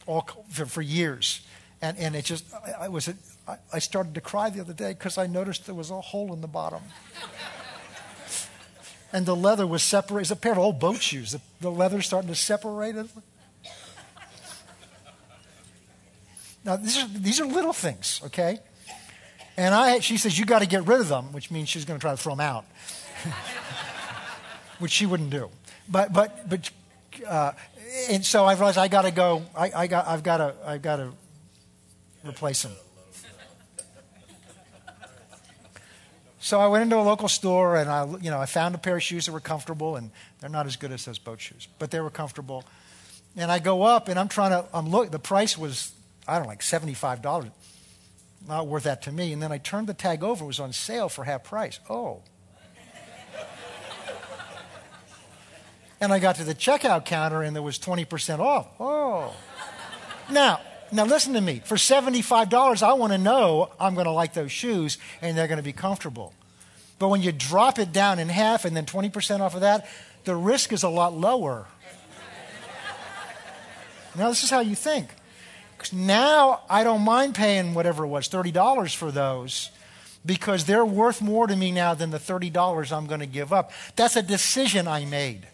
all 0.05 0.27
for, 0.49 0.65
for 0.65 0.81
years, 0.81 1.41
and 1.81 1.97
and 1.97 2.15
it 2.15 2.25
just 2.25 2.45
I, 2.53 2.85
I 2.85 2.87
was 2.87 3.09
I, 3.47 3.57
I 3.73 3.79
started 3.79 4.15
to 4.15 4.21
cry 4.21 4.49
the 4.49 4.61
other 4.61 4.73
day 4.73 4.93
because 4.93 5.17
I 5.17 5.27
noticed 5.27 5.65
there 5.65 5.75
was 5.75 5.91
a 5.91 5.99
hole 6.01 6.33
in 6.33 6.41
the 6.41 6.47
bottom. 6.47 6.81
and 9.13 9.25
the 9.25 9.35
leather 9.35 9.67
was 9.67 9.83
separated. 9.83 10.21
It's 10.21 10.31
a 10.31 10.35
pair 10.35 10.53
of 10.53 10.57
old 10.59 10.79
boat 10.79 11.01
shoes. 11.01 11.31
The, 11.31 11.41
the 11.61 11.71
leather's 11.71 12.07
starting 12.07 12.29
to 12.29 12.35
separate. 12.35 12.95
Now, 16.65 16.77
these 16.77 16.97
are, 16.97 17.07
these 17.07 17.39
are 17.39 17.45
little 17.45 17.73
things, 17.73 18.21
okay? 18.25 18.57
And 19.55 19.73
I, 19.73 19.99
she 19.99 20.17
says, 20.17 20.37
You 20.37 20.45
got 20.45 20.59
to 20.59 20.65
get 20.65 20.85
rid 20.87 20.99
of 20.99 21.07
them, 21.07 21.31
which 21.31 21.51
means 21.51 21.69
she's 21.69 21.85
going 21.85 21.99
to 21.99 22.01
try 22.01 22.11
to 22.11 22.17
throw 22.17 22.33
them 22.33 22.41
out, 22.41 22.65
which 24.79 24.91
she 24.91 25.05
wouldn't 25.05 25.29
do. 25.29 25.49
But, 25.87 26.11
but, 26.11 26.49
but, 26.49 26.71
uh, 27.27 27.51
and 28.09 28.25
so 28.25 28.45
I 28.45 28.53
realized 28.53 28.79
I 28.79 28.87
got 28.87 29.03
to 29.03 29.11
go, 29.11 29.43
I, 29.55 29.71
I 29.75 29.87
got, 29.87 30.07
I've 30.07 30.23
got 30.23 30.37
to, 30.37 30.55
I've 30.65 30.81
got 30.81 30.95
to 30.95 31.13
replace 32.27 32.63
them. 32.63 32.73
So 36.39 36.59
I 36.59 36.67
went 36.67 36.83
into 36.83 36.97
a 36.97 37.01
local 37.01 37.27
store 37.27 37.75
and 37.75 37.89
I, 37.89 38.05
you 38.21 38.29
know, 38.29 38.39
I 38.39 38.45
found 38.45 38.75
a 38.75 38.77
pair 38.77 38.97
of 38.97 39.03
shoes 39.03 39.25
that 39.25 39.31
were 39.31 39.39
comfortable 39.39 39.95
and 39.95 40.11
they're 40.39 40.49
not 40.49 40.67
as 40.67 40.75
good 40.75 40.91
as 40.91 41.03
those 41.05 41.17
boat 41.17 41.41
shoes, 41.41 41.67
but 41.79 41.89
they 41.89 41.99
were 41.99 42.11
comfortable. 42.11 42.63
And 43.35 43.51
I 43.51 43.57
go 43.57 43.81
up 43.81 44.09
and 44.09 44.19
I'm 44.19 44.27
trying 44.27 44.51
to, 44.51 44.65
I'm 44.71 44.89
look, 44.89 45.09
the 45.09 45.17
price 45.17 45.57
was 45.57 45.91
I 46.27 46.35
don't 46.35 46.43
know, 46.43 46.49
like 46.49 46.61
$75. 46.61 47.51
Not 48.47 48.67
worth 48.67 48.83
that 48.83 49.01
to 49.03 49.11
me. 49.11 49.33
And 49.33 49.41
then 49.41 49.51
I 49.51 49.57
turned 49.57 49.87
the 49.87 49.93
tag 49.93 50.23
over, 50.23 50.43
it 50.43 50.47
was 50.47 50.59
on 50.59 50.73
sale 50.73 51.09
for 51.09 51.23
half 51.23 51.43
price. 51.43 51.79
Oh. 51.89 52.21
and 55.99 56.13
I 56.13 56.19
got 56.19 56.35
to 56.35 56.43
the 56.43 56.55
checkout 56.55 57.05
counter 57.05 57.41
and 57.41 57.55
there 57.55 57.63
was 57.63 57.79
20% 57.79 58.39
off. 58.39 58.67
Oh. 58.79 59.35
Now, 60.29 60.61
now 60.91 61.05
listen 61.05 61.33
to 61.33 61.41
me. 61.41 61.61
For 61.65 61.75
$75, 61.75 62.83
I 62.83 62.93
want 62.93 63.13
to 63.13 63.17
know 63.17 63.71
I'm 63.79 63.95
going 63.95 64.05
to 64.05 64.11
like 64.11 64.33
those 64.33 64.51
shoes 64.51 64.97
and 65.21 65.37
they're 65.37 65.47
going 65.47 65.57
to 65.57 65.63
be 65.63 65.73
comfortable. 65.73 66.33
But 66.99 67.09
when 67.09 67.21
you 67.21 67.31
drop 67.31 67.79
it 67.79 67.91
down 67.91 68.19
in 68.19 68.29
half 68.29 68.65
and 68.65 68.75
then 68.75 68.85
20% 68.85 69.39
off 69.41 69.55
of 69.55 69.61
that, 69.61 69.87
the 70.23 70.35
risk 70.35 70.71
is 70.71 70.83
a 70.83 70.89
lot 70.89 71.13
lower. 71.13 71.67
now, 74.15 74.29
this 74.29 74.43
is 74.43 74.49
how 74.49 74.61
you 74.61 74.75
think. 74.75 75.09
Now 75.93 76.61
I 76.69 76.83
don't 76.83 77.01
mind 77.01 77.35
paying 77.35 77.73
whatever 77.73 78.03
it 78.03 78.07
was, 78.07 78.27
$30 78.29 78.95
for 78.95 79.11
those, 79.11 79.69
because 80.25 80.65
they're 80.65 80.85
worth 80.85 81.21
more 81.21 81.47
to 81.47 81.55
me 81.55 81.71
now 81.71 81.93
than 81.93 82.11
the 82.11 82.19
$30 82.19 82.91
I'm 82.91 83.07
going 83.07 83.19
to 83.19 83.25
give 83.25 83.53
up. 83.53 83.71
That's 83.95 84.15
a 84.15 84.21
decision 84.21 84.87
I 84.87 85.05
made. 85.05 85.47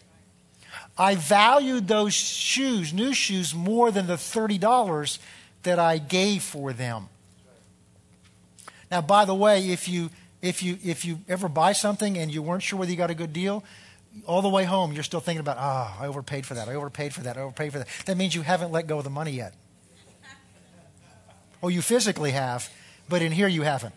I 0.96 1.14
valued 1.14 1.88
those 1.88 2.14
shoes, 2.14 2.92
new 2.92 3.14
shoes, 3.14 3.54
more 3.54 3.90
than 3.90 4.06
the 4.06 4.14
$30 4.14 5.18
that 5.62 5.78
I 5.78 5.98
gave 5.98 6.42
for 6.42 6.72
them. 6.72 7.08
Now, 8.90 9.00
by 9.00 9.24
the 9.24 9.34
way, 9.34 9.70
if 9.70 9.88
you, 9.88 10.10
if 10.42 10.62
you, 10.62 10.78
if 10.84 11.04
you 11.04 11.20
ever 11.28 11.48
buy 11.48 11.72
something 11.72 12.18
and 12.18 12.32
you 12.32 12.42
weren't 12.42 12.62
sure 12.62 12.78
whether 12.78 12.90
you 12.90 12.96
got 12.96 13.10
a 13.10 13.14
good 13.14 13.32
deal, 13.32 13.64
all 14.26 14.42
the 14.42 14.48
way 14.48 14.64
home, 14.64 14.92
you're 14.92 15.02
still 15.02 15.20
thinking 15.20 15.40
about, 15.40 15.56
ah, 15.58 15.96
oh, 15.98 16.04
I 16.04 16.06
overpaid 16.08 16.44
for 16.44 16.54
that, 16.54 16.68
I 16.68 16.74
overpaid 16.74 17.14
for 17.14 17.22
that, 17.22 17.38
I 17.38 17.40
overpaid 17.40 17.72
for 17.72 17.78
that. 17.78 17.88
That 18.04 18.16
means 18.18 18.34
you 18.34 18.42
haven't 18.42 18.70
let 18.70 18.86
go 18.86 18.98
of 18.98 19.04
the 19.04 19.10
money 19.10 19.32
yet. 19.32 19.54
Oh, 21.62 21.68
you 21.68 21.82
physically 21.82 22.32
have, 22.32 22.68
but 23.08 23.22
in 23.22 23.32
here 23.32 23.48
you 23.48 23.62
haven't. 23.62 23.94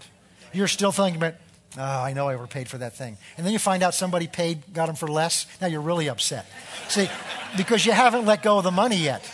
You're 0.54 0.68
still 0.68 0.92
thinking 0.92 1.18
about, 1.18 1.36
oh, 1.78 1.82
I 1.82 2.14
know 2.14 2.30
I 2.30 2.36
overpaid 2.36 2.70
for 2.70 2.78
that 2.78 2.96
thing. 2.96 3.18
And 3.38 3.46
then 3.46 3.54
you 3.54 3.60
find 3.60 3.82
out 3.82 3.94
somebody 3.94 4.28
paid, 4.28 4.74
got 4.74 4.86
them 4.86 4.96
for 4.96 5.08
less. 5.08 5.48
Now 5.60 5.68
you're 5.68 5.82
really 5.82 6.08
upset. 6.08 6.46
See, 6.88 7.10
because 7.58 7.86
you 7.86 7.92
haven't 7.92 8.26
let 8.26 8.44
go 8.44 8.60
of 8.60 8.64
the 8.64 8.72
money 8.72 8.98
yet. 8.98 9.30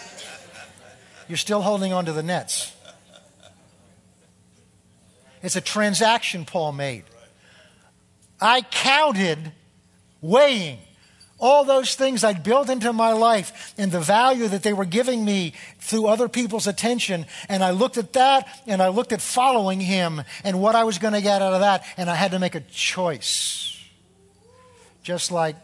You're 1.28 1.38
still 1.38 1.62
holding 1.62 1.94
on 1.94 2.06
to 2.06 2.14
the 2.14 2.24
nets. 2.24 2.74
It's 5.44 5.56
a 5.56 5.62
transaction 5.62 6.46
Paul 6.46 6.72
made. 6.72 7.04
I 8.40 8.62
counted 8.62 9.52
weighing 10.22 10.80
all 11.42 11.66
those 11.66 11.96
things 11.96 12.24
I'd 12.24 12.44
built 12.44 12.70
into 12.70 12.94
my 12.94 13.12
life 13.14 13.74
and 13.78 13.92
the 13.92 14.00
value 14.00 14.48
that 14.48 14.64
they 14.64 14.74
were 14.74 14.86
giving 14.86 15.26
me 15.26 15.54
through 15.80 16.06
other 16.06 16.30
people's 16.30 16.68
attention. 16.68 17.26
And 17.50 17.64
I 17.64 17.72
looked 17.72 17.98
at 17.98 18.14
that 18.14 18.48
and 18.68 18.82
I 18.82 18.90
looked 18.90 19.12
at 19.12 19.22
following 19.22 19.82
him 19.82 20.22
and 20.44 20.62
what 20.62 20.76
I 20.76 20.84
was 20.84 21.00
going 21.00 21.14
to 21.14 21.22
get 21.22 21.42
out 21.42 21.54
of 21.54 21.62
that. 21.62 21.84
And 21.98 22.10
I 22.10 22.16
had 22.16 22.32
to 22.32 22.40
make 22.40 22.56
a 22.56 22.62
choice. 22.62 23.68
Just 25.04 25.32
like 25.32 25.56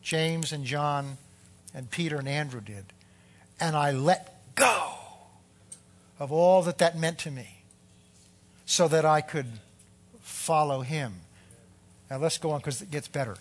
James 0.00 0.52
and 0.52 0.64
John 0.64 1.18
and 1.74 1.90
Peter 1.90 2.16
and 2.16 2.28
Andrew 2.28 2.60
did. 2.60 2.84
And 3.58 3.74
I 3.74 3.90
let 3.90 4.54
go 4.54 4.94
of 6.20 6.30
all 6.30 6.62
that 6.62 6.78
that 6.78 6.96
meant 6.96 7.18
to 7.18 7.30
me 7.30 7.62
so 8.64 8.86
that 8.88 9.04
I 9.04 9.20
could 9.20 9.46
follow 10.20 10.82
him. 10.82 11.14
Now 12.10 12.18
let's 12.18 12.38
go 12.38 12.52
on 12.52 12.60
because 12.60 12.80
it 12.80 12.90
gets 12.90 13.08
better. 13.08 13.36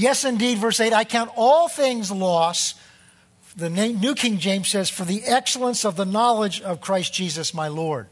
Yes, 0.00 0.24
indeed, 0.24 0.56
verse 0.56 0.80
8, 0.80 0.94
I 0.94 1.04
count 1.04 1.30
all 1.36 1.68
things 1.68 2.10
loss. 2.10 2.74
The 3.54 3.68
New 3.68 4.14
King 4.14 4.38
James 4.38 4.68
says, 4.68 4.88
for 4.88 5.04
the 5.04 5.22
excellence 5.24 5.84
of 5.84 5.96
the 5.96 6.06
knowledge 6.06 6.62
of 6.62 6.80
Christ 6.80 7.12
Jesus 7.12 7.52
my 7.52 7.68
Lord. 7.68 8.06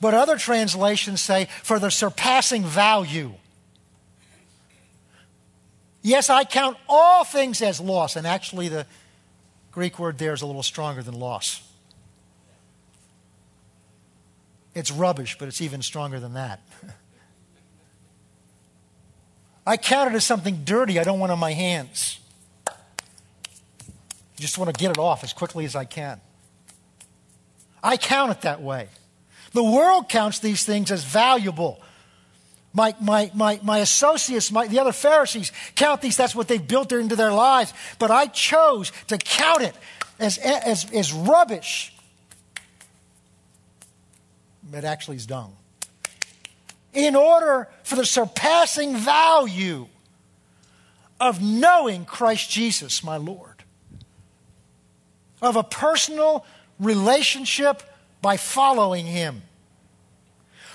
But 0.00 0.14
other 0.14 0.38
translations 0.38 1.20
say, 1.20 1.48
for 1.62 1.78
the 1.78 1.90
surpassing 1.90 2.64
value. 2.64 3.34
Yes, 6.00 6.30
I 6.30 6.44
count 6.44 6.78
all 6.88 7.24
things 7.24 7.60
as 7.60 7.78
loss. 7.78 8.16
And 8.16 8.26
actually, 8.26 8.68
the 8.68 8.86
Greek 9.70 9.98
word 9.98 10.16
there 10.16 10.32
is 10.32 10.40
a 10.40 10.46
little 10.46 10.62
stronger 10.62 11.02
than 11.02 11.12
loss. 11.12 11.60
It's 14.74 14.90
rubbish, 14.90 15.36
but 15.38 15.46
it's 15.46 15.60
even 15.60 15.82
stronger 15.82 16.20
than 16.20 16.32
that. 16.32 16.60
I 19.68 19.76
count 19.76 20.10
it 20.10 20.16
as 20.16 20.24
something 20.24 20.62
dirty 20.64 20.98
I 20.98 21.04
don't 21.04 21.20
want 21.20 21.30
on 21.30 21.38
my 21.38 21.52
hands. 21.52 22.20
I 22.66 22.72
just 24.40 24.56
want 24.56 24.74
to 24.74 24.80
get 24.80 24.90
it 24.90 24.96
off 24.96 25.22
as 25.22 25.34
quickly 25.34 25.66
as 25.66 25.76
I 25.76 25.84
can. 25.84 26.22
I 27.82 27.98
count 27.98 28.30
it 28.32 28.40
that 28.40 28.62
way. 28.62 28.88
The 29.52 29.62
world 29.62 30.08
counts 30.08 30.38
these 30.38 30.64
things 30.64 30.90
as 30.90 31.04
valuable. 31.04 31.82
My, 32.72 32.94
my, 32.98 33.30
my, 33.34 33.60
my 33.62 33.80
associates, 33.80 34.50
my, 34.50 34.68
the 34.68 34.78
other 34.78 34.92
Pharisees 34.92 35.52
count 35.74 36.00
these, 36.00 36.16
that's 36.16 36.34
what 36.34 36.48
they've 36.48 36.66
built 36.66 36.90
into 36.90 37.14
their 37.14 37.32
lives. 37.32 37.74
But 37.98 38.10
I 38.10 38.28
chose 38.28 38.90
to 39.08 39.18
count 39.18 39.60
it 39.60 39.74
as, 40.18 40.38
as, 40.38 40.90
as 40.92 41.12
rubbish. 41.12 41.92
It 44.72 44.84
actually 44.84 45.18
is 45.18 45.26
dung. 45.26 45.54
In 46.92 47.14
order 47.14 47.68
for 47.82 47.96
the 47.96 48.06
surpassing 48.06 48.96
value 48.96 49.88
of 51.20 51.42
knowing 51.42 52.04
Christ 52.04 52.50
Jesus, 52.50 53.02
my 53.04 53.16
Lord, 53.16 53.64
of 55.42 55.56
a 55.56 55.62
personal 55.62 56.44
relationship 56.78 57.82
by 58.22 58.36
following 58.36 59.06
Him. 59.06 59.42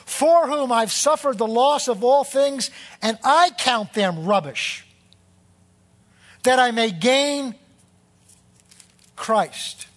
For 0.05 0.47
whom 0.47 0.71
I've 0.71 0.91
suffered 0.91 1.37
the 1.37 1.47
loss 1.47 1.87
of 1.87 2.03
all 2.03 2.23
things, 2.23 2.69
and 3.01 3.17
I 3.23 3.51
count 3.57 3.93
them 3.93 4.25
rubbish, 4.25 4.85
that 6.43 6.59
I 6.59 6.71
may 6.71 6.91
gain 6.91 7.55
Christ 9.15 9.87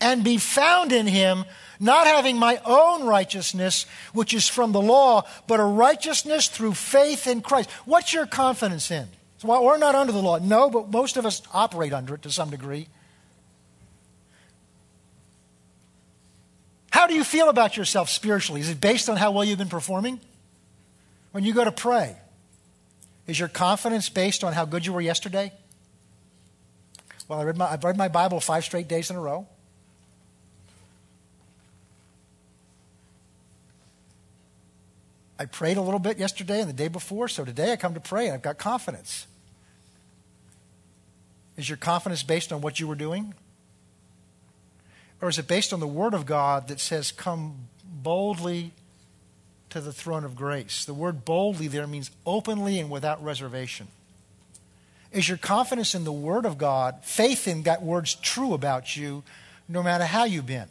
and 0.00 0.24
be 0.24 0.38
found 0.38 0.92
in 0.92 1.06
him, 1.06 1.44
not 1.80 2.06
having 2.06 2.36
my 2.36 2.60
own 2.64 3.04
righteousness, 3.04 3.86
which 4.12 4.34
is 4.34 4.48
from 4.48 4.72
the 4.72 4.80
law, 4.80 5.24
but 5.46 5.60
a 5.60 5.64
righteousness 5.64 6.48
through 6.48 6.74
faith 6.74 7.26
in 7.26 7.40
Christ. 7.40 7.70
What's 7.84 8.12
your 8.12 8.26
confidence 8.26 8.90
in? 8.90 9.08
So, 9.38 9.62
we're 9.62 9.78
not 9.78 9.94
under 9.94 10.12
the 10.12 10.22
law. 10.22 10.38
No, 10.38 10.68
but 10.68 10.90
most 10.90 11.16
of 11.16 11.24
us 11.24 11.42
operate 11.54 11.92
under 11.92 12.14
it 12.14 12.22
to 12.22 12.30
some 12.30 12.50
degree. 12.50 12.88
How 16.90 17.06
do 17.06 17.14
you 17.14 17.22
feel 17.22 17.48
about 17.48 17.76
yourself 17.76 18.10
spiritually? 18.10 18.60
Is 18.60 18.68
it 18.68 18.80
based 18.80 19.08
on 19.08 19.16
how 19.16 19.30
well 19.30 19.44
you've 19.44 19.58
been 19.58 19.68
performing? 19.68 20.20
When 21.30 21.44
you 21.44 21.52
go 21.52 21.62
to 21.62 21.70
pray, 21.70 22.16
is 23.28 23.38
your 23.38 23.48
confidence 23.48 24.08
based 24.08 24.42
on 24.42 24.52
how 24.52 24.64
good 24.64 24.84
you 24.84 24.92
were 24.92 25.00
yesterday? 25.00 25.52
Well, 27.28 27.38
I 27.38 27.44
read 27.44 27.56
my, 27.56 27.70
I've 27.70 27.84
read 27.84 27.96
my 27.96 28.08
Bible 28.08 28.40
five 28.40 28.64
straight 28.64 28.88
days 28.88 29.10
in 29.10 29.16
a 29.16 29.20
row. 29.20 29.46
I 35.38 35.46
prayed 35.46 35.76
a 35.76 35.82
little 35.82 36.00
bit 36.00 36.18
yesterday 36.18 36.60
and 36.60 36.68
the 36.68 36.74
day 36.74 36.88
before, 36.88 37.28
so 37.28 37.44
today 37.44 37.72
I 37.72 37.76
come 37.76 37.94
to 37.94 38.00
pray 38.00 38.26
and 38.26 38.34
I've 38.34 38.42
got 38.42 38.58
confidence. 38.58 39.26
Is 41.56 41.68
your 41.68 41.76
confidence 41.76 42.22
based 42.22 42.52
on 42.52 42.60
what 42.60 42.80
you 42.80 42.88
were 42.88 42.96
doing? 42.96 43.34
Or 45.20 45.28
is 45.28 45.38
it 45.38 45.48
based 45.48 45.72
on 45.72 45.80
the 45.80 45.86
Word 45.86 46.14
of 46.14 46.26
God 46.26 46.68
that 46.68 46.80
says, 46.80 47.12
Come 47.12 47.68
boldly 47.84 48.72
to 49.70 49.80
the 49.80 49.92
throne 49.92 50.24
of 50.24 50.36
grace? 50.36 50.84
The 50.84 50.94
word 50.94 51.24
boldly 51.24 51.68
there 51.68 51.86
means 51.86 52.10
openly 52.24 52.78
and 52.78 52.90
without 52.90 53.22
reservation. 53.22 53.88
Is 55.12 55.28
your 55.28 55.38
confidence 55.38 55.94
in 55.94 56.04
the 56.04 56.12
Word 56.12 56.44
of 56.46 56.58
God, 56.58 56.96
faith 57.02 57.48
in 57.48 57.62
that 57.62 57.82
Word's 57.82 58.14
true 58.14 58.54
about 58.54 58.96
you, 58.96 59.22
no 59.68 59.82
matter 59.82 60.04
how 60.04 60.24
you've 60.24 60.46
been? 60.46 60.68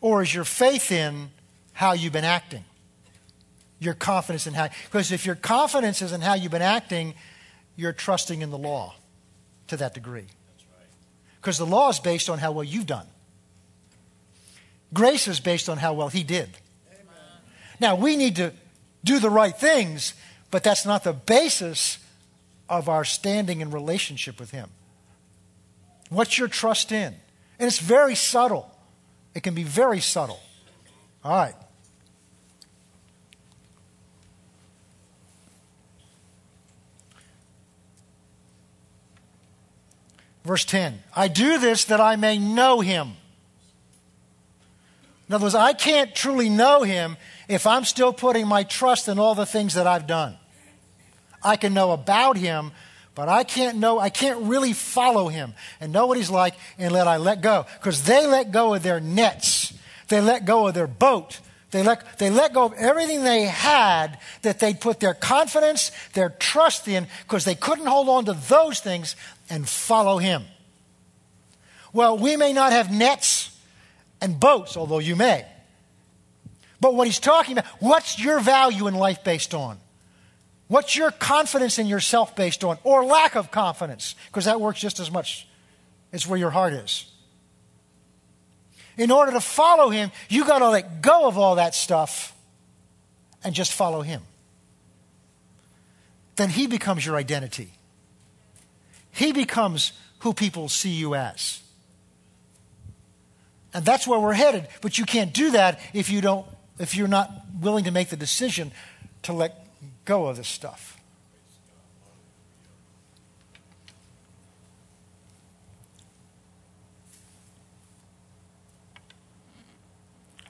Or 0.00 0.22
is 0.22 0.32
your 0.32 0.44
faith 0.44 0.92
in 0.92 1.30
how 1.78 1.92
you've 1.92 2.12
been 2.12 2.24
acting? 2.24 2.64
Your 3.78 3.94
confidence 3.94 4.48
in 4.48 4.52
how. 4.52 4.68
Because 4.86 5.12
if 5.12 5.24
your 5.24 5.36
confidence 5.36 6.02
is 6.02 6.10
in 6.10 6.20
how 6.20 6.34
you've 6.34 6.50
been 6.50 6.60
acting, 6.60 7.14
you're 7.76 7.92
trusting 7.92 8.42
in 8.42 8.50
the 8.50 8.58
law 8.58 8.96
to 9.68 9.76
that 9.76 9.94
degree. 9.94 10.26
Because 11.36 11.56
the 11.56 11.64
law 11.64 11.88
is 11.88 12.00
based 12.00 12.28
on 12.28 12.40
how 12.40 12.50
well 12.50 12.64
you've 12.64 12.88
done. 12.88 13.06
Grace 14.92 15.28
is 15.28 15.38
based 15.38 15.68
on 15.68 15.78
how 15.78 15.92
well 15.92 16.08
he 16.08 16.24
did. 16.24 16.48
Amen. 16.90 17.06
Now, 17.78 17.94
we 17.94 18.16
need 18.16 18.34
to 18.36 18.52
do 19.04 19.20
the 19.20 19.30
right 19.30 19.56
things, 19.56 20.14
but 20.50 20.64
that's 20.64 20.84
not 20.84 21.04
the 21.04 21.12
basis 21.12 21.98
of 22.68 22.88
our 22.88 23.04
standing 23.04 23.60
in 23.60 23.70
relationship 23.70 24.40
with 24.40 24.50
him. 24.50 24.68
What's 26.10 26.40
your 26.40 26.48
trust 26.48 26.90
in? 26.90 27.14
And 27.60 27.68
it's 27.68 27.78
very 27.78 28.16
subtle. 28.16 28.68
It 29.36 29.44
can 29.44 29.54
be 29.54 29.62
very 29.62 30.00
subtle. 30.00 30.40
All 31.22 31.36
right. 31.36 31.54
Verse 40.48 40.64
10 40.64 40.98
I 41.14 41.28
do 41.28 41.58
this 41.58 41.84
that 41.84 42.00
I 42.00 42.16
may 42.16 42.38
know 42.38 42.80
him. 42.80 43.12
In 45.28 45.34
other 45.34 45.44
words, 45.44 45.54
I 45.54 45.74
can't 45.74 46.14
truly 46.14 46.48
know 46.48 46.84
him 46.84 47.18
if 47.48 47.66
I'm 47.66 47.84
still 47.84 48.14
putting 48.14 48.48
my 48.48 48.62
trust 48.62 49.08
in 49.08 49.18
all 49.18 49.34
the 49.34 49.44
things 49.44 49.74
that 49.74 49.86
I've 49.86 50.06
done. 50.06 50.38
I 51.42 51.56
can 51.56 51.74
know 51.74 51.90
about 51.90 52.38
him, 52.38 52.72
but 53.14 53.28
I 53.28 53.44
can't 53.44 53.76
know, 53.76 53.98
I 53.98 54.08
can't 54.08 54.40
really 54.44 54.72
follow 54.72 55.28
him 55.28 55.52
and 55.82 55.92
know 55.92 56.06
what 56.06 56.16
he's 56.16 56.30
like 56.30 56.54
and 56.78 56.94
let 56.94 57.06
I 57.06 57.18
let 57.18 57.42
go. 57.42 57.66
Because 57.78 58.04
they 58.04 58.26
let 58.26 58.50
go 58.50 58.72
of 58.72 58.82
their 58.82 59.00
nets, 59.00 59.74
they 60.08 60.22
let 60.22 60.46
go 60.46 60.66
of 60.66 60.72
their 60.72 60.86
boat, 60.86 61.40
they 61.72 61.82
let, 61.82 62.18
they 62.18 62.30
let 62.30 62.54
go 62.54 62.64
of 62.64 62.72
everything 62.72 63.22
they 63.22 63.42
had 63.42 64.18
that 64.40 64.60
they'd 64.60 64.80
put 64.80 64.98
their 64.98 65.12
confidence, 65.12 65.92
their 66.14 66.30
trust 66.30 66.88
in, 66.88 67.06
because 67.24 67.44
they 67.44 67.54
couldn't 67.54 67.86
hold 67.86 68.08
on 68.08 68.24
to 68.24 68.32
those 68.32 68.80
things 68.80 69.14
and 69.50 69.68
follow 69.68 70.18
him. 70.18 70.44
Well, 71.92 72.18
we 72.18 72.36
may 72.36 72.52
not 72.52 72.72
have 72.72 72.92
nets 72.92 73.56
and 74.20 74.38
boats, 74.38 74.76
although 74.76 74.98
you 74.98 75.16
may. 75.16 75.46
But 76.80 76.94
what 76.94 77.06
he's 77.06 77.18
talking 77.18 77.58
about, 77.58 77.70
what's 77.80 78.22
your 78.22 78.40
value 78.40 78.86
in 78.86 78.94
life 78.94 79.24
based 79.24 79.54
on? 79.54 79.78
What's 80.68 80.94
your 80.94 81.10
confidence 81.10 81.78
in 81.78 81.86
yourself 81.86 82.36
based 82.36 82.62
on? 82.62 82.78
Or 82.84 83.04
lack 83.04 83.36
of 83.36 83.50
confidence? 83.50 84.14
Because 84.26 84.44
that 84.44 84.60
works 84.60 84.80
just 84.80 85.00
as 85.00 85.10
much. 85.10 85.48
It's 86.12 86.26
where 86.26 86.38
your 86.38 86.50
heart 86.50 86.74
is 86.74 87.10
in 88.98 89.12
order 89.12 89.32
to 89.32 89.40
follow 89.40 89.88
him, 89.88 90.10
you 90.28 90.44
got 90.44 90.58
to 90.58 90.68
let 90.68 91.00
go 91.00 91.26
of 91.26 91.38
all 91.38 91.54
that 91.54 91.74
stuff 91.74 92.34
and 93.44 93.54
just 93.54 93.72
follow 93.72 94.02
him. 94.02 94.22
Then 96.36 96.50
he 96.50 96.66
becomes 96.66 97.06
your 97.06 97.16
identity. 97.16 97.70
He 99.18 99.32
becomes 99.32 99.92
who 100.20 100.32
people 100.32 100.68
see 100.68 100.90
you 100.90 101.16
as. 101.16 101.60
And 103.74 103.84
that's 103.84 104.06
where 104.06 104.20
we're 104.20 104.32
headed. 104.32 104.68
But 104.80 104.96
you 104.96 105.04
can't 105.04 105.34
do 105.34 105.50
that 105.50 105.80
if 105.92 106.08
you 106.08 106.20
don't 106.20 106.46
if 106.78 106.94
you're 106.94 107.08
not 107.08 107.28
willing 107.60 107.82
to 107.84 107.90
make 107.90 108.10
the 108.10 108.16
decision 108.16 108.70
to 109.22 109.32
let 109.32 109.66
go 110.04 110.26
of 110.26 110.36
this 110.36 110.46
stuff. 110.46 110.96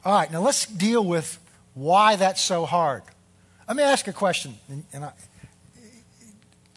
All 0.05 0.13
right, 0.13 0.31
now 0.31 0.43
let's 0.43 0.67
deal 0.67 1.03
with 1.03 1.39
why 1.73 2.17
that's 2.17 2.43
so 2.43 2.67
hard. 2.67 3.03
Let 3.67 3.79
me 3.79 3.83
ask 3.83 4.07
a 4.09 4.13
question. 4.13 4.59
And 4.93 5.07
I, 5.07 5.13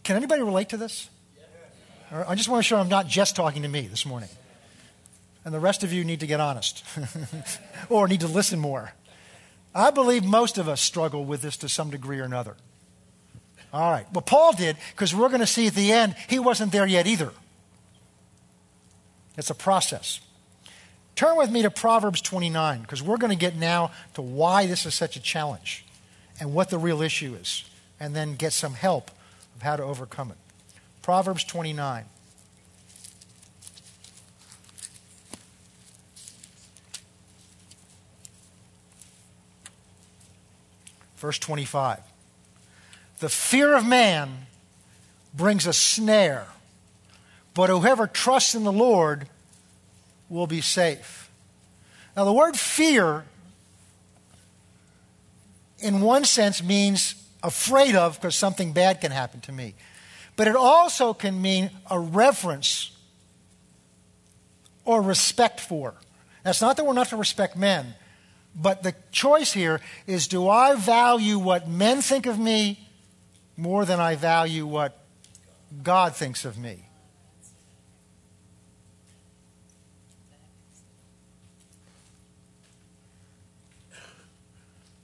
can 0.04 0.16
anybody 0.16 0.42
relate 0.42 0.70
to 0.70 0.78
this? 0.78 1.10
I 2.12 2.36
just 2.36 2.49
want 2.49 2.64
to 2.64 2.68
show 2.68 2.78
I'm 2.78 2.89
not 2.89 3.07
just 3.07 3.36
talking 3.36 3.62
to 3.62 3.70
me 3.70 3.88
this 3.88 4.05
morning. 4.05 4.30
And 5.45 5.53
the 5.53 5.59
rest 5.59 5.84
of 5.84 5.93
you 5.93 6.03
need 6.03 6.20
to 6.20 6.28
get 6.28 6.39
honest 6.39 6.84
or 7.89 8.07
need 8.07 8.20
to 8.20 8.28
listen 8.28 8.59
more. 8.59 8.93
I 9.74 9.91
believe 9.91 10.26
most 10.26 10.57
of 10.57 10.68
us 10.68 10.82
struggle 10.82 11.24
with 11.24 11.41
this 11.41 11.57
to 11.57 11.70
some 11.70 11.89
degree 11.89 12.20
or 12.20 12.24
another. 12.24 12.55
All 13.74 13.89
right. 13.89 14.05
Well, 14.12 14.22
Paul 14.22 14.53
did 14.53 14.76
because 14.91 15.16
we're 15.16 15.30
going 15.30 15.39
to 15.39 15.47
see 15.47 15.68
at 15.68 15.74
the 15.74 15.91
end 15.93 16.16
he 16.28 16.38
wasn't 16.38 16.74
there 16.74 16.86
yet 16.86 17.07
either. 17.07 17.32
It's 19.38 19.49
a 19.49 19.55
process. 19.55 20.20
Turn 21.16 21.38
with 21.38 21.49
me 21.49 21.62
to 21.62 21.72
Proverbs 21.72 22.22
29 22.22 22.82
because 22.82 23.01
we're 23.01 23.18
going 23.18 23.32
to 23.32 23.38
get 23.38 23.55
now 23.55 23.91
to 24.16 24.22
why 24.22 24.66
this 24.66 24.86
is 24.86 24.93
such 24.93 25.16
a 25.16 25.22
challenge 25.22 25.86
and 26.39 26.53
what 26.53 26.70
the 26.70 26.78
real 26.78 27.01
issue 27.01 27.36
is, 27.36 27.64
and 27.99 28.16
then 28.16 28.36
get 28.36 28.51
some 28.51 28.74
help 28.74 29.12
of 29.55 29.62
how 29.62 29.76
to 29.76 29.84
overcome 29.84 30.32
it. 30.32 30.38
Proverbs 31.02 31.43
29. 31.43 32.06
Verse 41.18 41.39
25. 41.39 41.99
The 43.20 43.30
fear 43.30 43.76
of 43.76 43.86
man 43.86 44.47
brings 45.34 45.68
a 45.68 45.74
snare, 45.74 46.47
but 47.54 47.70
whoever 47.70 48.08
trusts 48.08 48.56
in 48.56 48.64
the 48.64 48.72
Lord 48.72 49.28
will 50.30 50.47
be 50.47 50.62
safe. 50.62 51.30
Now, 52.16 52.26
the 52.26 52.34
word 52.34 52.58
fear, 52.58 53.26
in 55.80 56.02
one 56.02 56.26
sense, 56.26 56.64
means 56.64 57.16
afraid 57.43 57.95
of 57.95 58.16
because 58.20 58.36
something 58.36 58.74
bad 58.74 59.02
can 59.02 59.12
happen 59.12 59.41
to 59.41 59.52
me. 59.52 59.76
But 60.36 60.48
it 60.48 60.56
also 60.56 61.14
can 61.14 61.42
mean 61.42 61.70
a 61.90 62.00
reverence 62.00 62.92
or 64.86 65.02
respect 65.02 65.60
for. 65.60 65.96
That's 66.44 66.62
not 66.62 66.78
that 66.78 66.86
we're 66.86 66.94
not 66.94 67.10
to 67.10 67.18
respect 67.18 67.56
men, 67.56 67.94
but 68.56 68.84
the 68.84 68.96
choice 69.12 69.54
here 69.54 69.80
is 70.08 70.28
do 70.28 70.50
I 70.50 70.76
value 70.76 71.38
what 71.38 71.68
men 71.68 72.02
think 72.02 72.26
of 72.26 72.40
me 72.40 72.88
more 73.56 73.86
than 73.86 74.00
I 74.00 74.16
value 74.16 74.66
what 74.66 74.98
God 75.84 76.16
thinks 76.16 76.46
of 76.46 76.58
me? 76.58 76.88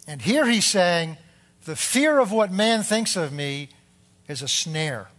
And 0.08 0.22
here 0.22 0.48
he's 0.48 0.66
saying, 0.66 1.18
the 1.66 1.76
fear 1.76 2.18
of 2.18 2.32
what 2.32 2.52
man 2.52 2.82
thinks 2.82 3.18
of 3.18 3.34
me 3.34 3.70
is 4.30 4.42
a 4.42 4.48
snare. 4.48 5.10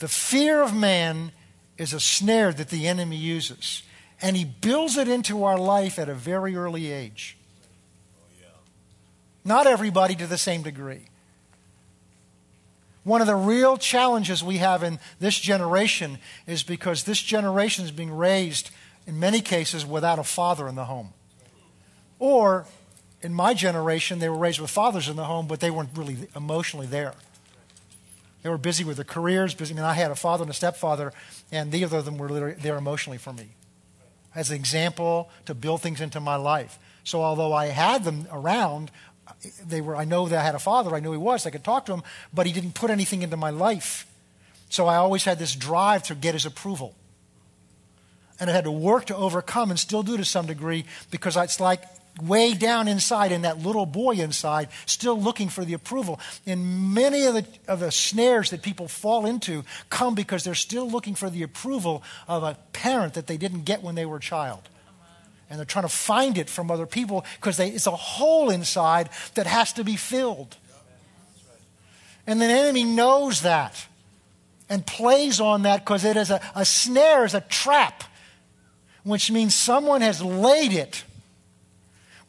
The 0.00 0.08
fear 0.08 0.62
of 0.62 0.74
man 0.74 1.30
is 1.78 1.92
a 1.92 2.00
snare 2.00 2.52
that 2.52 2.70
the 2.70 2.88
enemy 2.88 3.16
uses. 3.16 3.82
And 4.20 4.36
he 4.36 4.44
builds 4.44 4.96
it 4.96 5.08
into 5.08 5.44
our 5.44 5.58
life 5.58 5.98
at 5.98 6.08
a 6.08 6.14
very 6.14 6.56
early 6.56 6.90
age. 6.90 7.38
Not 9.44 9.66
everybody 9.66 10.14
to 10.16 10.26
the 10.26 10.36
same 10.36 10.62
degree. 10.62 11.06
One 13.04 13.20
of 13.20 13.26
the 13.26 13.36
real 13.36 13.78
challenges 13.78 14.42
we 14.42 14.58
have 14.58 14.82
in 14.82 14.98
this 15.18 15.38
generation 15.38 16.18
is 16.46 16.62
because 16.62 17.04
this 17.04 17.20
generation 17.20 17.84
is 17.84 17.90
being 17.90 18.14
raised, 18.14 18.70
in 19.06 19.18
many 19.18 19.40
cases, 19.40 19.86
without 19.86 20.18
a 20.18 20.24
father 20.24 20.68
in 20.68 20.74
the 20.74 20.84
home. 20.84 21.14
Or, 22.18 22.66
in 23.22 23.32
my 23.32 23.54
generation, 23.54 24.18
they 24.18 24.28
were 24.28 24.36
raised 24.36 24.60
with 24.60 24.70
fathers 24.70 25.08
in 25.08 25.16
the 25.16 25.24
home, 25.24 25.46
but 25.46 25.60
they 25.60 25.70
weren't 25.70 25.96
really 25.96 26.28
emotionally 26.36 26.86
there. 26.86 27.14
They 28.42 28.48
were 28.48 28.58
busy 28.58 28.84
with 28.84 28.96
their 28.96 29.04
careers. 29.04 29.54
Busy. 29.54 29.74
I 29.74 29.76
mean, 29.76 29.84
I 29.84 29.94
had 29.94 30.10
a 30.10 30.14
father 30.14 30.42
and 30.42 30.50
a 30.50 30.54
stepfather, 30.54 31.12
and 31.52 31.70
neither 31.70 31.98
of 31.98 32.04
them 32.04 32.18
were 32.18 32.52
there 32.54 32.76
emotionally 32.76 33.18
for 33.18 33.32
me. 33.32 33.48
As 34.34 34.50
an 34.50 34.56
example 34.56 35.28
to 35.46 35.54
build 35.54 35.82
things 35.82 36.00
into 36.00 36.20
my 36.20 36.36
life. 36.36 36.78
So 37.04 37.22
although 37.22 37.52
I 37.52 37.66
had 37.66 38.04
them 38.04 38.26
around, 38.30 38.90
they 39.66 39.80
were. 39.80 39.96
I 39.96 40.04
know 40.04 40.28
that 40.28 40.38
I 40.38 40.44
had 40.44 40.54
a 40.54 40.60
father. 40.60 40.94
I 40.94 41.00
knew 41.00 41.12
he 41.12 41.18
was. 41.18 41.46
I 41.46 41.50
could 41.50 41.64
talk 41.64 41.86
to 41.86 41.92
him, 41.92 42.02
but 42.32 42.46
he 42.46 42.52
didn't 42.52 42.74
put 42.74 42.90
anything 42.90 43.22
into 43.22 43.36
my 43.36 43.50
life. 43.50 44.06
So 44.68 44.86
I 44.86 44.96
always 44.96 45.24
had 45.24 45.38
this 45.38 45.54
drive 45.54 46.04
to 46.04 46.14
get 46.14 46.34
his 46.34 46.46
approval, 46.46 46.94
and 48.38 48.48
I 48.48 48.52
had 48.52 48.64
to 48.64 48.70
work 48.70 49.06
to 49.06 49.16
overcome, 49.16 49.70
and 49.70 49.78
still 49.78 50.02
do 50.02 50.16
to 50.16 50.24
some 50.24 50.46
degree, 50.46 50.84
because 51.10 51.36
it's 51.36 51.58
like 51.58 51.82
way 52.22 52.54
down 52.54 52.88
inside 52.88 53.32
in 53.32 53.42
that 53.42 53.58
little 53.58 53.86
boy 53.86 54.12
inside, 54.12 54.68
still 54.86 55.20
looking 55.20 55.48
for 55.48 55.64
the 55.64 55.74
approval. 55.74 56.20
And 56.46 56.94
many 56.94 57.24
of 57.24 57.34
the, 57.34 57.46
of 57.68 57.80
the 57.80 57.90
snares 57.90 58.50
that 58.50 58.62
people 58.62 58.88
fall 58.88 59.26
into 59.26 59.64
come 59.88 60.14
because 60.14 60.44
they're 60.44 60.54
still 60.54 60.90
looking 60.90 61.14
for 61.14 61.30
the 61.30 61.42
approval 61.42 62.02
of 62.28 62.42
a 62.42 62.56
parent 62.72 63.14
that 63.14 63.26
they 63.26 63.36
didn't 63.36 63.64
get 63.64 63.82
when 63.82 63.94
they 63.94 64.06
were 64.06 64.16
a 64.16 64.20
child. 64.20 64.68
And 65.48 65.58
they're 65.58 65.66
trying 65.66 65.84
to 65.84 65.88
find 65.88 66.38
it 66.38 66.48
from 66.48 66.70
other 66.70 66.86
people 66.86 67.24
because 67.36 67.58
it's 67.58 67.86
a 67.86 67.90
hole 67.90 68.50
inside 68.50 69.10
that 69.34 69.46
has 69.46 69.72
to 69.74 69.84
be 69.84 69.96
filled. 69.96 70.56
And 72.26 72.40
the 72.40 72.46
enemy 72.46 72.84
knows 72.84 73.42
that 73.42 73.86
and 74.68 74.86
plays 74.86 75.40
on 75.40 75.62
that 75.62 75.84
because 75.84 76.04
it 76.04 76.16
is 76.16 76.30
a, 76.30 76.40
a 76.54 76.64
snare, 76.64 77.24
is 77.24 77.34
a 77.34 77.40
trap, 77.40 78.04
which 79.02 79.30
means 79.32 79.54
someone 79.54 80.00
has 80.02 80.22
laid 80.22 80.72
it 80.72 81.02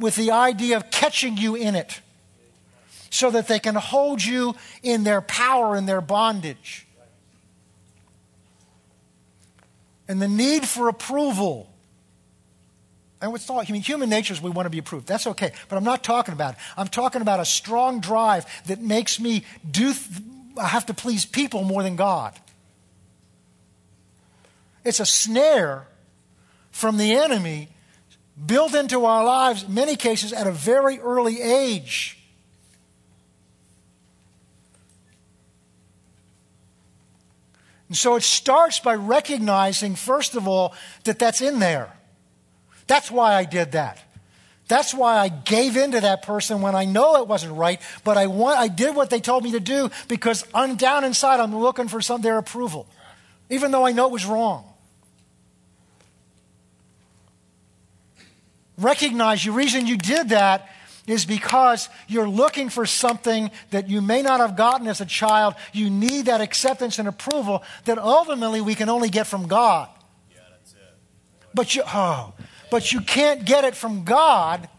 with 0.01 0.15
the 0.15 0.31
idea 0.31 0.75
of 0.75 0.91
catching 0.91 1.37
you 1.37 1.55
in 1.55 1.75
it 1.75 2.01
so 3.11 3.29
that 3.29 3.47
they 3.47 3.59
can 3.59 3.75
hold 3.75 4.23
you 4.23 4.55
in 4.81 5.03
their 5.03 5.21
power 5.21 5.75
and 5.75 5.87
their 5.87 6.01
bondage. 6.01 6.87
And 10.07 10.21
the 10.21 10.27
need 10.27 10.67
for 10.67 10.89
approval. 10.89 11.69
And 13.21 13.31
what's 13.31 13.49
all, 13.49 13.59
I 13.59 13.65
mean, 13.69 13.81
human 13.81 14.09
nature 14.09 14.33
is 14.33 14.41
we 14.41 14.49
want 14.49 14.65
to 14.65 14.71
be 14.71 14.79
approved. 14.79 15.07
That's 15.07 15.27
okay. 15.27 15.53
But 15.69 15.75
I'm 15.75 15.83
not 15.83 16.03
talking 16.03 16.33
about 16.33 16.55
it. 16.55 16.59
I'm 16.75 16.87
talking 16.87 17.21
about 17.21 17.39
a 17.39 17.45
strong 17.45 17.99
drive 17.99 18.45
that 18.65 18.81
makes 18.81 19.19
me 19.19 19.45
do, 19.69 19.93
I 20.57 20.67
have 20.67 20.87
to 20.87 20.93
please 20.93 21.25
people 21.25 21.63
more 21.63 21.83
than 21.83 21.95
God. 21.95 22.33
It's 24.83 24.99
a 24.99 25.05
snare 25.05 25.85
from 26.71 26.97
the 26.97 27.13
enemy 27.13 27.69
built 28.45 28.73
into 28.75 29.05
our 29.05 29.23
lives, 29.23 29.63
in 29.63 29.73
many 29.73 29.95
cases, 29.95 30.33
at 30.33 30.47
a 30.47 30.51
very 30.51 30.99
early 30.99 31.41
age. 31.41 32.17
And 37.87 37.97
so 37.97 38.15
it 38.15 38.23
starts 38.23 38.79
by 38.79 38.95
recognizing, 38.95 39.95
first 39.95 40.35
of 40.35 40.47
all, 40.47 40.73
that 41.03 41.19
that's 41.19 41.41
in 41.41 41.59
there. 41.59 41.91
That's 42.87 43.11
why 43.11 43.35
I 43.35 43.43
did 43.43 43.73
that. 43.73 43.99
That's 44.69 44.93
why 44.93 45.17
I 45.17 45.27
gave 45.27 45.75
in 45.75 45.91
to 45.91 45.99
that 45.99 46.21
person 46.21 46.61
when 46.61 46.75
I 46.75 46.85
know 46.85 47.17
it 47.17 47.27
wasn't 47.27 47.57
right, 47.57 47.81
but 48.05 48.17
I, 48.17 48.27
want, 48.27 48.57
I 48.57 48.69
did 48.69 48.95
what 48.95 49.09
they 49.09 49.19
told 49.19 49.43
me 49.43 49.51
to 49.51 49.59
do 49.59 49.91
because 50.07 50.45
I'm 50.53 50.77
down 50.77 51.03
inside, 51.03 51.41
I'm 51.41 51.53
looking 51.53 51.89
for 51.89 51.99
some 51.99 52.21
their 52.21 52.37
approval, 52.37 52.87
even 53.49 53.71
though 53.71 53.85
I 53.85 53.91
know 53.91 54.07
it 54.07 54.13
was 54.13 54.25
wrong. 54.25 54.70
Recognize 58.81 59.43
the 59.43 59.51
reason 59.51 59.87
you 59.87 59.97
did 59.97 60.29
that 60.29 60.69
is 61.07 61.25
because 61.25 61.89
you're 62.07 62.29
looking 62.29 62.69
for 62.69 62.85
something 62.85 63.51
that 63.71 63.89
you 63.89 64.01
may 64.01 64.21
not 64.21 64.39
have 64.39 64.55
gotten 64.55 64.87
as 64.87 65.01
a 65.01 65.05
child. 65.05 65.55
You 65.73 65.89
need 65.89 66.25
that 66.25 66.41
acceptance 66.41 66.99
and 66.99 67.07
approval 67.07 67.63
that 67.85 67.97
ultimately 67.97 68.61
we 68.61 68.75
can 68.75 68.89
only 68.89 69.09
get 69.09 69.27
from 69.27 69.47
God. 69.47 69.89
Yeah, 70.31 70.41
that's 70.49 70.73
it. 70.73 70.79
But 71.53 71.75
you, 71.75 71.83
oh, 71.87 72.33
but 72.69 72.91
you 72.91 73.01
can't 73.01 73.45
get 73.45 73.63
it 73.63 73.75
from 73.75 74.03
God 74.03 74.69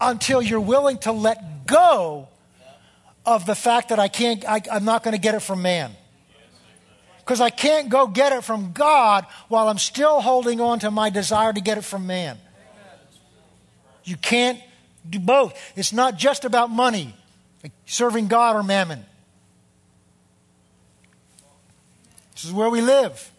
until 0.00 0.40
you're 0.40 0.60
willing 0.60 0.98
to 0.98 1.12
let 1.12 1.66
go 1.66 2.28
of 3.24 3.44
the 3.44 3.54
fact 3.54 3.88
that 3.88 3.98
I 3.98 4.08
can't, 4.08 4.44
I, 4.48 4.62
I'm 4.70 4.84
not 4.84 5.02
going 5.02 5.12
to 5.12 5.20
get 5.20 5.34
it 5.34 5.40
from 5.40 5.60
man. 5.62 5.90
Because 7.18 7.40
I 7.40 7.50
can't 7.50 7.88
go 7.88 8.06
get 8.06 8.32
it 8.32 8.44
from 8.44 8.72
God 8.72 9.26
while 9.48 9.68
I'm 9.68 9.78
still 9.78 10.20
holding 10.20 10.60
on 10.60 10.78
to 10.80 10.92
my 10.92 11.10
desire 11.10 11.52
to 11.52 11.60
get 11.60 11.76
it 11.76 11.82
from 11.82 12.06
man. 12.06 12.38
You 14.06 14.16
can't 14.16 14.58
do 15.08 15.18
both. 15.18 15.52
It's 15.76 15.92
not 15.92 16.16
just 16.16 16.46
about 16.46 16.70
money, 16.70 17.14
like 17.62 17.72
serving 17.84 18.28
God 18.28 18.56
or 18.56 18.62
mammon. 18.62 19.04
This 22.32 22.44
is 22.44 22.52
where 22.52 22.70
we 22.70 22.80
live. 22.80 23.30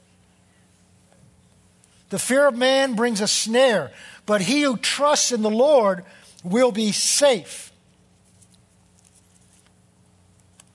The 2.09 2.20
fear 2.20 2.47
of 2.47 2.55
man 2.55 2.95
brings 2.95 3.22
a 3.22 3.28
snare, 3.28 3.91
but 4.26 4.41
he 4.41 4.61
who 4.61 4.78
trusts 4.78 5.32
in 5.32 5.41
the 5.41 5.49
Lord 5.49 6.03
will 6.43 6.72
be 6.72 6.91
safe. 6.91 7.72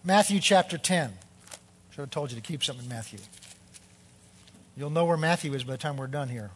Matthew 0.05 0.41
chapter 0.41 0.79
10. 0.79 1.13
Should 1.91 2.01
have 2.01 2.11
told 2.11 2.31
you 2.31 2.37
to 2.37 2.43
keep 2.43 2.65
something 2.65 2.85
in 2.85 2.91
Matthew. 2.91 3.19
You'll 4.77 4.91
know 4.91 5.05
where 5.05 5.19
Matthew 5.19 5.53
is 5.53 5.65
by 5.65 5.73
the 5.73 5.79
time 5.79 5.99
we're 5.99 6.07
done 6.07 6.31
here. 6.31 6.51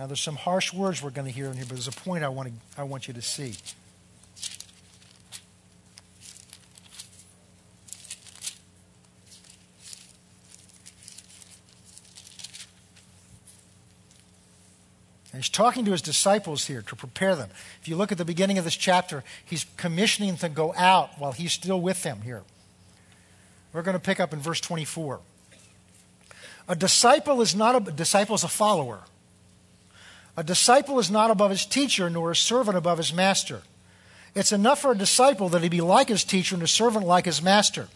Now, 0.00 0.06
there's 0.06 0.22
some 0.22 0.36
harsh 0.36 0.72
words 0.72 1.02
we're 1.02 1.10
going 1.10 1.26
to 1.26 1.30
hear 1.30 1.50
in 1.50 1.56
here, 1.58 1.66
but 1.68 1.74
there's 1.74 1.86
a 1.86 1.92
point 1.92 2.24
I 2.24 2.30
want, 2.30 2.48
to, 2.48 2.54
I 2.80 2.84
want 2.84 3.06
you 3.06 3.12
to 3.12 3.20
see. 3.20 3.54
He's 15.34 15.50
talking 15.50 15.84
to 15.84 15.90
his 15.90 16.00
disciples 16.00 16.66
here 16.66 16.80
to 16.80 16.96
prepare 16.96 17.36
them. 17.36 17.50
If 17.82 17.86
you 17.86 17.96
look 17.96 18.10
at 18.10 18.16
the 18.16 18.24
beginning 18.24 18.56
of 18.56 18.64
this 18.64 18.76
chapter, 18.76 19.22
he's 19.44 19.66
commissioning 19.76 20.30
them 20.30 20.38
to 20.38 20.48
go 20.48 20.72
out 20.78 21.10
while 21.18 21.32
he's 21.32 21.52
still 21.52 21.78
with 21.78 22.02
them 22.04 22.22
here. 22.22 22.40
We're 23.74 23.82
going 23.82 23.98
to 23.98 24.02
pick 24.02 24.18
up 24.18 24.32
in 24.32 24.38
verse 24.38 24.62
24. 24.62 25.20
A 26.70 26.74
disciple 26.74 27.42
is 27.42 27.54
not 27.54 27.74
a, 27.74 27.90
a 27.90 27.92
disciple 27.92 28.34
is 28.34 28.44
a 28.44 28.48
follower. 28.48 29.00
A 30.40 30.42
disciple 30.42 30.98
is 30.98 31.10
not 31.10 31.30
above 31.30 31.50
his 31.50 31.66
teacher, 31.66 32.08
nor 32.08 32.30
a 32.30 32.34
servant 32.34 32.74
above 32.74 32.96
his 32.96 33.12
master. 33.12 33.60
It's 34.34 34.52
enough 34.52 34.80
for 34.80 34.92
a 34.92 34.96
disciple 34.96 35.50
that 35.50 35.62
he 35.62 35.68
be 35.68 35.82
like 35.82 36.08
his 36.08 36.24
teacher 36.24 36.54
and 36.54 36.62
a 36.62 36.66
servant 36.66 37.04
like 37.04 37.26
his 37.26 37.42
master. 37.42 37.88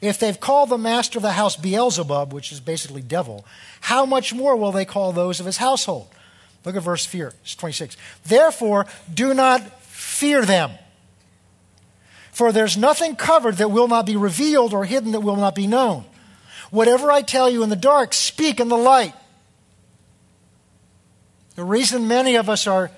If 0.00 0.20
they've 0.20 0.38
called 0.38 0.68
the 0.68 0.78
master 0.78 1.18
of 1.18 1.24
the 1.24 1.32
house 1.32 1.56
Beelzebub, 1.56 2.32
which 2.32 2.52
is 2.52 2.60
basically 2.60 3.02
devil, 3.02 3.44
how 3.80 4.06
much 4.06 4.32
more 4.32 4.54
will 4.54 4.70
they 4.70 4.84
call 4.84 5.10
those 5.10 5.40
of 5.40 5.46
his 5.46 5.56
household? 5.56 6.06
Look 6.64 6.76
at 6.76 6.84
verse 6.84 7.04
26. 7.04 7.96
Therefore, 8.24 8.86
do 9.12 9.34
not 9.34 9.82
fear 9.82 10.44
them. 10.44 10.70
For 12.30 12.52
there's 12.52 12.76
nothing 12.76 13.16
covered 13.16 13.56
that 13.56 13.72
will 13.72 13.88
not 13.88 14.06
be 14.06 14.14
revealed 14.14 14.72
or 14.72 14.84
hidden 14.84 15.10
that 15.10 15.20
will 15.20 15.34
not 15.34 15.56
be 15.56 15.66
known. 15.66 16.04
Whatever 16.70 17.10
I 17.10 17.22
tell 17.22 17.50
you 17.50 17.64
in 17.64 17.70
the 17.70 17.74
dark, 17.74 18.14
speak 18.14 18.60
in 18.60 18.68
the 18.68 18.76
light 18.76 19.14
the 21.58 21.64
reason 21.64 22.06
many 22.06 22.36
of 22.36 22.48
us 22.48 22.68
are 22.68 22.88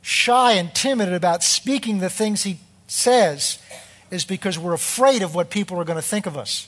shy 0.00 0.52
and 0.52 0.74
timid 0.74 1.12
about 1.12 1.44
speaking 1.44 1.98
the 1.98 2.08
things 2.08 2.44
he 2.44 2.58
says 2.86 3.58
is 4.10 4.24
because 4.24 4.58
we're 4.58 4.72
afraid 4.72 5.20
of 5.20 5.34
what 5.34 5.50
people 5.50 5.78
are 5.78 5.84
going 5.84 5.98
to 5.98 6.02
think 6.02 6.24
of 6.24 6.34
us. 6.34 6.66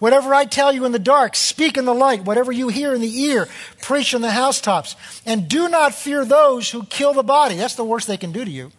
Whatever 0.00 0.34
I 0.34 0.46
tell 0.46 0.72
you 0.72 0.84
in 0.84 0.90
the 0.90 0.98
dark, 0.98 1.36
speak 1.36 1.76
in 1.76 1.84
the 1.84 1.94
light. 1.94 2.24
Whatever 2.24 2.50
you 2.50 2.66
hear 2.70 2.92
in 2.92 3.00
the 3.00 3.20
ear, 3.20 3.46
preach 3.80 4.14
in 4.14 4.20
the 4.20 4.32
housetops. 4.32 4.96
And 5.24 5.48
do 5.48 5.68
not 5.68 5.94
fear 5.94 6.24
those 6.24 6.68
who 6.68 6.82
kill 6.82 7.12
the 7.12 7.22
body. 7.22 7.54
That's 7.54 7.76
the 7.76 7.84
worst 7.84 8.08
they 8.08 8.16
can 8.16 8.32
do 8.32 8.44
to 8.44 8.50
you. 8.50 8.72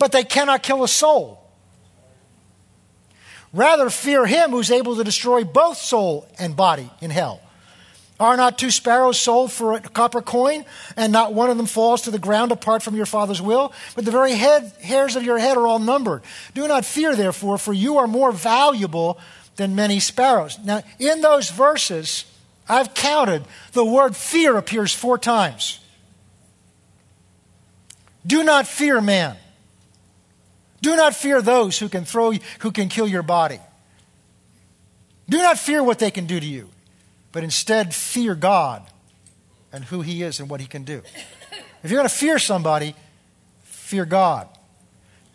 But 0.00 0.10
they 0.10 0.24
cannot 0.24 0.64
kill 0.64 0.82
a 0.82 0.88
soul. 0.88 1.48
Rather, 3.52 3.88
fear 3.88 4.26
him 4.26 4.50
who's 4.50 4.72
able 4.72 4.96
to 4.96 5.04
destroy 5.04 5.44
both 5.44 5.76
soul 5.76 6.26
and 6.40 6.56
body 6.56 6.90
in 7.00 7.12
hell. 7.12 7.40
Are 8.20 8.36
not 8.36 8.58
two 8.58 8.70
sparrows 8.70 9.20
sold 9.20 9.50
for 9.50 9.74
a 9.74 9.80
copper 9.80 10.22
coin, 10.22 10.64
and 10.96 11.12
not 11.12 11.34
one 11.34 11.50
of 11.50 11.56
them 11.56 11.66
falls 11.66 12.02
to 12.02 12.10
the 12.12 12.18
ground 12.18 12.52
apart 12.52 12.82
from 12.82 12.94
your 12.94 13.06
Father's 13.06 13.42
will? 13.42 13.72
But 13.96 14.04
the 14.04 14.12
very 14.12 14.34
head, 14.34 14.72
hairs 14.80 15.16
of 15.16 15.24
your 15.24 15.38
head 15.38 15.56
are 15.56 15.66
all 15.66 15.80
numbered. 15.80 16.22
Do 16.54 16.68
not 16.68 16.84
fear, 16.84 17.16
therefore, 17.16 17.58
for 17.58 17.72
you 17.72 17.98
are 17.98 18.06
more 18.06 18.30
valuable 18.30 19.18
than 19.56 19.74
many 19.74 19.98
sparrows. 19.98 20.58
Now, 20.64 20.82
in 20.98 21.22
those 21.22 21.50
verses, 21.50 22.24
I've 22.68 22.94
counted, 22.94 23.44
the 23.72 23.84
word 23.84 24.14
fear 24.16 24.56
appears 24.56 24.92
four 24.92 25.18
times. 25.18 25.80
Do 28.26 28.42
not 28.42 28.66
fear 28.66 29.00
man. 29.00 29.36
Do 30.80 30.96
not 30.96 31.14
fear 31.14 31.42
those 31.42 31.78
who 31.78 31.88
can 31.88 32.04
throw 32.04 32.32
who 32.60 32.70
can 32.70 32.88
kill 32.88 33.08
your 33.08 33.22
body. 33.22 33.58
Do 35.28 35.38
not 35.38 35.58
fear 35.58 35.82
what 35.82 35.98
they 35.98 36.10
can 36.10 36.26
do 36.26 36.38
to 36.38 36.46
you, 36.46 36.68
but 37.34 37.42
instead 37.42 37.92
fear 37.92 38.36
God 38.36 38.80
and 39.72 39.84
who 39.84 40.02
he 40.02 40.22
is 40.22 40.38
and 40.38 40.48
what 40.48 40.60
he 40.60 40.68
can 40.68 40.84
do. 40.84 41.02
If 41.82 41.90
you're 41.90 41.98
going 41.98 42.08
to 42.08 42.14
fear 42.14 42.38
somebody, 42.38 42.94
fear 43.64 44.04
God. 44.04 44.48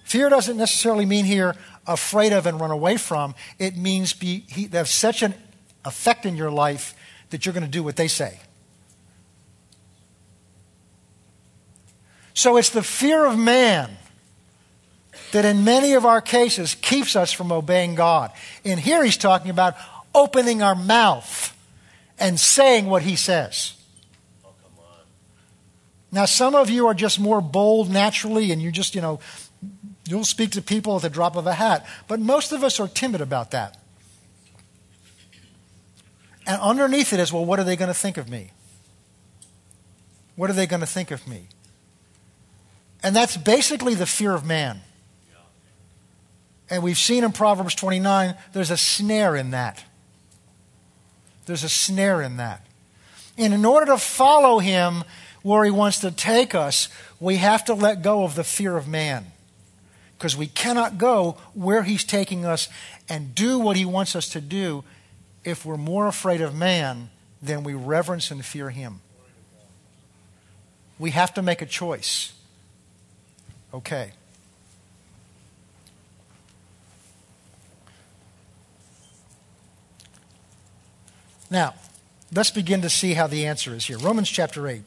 Fear 0.05 0.29
doesn't 0.29 0.55
necessarily 0.55 1.05
mean 1.05 1.25
here 1.25 1.55
afraid 1.85 2.31
of 2.31 2.47
and 2.47 2.59
run 2.59 2.71
away 2.71 2.95
from. 2.95 3.35
It 3.59 3.75
means 3.75 4.13
be, 4.13 4.45
he, 4.47 4.65
they 4.65 4.77
have 4.77 4.87
such 4.87 5.23
an 5.23 5.33
effect 5.83 6.25
in 6.25 6.37
your 6.37 6.49
life 6.49 6.95
that 7.31 7.45
you're 7.45 7.53
going 7.53 7.65
to 7.65 7.69
do 7.69 7.83
what 7.83 7.97
they 7.97 8.07
say. 8.07 8.39
So 12.33 12.55
it's 12.55 12.69
the 12.69 12.81
fear 12.81 13.25
of 13.25 13.37
man 13.37 13.91
that 15.33 15.43
in 15.43 15.65
many 15.65 15.95
of 15.95 16.05
our 16.05 16.21
cases 16.21 16.75
keeps 16.75 17.17
us 17.17 17.33
from 17.33 17.51
obeying 17.51 17.95
God. 17.95 18.31
And 18.63 18.79
here 18.79 19.03
he's 19.03 19.17
talking 19.17 19.51
about 19.51 19.75
opening 20.15 20.61
our 20.61 20.75
mouth 20.75 21.57
and 22.19 22.39
saying 22.39 22.87
what 22.87 23.03
he 23.03 23.15
says. 23.15 23.75
Now, 26.11 26.25
some 26.25 26.55
of 26.55 26.69
you 26.69 26.87
are 26.87 26.93
just 26.93 27.19
more 27.19 27.39
bold 27.39 27.89
naturally, 27.89 28.51
and 28.51 28.61
you 28.61 28.71
just, 28.71 28.95
you 28.95 29.01
know, 29.01 29.19
you'll 30.07 30.23
speak 30.23 30.51
to 30.51 30.61
people 30.61 30.95
at 30.95 31.03
the 31.03 31.09
drop 31.09 31.35
of 31.35 31.45
a 31.45 31.53
hat. 31.53 31.85
But 32.07 32.19
most 32.19 32.51
of 32.51 32.63
us 32.63 32.79
are 32.79 32.87
timid 32.87 33.21
about 33.21 33.51
that. 33.51 33.77
And 36.47 36.59
underneath 36.61 37.13
it 37.13 37.19
is, 37.19 37.31
well, 37.31 37.45
what 37.45 37.59
are 37.59 37.63
they 37.63 37.75
going 37.75 37.89
to 37.89 37.93
think 37.93 38.17
of 38.17 38.27
me? 38.27 38.51
What 40.35 40.49
are 40.49 40.53
they 40.53 40.65
going 40.65 40.79
to 40.79 40.87
think 40.87 41.11
of 41.11 41.27
me? 41.27 41.47
And 43.03 43.15
that's 43.15 43.37
basically 43.37 43.93
the 43.93 44.07
fear 44.07 44.33
of 44.33 44.45
man. 44.45 44.81
And 46.71 46.81
we've 46.81 46.97
seen 46.97 47.23
in 47.23 47.31
Proverbs 47.31 47.75
29, 47.75 48.35
there's 48.53 48.71
a 48.71 48.77
snare 48.77 49.35
in 49.35 49.51
that. 49.51 49.83
There's 51.49 51.63
a 51.63 51.69
snare 51.69 52.21
in 52.21 52.37
that. 52.37 52.63
And 53.35 53.55
in 53.55 53.65
order 53.65 53.87
to 53.87 53.97
follow 53.97 54.59
him 54.59 55.03
where 55.41 55.65
he 55.65 55.71
wants 55.71 55.97
to 56.01 56.11
take 56.11 56.53
us, 56.53 56.89
we 57.19 57.37
have 57.37 57.65
to 57.65 57.73
let 57.73 58.03
go 58.03 58.23
of 58.23 58.35
the 58.35 58.43
fear 58.43 58.77
of 58.77 58.87
man. 58.87 59.31
Because 60.15 60.37
we 60.37 60.45
cannot 60.45 60.99
go 60.99 61.37
where 61.55 61.81
he's 61.81 62.03
taking 62.03 62.45
us 62.45 62.69
and 63.09 63.33
do 63.33 63.57
what 63.57 63.77
he 63.77 63.83
wants 63.83 64.15
us 64.15 64.29
to 64.29 64.41
do 64.41 64.83
if 65.43 65.65
we're 65.65 65.75
more 65.75 66.05
afraid 66.05 66.39
of 66.39 66.53
man 66.53 67.09
than 67.41 67.63
we 67.63 67.73
reverence 67.73 68.29
and 68.29 68.45
fear 68.45 68.69
him. 68.69 69.01
We 70.99 71.09
have 71.11 71.33
to 71.33 71.41
make 71.41 71.63
a 71.63 71.65
choice. 71.65 72.31
Okay. 73.73 74.11
Now, 81.49 81.73
let's 82.33 82.51
begin 82.51 82.81
to 82.81 82.89
see 82.89 83.13
how 83.13 83.27
the 83.27 83.45
answer 83.45 83.73
is 83.73 83.85
here. 83.85 83.97
Romans 83.97 84.29
chapter 84.29 84.67
8. 84.67 84.81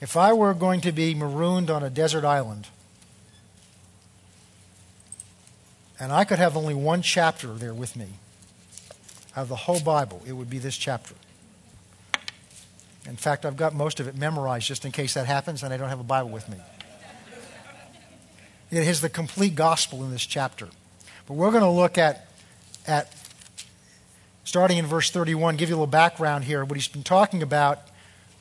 If 0.00 0.16
I 0.16 0.32
were 0.32 0.54
going 0.54 0.80
to 0.82 0.92
be 0.92 1.14
marooned 1.14 1.70
on 1.70 1.82
a 1.82 1.90
desert 1.90 2.24
island, 2.24 2.68
and 5.98 6.12
I 6.12 6.24
could 6.24 6.38
have 6.38 6.56
only 6.56 6.74
one 6.74 7.02
chapter 7.02 7.48
there 7.48 7.74
with 7.74 7.96
me 7.96 8.08
out 9.36 9.42
of 9.42 9.48
the 9.48 9.56
whole 9.56 9.80
Bible, 9.80 10.22
it 10.26 10.32
would 10.32 10.48
be 10.48 10.58
this 10.58 10.76
chapter. 10.76 11.14
In 13.06 13.16
fact, 13.16 13.44
I've 13.44 13.56
got 13.56 13.74
most 13.74 14.00
of 14.00 14.08
it 14.08 14.16
memorized 14.16 14.66
just 14.66 14.84
in 14.84 14.92
case 14.92 15.14
that 15.14 15.26
happens 15.26 15.62
and 15.62 15.72
I 15.72 15.76
don't 15.76 15.88
have 15.88 16.00
a 16.00 16.04
Bible 16.04 16.30
with 16.30 16.48
me. 16.48 16.56
It 18.70 18.84
has 18.84 19.00
the 19.00 19.08
complete 19.08 19.54
gospel 19.54 20.04
in 20.04 20.10
this 20.10 20.24
chapter. 20.24 20.68
But 21.30 21.36
we're 21.36 21.52
going 21.52 21.62
to 21.62 21.70
look 21.70 21.96
at, 21.96 22.26
at 22.88 23.14
starting 24.42 24.78
in 24.78 24.86
verse 24.86 25.12
31, 25.12 25.54
give 25.58 25.68
you 25.68 25.76
a 25.76 25.78
little 25.78 25.86
background 25.86 26.42
here. 26.42 26.64
What 26.64 26.74
he's 26.74 26.88
been 26.88 27.04
talking 27.04 27.44
about 27.44 27.78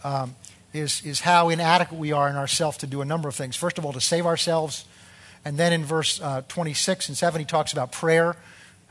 um, 0.03 0.35
is, 0.73 1.05
is 1.05 1.19
how 1.19 1.49
inadequate 1.49 1.99
we 1.99 2.13
are 2.13 2.27
in 2.27 2.35
ourselves 2.35 2.77
to 2.77 2.87
do 2.87 3.01
a 3.01 3.05
number 3.05 3.29
of 3.29 3.35
things. 3.35 3.55
First 3.55 3.77
of 3.77 3.85
all, 3.85 3.93
to 3.93 4.01
save 4.01 4.25
ourselves. 4.25 4.85
And 5.45 5.55
then 5.55 5.71
in 5.71 5.85
verse 5.85 6.19
uh, 6.19 6.41
26 6.47 7.09
and 7.09 7.15
7, 7.15 7.39
he 7.39 7.45
talks 7.45 7.73
about 7.73 7.91
prayer. 7.91 8.35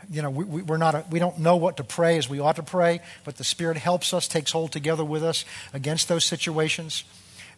You 0.08 0.22
know, 0.22 0.30
we, 0.30 0.44
we, 0.44 0.62
we're 0.62 0.76
not 0.76 0.94
a, 0.94 1.04
we 1.10 1.18
don't 1.18 1.40
know 1.40 1.56
what 1.56 1.78
to 1.78 1.82
pray 1.82 2.18
as 2.18 2.28
we 2.28 2.38
ought 2.38 2.54
to 2.54 2.62
pray, 2.62 3.00
but 3.24 3.36
the 3.36 3.42
Spirit 3.42 3.78
helps 3.78 4.14
us, 4.14 4.28
takes 4.28 4.52
hold 4.52 4.70
together 4.70 5.04
with 5.04 5.24
us 5.24 5.44
against 5.74 6.06
those 6.06 6.24
situations. 6.24 7.02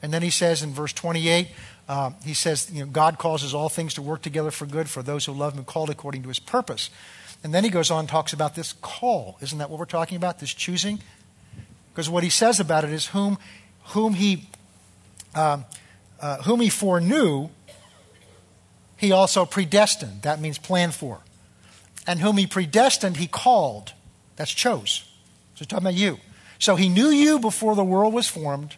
And 0.02 0.12
then 0.12 0.22
he 0.22 0.30
says 0.30 0.62
in 0.62 0.72
verse 0.72 0.92
28, 0.92 1.48
uh, 1.88 2.10
he 2.24 2.34
says, 2.34 2.70
you 2.72 2.80
know, 2.80 2.90
God 2.90 3.18
causes 3.18 3.52
all 3.52 3.68
things 3.68 3.94
to 3.94 4.02
work 4.02 4.22
together 4.22 4.50
for 4.50 4.66
good 4.66 4.88
for 4.88 5.02
those 5.02 5.24
who 5.24 5.32
love 5.32 5.52
him, 5.52 5.58
and 5.58 5.66
called 5.66 5.90
according 5.90 6.22
to 6.22 6.28
his 6.28 6.38
purpose. 6.38 6.90
And 7.42 7.52
then 7.54 7.64
he 7.64 7.70
goes 7.70 7.90
on 7.90 8.00
and 8.00 8.08
talks 8.08 8.32
about 8.32 8.54
this 8.54 8.74
call. 8.80 9.38
Isn't 9.40 9.58
that 9.58 9.70
what 9.70 9.78
we're 9.78 9.86
talking 9.86 10.16
about? 10.16 10.38
This 10.38 10.54
choosing? 10.54 11.00
Because 11.92 12.08
what 12.08 12.22
he 12.22 12.30
says 12.30 12.60
about 12.60 12.84
it 12.84 12.90
is 12.90 13.06
whom, 13.06 13.38
whom 13.86 14.14
he 14.14 14.48
um, 15.34 15.64
uh, 16.20 16.42
whom 16.42 16.60
he 16.60 16.68
foreknew, 16.68 17.48
he 18.96 19.12
also 19.12 19.44
predestined. 19.46 20.22
That 20.22 20.40
means 20.40 20.58
planned 20.58 20.94
for. 20.94 21.20
And 22.06 22.20
whom 22.20 22.36
he 22.36 22.46
predestined, 22.46 23.16
he 23.16 23.26
called. 23.26 23.92
That's 24.36 24.50
chose. 24.50 25.04
So 25.54 25.60
he's 25.60 25.66
talking 25.66 25.86
about 25.86 25.94
you. 25.94 26.18
So 26.58 26.76
he 26.76 26.88
knew 26.88 27.08
you 27.08 27.38
before 27.38 27.74
the 27.74 27.84
world 27.84 28.12
was 28.12 28.28
formed. 28.28 28.76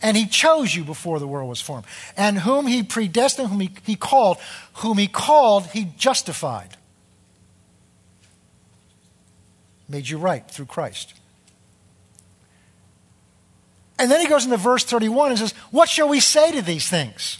And 0.00 0.16
he 0.16 0.26
chose 0.26 0.74
you 0.74 0.84
before 0.84 1.18
the 1.18 1.26
world 1.26 1.48
was 1.48 1.60
formed. 1.60 1.84
And 2.16 2.38
whom 2.38 2.66
he 2.66 2.82
predestined, 2.82 3.48
whom 3.48 3.60
he, 3.60 3.70
he 3.84 3.96
called, 3.96 4.38
whom 4.74 4.96
he 4.96 5.08
called, 5.08 5.66
he 5.66 5.92
justified. 5.96 6.76
Made 9.88 10.08
you 10.08 10.18
right 10.18 10.48
through 10.48 10.66
Christ. 10.66 11.14
And 13.98 14.10
then 14.10 14.20
he 14.20 14.28
goes 14.28 14.44
into 14.44 14.56
verse 14.56 14.84
31 14.84 15.30
and 15.30 15.38
says, 15.38 15.52
What 15.72 15.88
shall 15.88 16.08
we 16.08 16.20
say 16.20 16.52
to 16.52 16.62
these 16.62 16.88
things? 16.88 17.38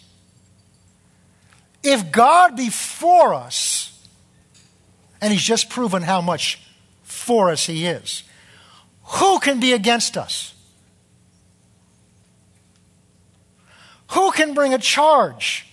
If 1.85 2.11
God 2.11 2.57
be 2.57 2.71
for 2.71 3.35
us, 3.35 4.07
and 5.21 5.33
he's 5.33 5.43
just 5.43 5.71
proven 5.71 6.03
how 6.03 6.21
much 6.21 6.61
for 7.03 7.51
us 7.51 7.67
he 7.67 7.87
is, 7.87 8.25
who 9.05 9.39
can 9.39 9.61
be 9.61 9.73
against 9.73 10.17
us? 10.17 10.55
Who 14.13 14.31
can 14.33 14.55
bring 14.55 14.75
a 14.75 14.79
charge 14.79 15.67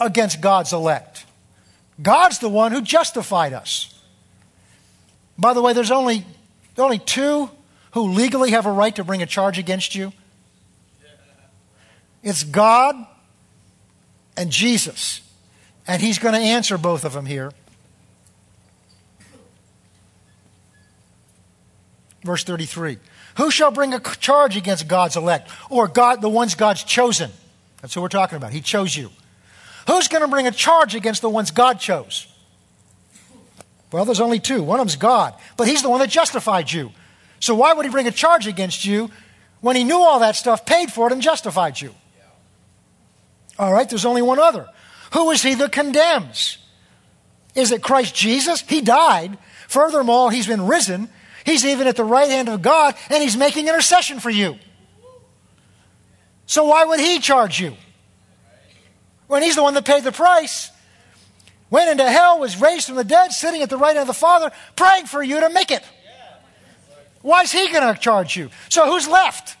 against 0.00 0.40
God's 0.40 0.72
elect? 0.72 1.26
God's 2.00 2.38
the 2.38 2.48
one 2.48 2.72
who 2.72 2.80
justified 2.80 3.52
us. 3.52 4.00
By 5.38 5.54
the 5.54 5.62
way, 5.62 5.72
there's 5.72 5.90
only, 5.90 6.24
only 6.78 6.98
two 6.98 7.50
who 7.92 8.12
legally 8.12 8.52
have 8.52 8.66
a 8.66 8.72
right 8.72 8.94
to 8.96 9.04
bring 9.04 9.22
a 9.22 9.26
charge 9.26 9.58
against 9.58 9.94
you. 9.94 10.12
It's 12.22 12.44
God 12.44 12.94
and 14.36 14.50
Jesus. 14.50 15.20
And 15.86 16.00
he's 16.00 16.18
going 16.18 16.34
to 16.34 16.40
answer 16.40 16.78
both 16.78 17.04
of 17.04 17.12
them 17.12 17.26
here. 17.26 17.52
Verse 22.24 22.44
33. 22.44 22.98
Who 23.36 23.50
shall 23.50 23.70
bring 23.70 23.94
a 23.94 24.00
charge 24.00 24.56
against 24.56 24.88
God's 24.88 25.16
elect 25.16 25.50
or 25.70 25.88
God, 25.88 26.20
the 26.20 26.28
ones 26.28 26.54
God's 26.54 26.84
chosen? 26.84 27.30
That's 27.80 27.94
who 27.94 28.02
we're 28.02 28.08
talking 28.08 28.36
about. 28.36 28.52
He 28.52 28.60
chose 28.60 28.96
you. 28.96 29.10
Who's 29.86 30.08
going 30.08 30.22
to 30.22 30.28
bring 30.28 30.46
a 30.46 30.52
charge 30.52 30.94
against 30.94 31.22
the 31.22 31.30
ones 31.30 31.50
God 31.50 31.80
chose? 31.80 32.26
Well, 33.90 34.04
there's 34.04 34.20
only 34.20 34.38
two. 34.38 34.62
One 34.62 34.80
of 34.80 34.86
them's 34.86 34.96
God, 34.96 35.34
but 35.56 35.68
He's 35.68 35.82
the 35.82 35.90
one 35.90 36.00
that 36.00 36.08
justified 36.08 36.70
you. 36.70 36.92
So 37.40 37.54
why 37.54 37.72
would 37.72 37.84
He 37.84 37.90
bring 37.90 38.06
a 38.06 38.12
charge 38.12 38.46
against 38.46 38.84
you 38.84 39.10
when 39.60 39.76
He 39.76 39.84
knew 39.84 39.98
all 39.98 40.20
that 40.20 40.36
stuff, 40.36 40.64
paid 40.64 40.92
for 40.92 41.08
it, 41.08 41.12
and 41.12 41.20
justified 41.20 41.80
you? 41.80 41.94
All 43.58 43.72
right, 43.72 43.88
there's 43.88 44.04
only 44.04 44.22
one 44.22 44.38
other. 44.38 44.68
Who 45.12 45.30
is 45.30 45.42
he 45.42 45.54
that 45.54 45.72
condemns? 45.72 46.58
Is 47.54 47.70
it 47.70 47.82
Christ 47.82 48.14
Jesus? 48.14 48.62
He 48.62 48.80
died. 48.80 49.36
Furthermore, 49.68 50.32
he's 50.32 50.46
been 50.46 50.66
risen. 50.66 51.08
He's 51.44 51.64
even 51.64 51.86
at 51.86 51.96
the 51.96 52.04
right 52.04 52.30
hand 52.30 52.48
of 52.48 52.62
God, 52.62 52.94
and 53.10 53.22
he's 53.22 53.36
making 53.36 53.68
intercession 53.68 54.20
for 54.20 54.30
you. 54.30 54.56
So 56.46 56.66
why 56.66 56.84
would 56.84 57.00
he 57.00 57.18
charge 57.18 57.60
you? 57.60 57.76
When 59.26 59.42
he's 59.42 59.56
the 59.56 59.62
one 59.62 59.74
that 59.74 59.84
paid 59.84 60.04
the 60.04 60.12
price, 60.12 60.70
went 61.70 61.90
into 61.90 62.08
hell, 62.08 62.38
was 62.38 62.60
raised 62.60 62.86
from 62.86 62.96
the 62.96 63.04
dead, 63.04 63.32
sitting 63.32 63.62
at 63.62 63.70
the 63.70 63.78
right 63.78 63.96
hand 63.96 64.00
of 64.00 64.06
the 64.06 64.12
Father, 64.12 64.52
praying 64.76 65.06
for 65.06 65.22
you 65.22 65.40
to 65.40 65.50
make 65.50 65.70
it. 65.70 65.82
Why 67.22 67.42
is 67.42 67.52
he 67.52 67.72
going 67.72 67.94
to 67.94 67.98
charge 67.98 68.36
you? 68.36 68.50
So 68.68 68.86
who's 68.90 69.08
left? 69.08 69.56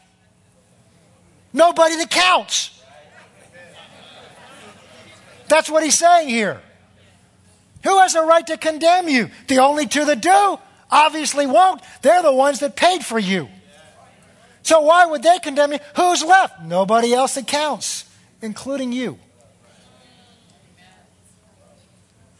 Nobody 1.52 1.96
that 1.96 2.10
counts. 2.10 2.82
That's 5.48 5.70
what 5.70 5.82
he's 5.82 5.98
saying 5.98 6.28
here. 6.28 6.60
Who 7.84 7.98
has 7.98 8.14
a 8.14 8.22
right 8.22 8.46
to 8.46 8.56
condemn 8.56 9.08
you? 9.08 9.30
The 9.48 9.58
only 9.58 9.86
two 9.86 10.04
that 10.04 10.20
do 10.20 10.58
obviously 10.92 11.46
won't. 11.46 11.80
They're 12.02 12.22
the 12.22 12.32
ones 12.32 12.60
that 12.60 12.76
paid 12.76 13.04
for 13.04 13.18
you. 13.18 13.48
So 14.62 14.82
why 14.82 15.06
would 15.06 15.24
they 15.24 15.40
condemn 15.40 15.72
you? 15.72 15.78
Who's 15.96 16.22
left? 16.22 16.62
Nobody 16.62 17.12
else 17.12 17.34
that 17.34 17.48
counts, 17.48 18.04
including 18.40 18.92
you. 18.92 19.18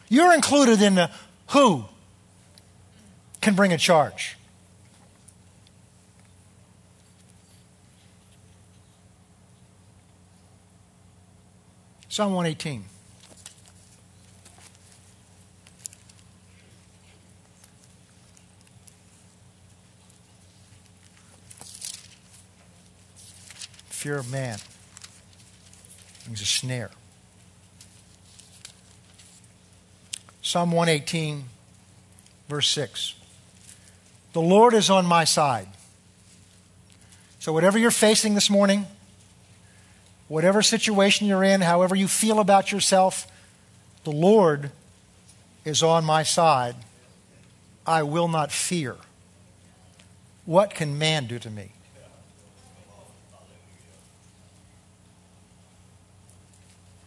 You're 0.09 0.35
included 0.35 0.83
in 0.83 0.95
the 0.95 1.11
who 1.49 1.85
can 3.41 3.55
bring 3.55 3.73
a 3.73 3.79
charge. 3.79 4.37
Psalm 12.09 12.35
118. 12.35 12.92
Fear 24.03 24.17
of 24.17 24.33
man 24.33 24.59
brings 26.25 26.43
a 26.43 26.45
snare. 26.45 26.91
Psalm 30.43 30.73
118, 30.73 31.45
verse 32.49 32.67
6. 32.67 33.15
The 34.33 34.41
Lord 34.41 34.75
is 34.75 34.91
on 34.91 35.07
my 35.07 35.23
side. 35.23 35.69
So, 37.39 37.53
whatever 37.53 37.79
you're 37.79 37.93
facing 37.93 38.35
this 38.35 38.51
morning, 38.51 38.87
whatever 40.27 40.63
situation 40.63 41.29
you're 41.29 41.45
in, 41.45 41.61
however 41.61 41.95
you 41.95 42.09
feel 42.09 42.41
about 42.41 42.73
yourself, 42.73 43.29
the 44.03 44.11
Lord 44.11 44.73
is 45.65 45.81
on 45.81 46.05
my 46.05 46.25
side. 46.25 46.75
I 47.87 48.03
will 48.03 48.27
not 48.27 48.51
fear. 48.51 48.97
What 50.45 50.75
can 50.75 50.99
man 50.99 51.29
do 51.29 51.39
to 51.39 51.51
me? 51.51 51.71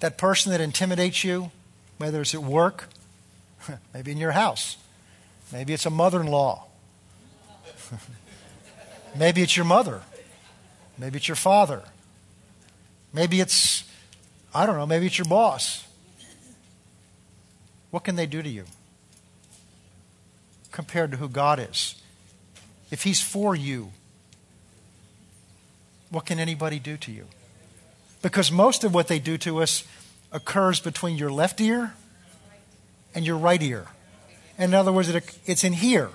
That 0.05 0.19
person 0.19 0.51
that 0.51 0.61
intimidates 0.61 1.23
you, 1.23 1.49
whether 1.97 2.21
it's 2.21 2.35
at 2.35 2.43
work, 2.43 2.89
maybe 3.93 4.11
in 4.11 4.19
your 4.19 4.33
house, 4.33 4.77
maybe 5.51 5.73
it's 5.73 5.87
a 5.87 5.89
mother 5.89 6.21
in 6.21 6.27
law, 6.27 6.67
maybe 9.15 9.41
it's 9.41 9.57
your 9.57 9.65
mother, 9.65 10.03
maybe 10.99 11.17
it's 11.17 11.27
your 11.27 11.35
father 11.35 11.81
Maybe 13.15 13.39
it's, 13.39 13.85
I 14.53 14.65
don't 14.65 14.75
know, 14.75 14.85
maybe 14.85 15.05
it's 15.05 15.17
your 15.17 15.25
boss. 15.25 15.87
What 17.89 18.03
can 18.03 18.17
they 18.17 18.25
do 18.25 18.41
to 18.41 18.49
you 18.49 18.65
compared 20.73 21.11
to 21.11 21.17
who 21.17 21.29
God 21.29 21.57
is? 21.57 21.95
If 22.91 23.03
He's 23.03 23.21
for 23.21 23.55
you, 23.55 23.93
what 26.09 26.25
can 26.25 26.41
anybody 26.41 26.77
do 26.77 26.97
to 26.97 27.11
you? 27.11 27.25
Because 28.25 28.51
most 28.51 28.83
of 28.83 28.91
what 28.91 29.07
they 29.07 29.19
do 29.19 29.37
to 29.37 29.61
us 29.61 29.83
occurs 30.31 30.79
between 30.79 31.15
your 31.15 31.29
left 31.29 31.61
ear 31.61 31.93
and 33.13 33.23
your 33.23 33.37
right 33.37 33.61
ear. 33.61 33.85
In 34.57 34.73
other 34.73 34.91
words, 34.91 35.09
it's 35.45 35.63
in 35.63 35.73
here. 35.73 36.09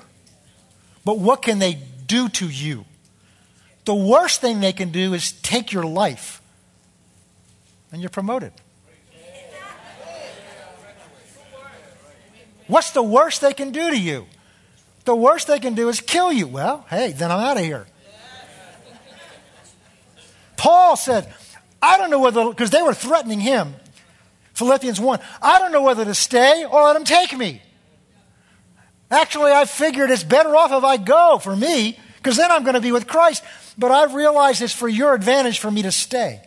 But 1.05 1.21
what 1.21 1.41
can 1.41 1.61
they 1.61 1.79
do 2.09 2.29
to 2.31 2.49
you? 2.49 2.85
The 3.85 3.95
worst 3.95 4.41
thing 4.41 4.59
they 4.59 4.73
can 4.73 4.91
do 4.91 5.15
is 5.15 5.31
take 5.31 5.71
your 5.71 5.85
life 5.85 6.43
and 7.93 8.03
you're 8.03 8.11
promoted. 8.11 8.55
What's 12.67 12.91
the 12.91 13.05
worst 13.05 13.41
they 13.41 13.53
can 13.53 13.71
do 13.71 13.89
to 13.89 13.97
you? 13.97 14.27
The 15.05 15.15
worst 15.15 15.47
they 15.47 15.61
can 15.61 15.75
do 15.75 15.89
is 15.89 16.01
kill 16.01 16.33
you. 16.33 16.49
Well, 16.49 16.85
hey, 16.91 17.13
then 17.13 17.31
I'm 17.31 17.39
out 17.39 17.57
of 17.57 17.63
here. 17.63 17.87
Paul 20.57 20.97
said, 20.97 21.33
I 21.83 21.97
don't 21.97 22.11
know 22.11 22.21
whether, 22.21 22.49
because 22.49 22.71
they 22.71 22.83
were 22.83 22.95
threatening 22.95 23.41
him. 23.41 23.75
Philippians 24.55 25.01
1, 25.01 25.21
I 25.41 25.59
don't 25.59 25.73
know 25.73 25.83
whether 25.83 26.05
to 26.05 26.15
stay 26.15 26.65
or 26.71 26.83
let 26.83 26.97
him 26.97 27.05
take 27.05 27.37
me. 27.37 27.63
Actually, 29.11 29.53
I 29.53 29.65
figured 29.65 30.11
it's 30.11 30.23
better 30.23 30.55
off 30.55 30.71
if 30.73 30.85
I 30.85 30.97
go 30.97 31.39
for 31.39 31.57
me, 31.57 31.99
because 32.17 32.37
then 32.37 32.51
I'm 32.51 32.63
going 32.63 32.75
to 32.75 32.81
be 32.81 32.93
with 32.93 33.07
Christ. 33.07 33.43
But 33.79 33.91
I've 33.91 34.15
realized 34.15 34.61
it's 34.61 34.73
for 34.73 34.89
your 34.89 35.15
advantage 35.15 35.59
for 35.59 35.71
me 35.71 35.83
to 35.83 35.93
stay. 35.93 36.43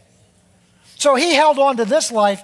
So 0.95 1.15
he 1.15 1.33
held 1.33 1.57
on 1.57 1.77
to 1.77 1.85
this 1.85 2.11
life 2.11 2.41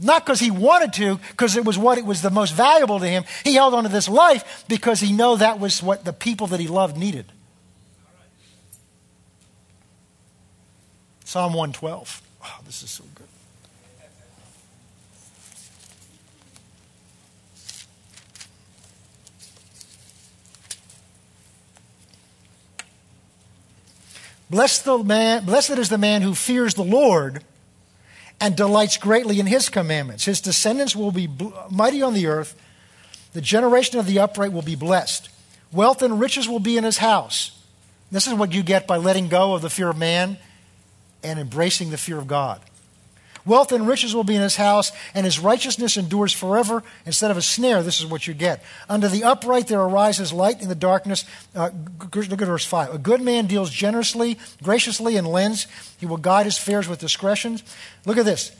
not 0.00 0.24
because 0.24 0.40
he 0.40 0.50
wanted 0.50 0.92
to, 0.94 1.18
because 1.30 1.56
it 1.56 1.64
was 1.64 1.76
what 1.76 1.98
it 1.98 2.04
was 2.04 2.22
the 2.22 2.30
most 2.30 2.54
valuable 2.54 2.98
to 2.98 3.06
him. 3.06 3.24
He 3.44 3.54
held 3.54 3.74
on 3.74 3.84
to 3.84 3.88
this 3.90 4.08
life 4.08 4.64
because 4.68 5.00
he 5.00 5.12
knew 5.12 5.36
that 5.36 5.60
was 5.60 5.82
what 5.82 6.04
the 6.04 6.12
people 6.12 6.46
that 6.48 6.60
he 6.60 6.68
loved 6.68 6.96
needed. 6.96 7.26
Psalm 11.24 11.52
112. 11.52 12.22
Oh, 12.44 12.60
this 12.64 12.82
is 12.82 12.90
so 12.90 13.04
good. 13.14 13.26
Blessed, 24.50 24.84
the 24.84 24.98
man, 24.98 25.46
blessed 25.46 25.78
is 25.78 25.88
the 25.88 25.96
man 25.96 26.20
who 26.20 26.34
fears 26.34 26.74
the 26.74 26.84
Lord 26.84 27.42
and 28.38 28.54
delights 28.54 28.98
greatly 28.98 29.40
in 29.40 29.46
his 29.46 29.70
commandments. 29.70 30.26
His 30.26 30.42
descendants 30.42 30.94
will 30.94 31.10
be 31.10 31.26
mighty 31.70 32.02
on 32.02 32.12
the 32.12 32.26
earth. 32.26 32.54
The 33.32 33.40
generation 33.40 33.98
of 33.98 34.06
the 34.06 34.18
upright 34.18 34.52
will 34.52 34.60
be 34.60 34.74
blessed. 34.74 35.30
Wealth 35.72 36.02
and 36.02 36.20
riches 36.20 36.48
will 36.48 36.58
be 36.58 36.76
in 36.76 36.84
his 36.84 36.98
house. 36.98 37.58
This 38.10 38.26
is 38.26 38.34
what 38.34 38.52
you 38.52 38.62
get 38.62 38.86
by 38.86 38.98
letting 38.98 39.28
go 39.28 39.54
of 39.54 39.62
the 39.62 39.70
fear 39.70 39.88
of 39.88 39.96
man 39.96 40.36
and 41.22 41.38
embracing 41.38 41.90
the 41.90 41.98
fear 41.98 42.18
of 42.18 42.26
God. 42.26 42.60
Wealth 43.44 43.72
and 43.72 43.88
riches 43.88 44.14
will 44.14 44.24
be 44.24 44.36
in 44.36 44.42
his 44.42 44.54
house, 44.54 44.92
and 45.14 45.24
his 45.24 45.40
righteousness 45.40 45.96
endures 45.96 46.32
forever. 46.32 46.84
Instead 47.06 47.32
of 47.32 47.36
a 47.36 47.42
snare, 47.42 47.82
this 47.82 47.98
is 47.98 48.06
what 48.06 48.26
you 48.28 48.34
get. 48.34 48.62
Under 48.88 49.08
the 49.08 49.24
upright 49.24 49.66
there 49.66 49.80
arises 49.80 50.32
light 50.32 50.62
in 50.62 50.68
the 50.68 50.76
darkness. 50.76 51.24
Uh, 51.54 51.70
look 52.14 52.40
at 52.40 52.46
verse 52.46 52.64
5. 52.64 52.94
A 52.94 52.98
good 52.98 53.20
man 53.20 53.46
deals 53.46 53.70
generously, 53.70 54.38
graciously, 54.62 55.16
and 55.16 55.26
lends. 55.26 55.66
He 55.98 56.06
will 56.06 56.18
guide 56.18 56.46
his 56.46 56.56
affairs 56.56 56.86
with 56.86 57.00
discretion. 57.00 57.58
Look 58.06 58.16
at 58.16 58.24
this. 58.24 58.54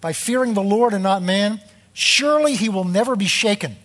By 0.00 0.12
fearing 0.12 0.54
the 0.54 0.62
Lord 0.62 0.94
and 0.94 1.02
not 1.02 1.22
man, 1.22 1.60
surely 1.92 2.54
he 2.54 2.68
will 2.68 2.84
never 2.84 3.16
be 3.16 3.26
shaken. 3.26 3.76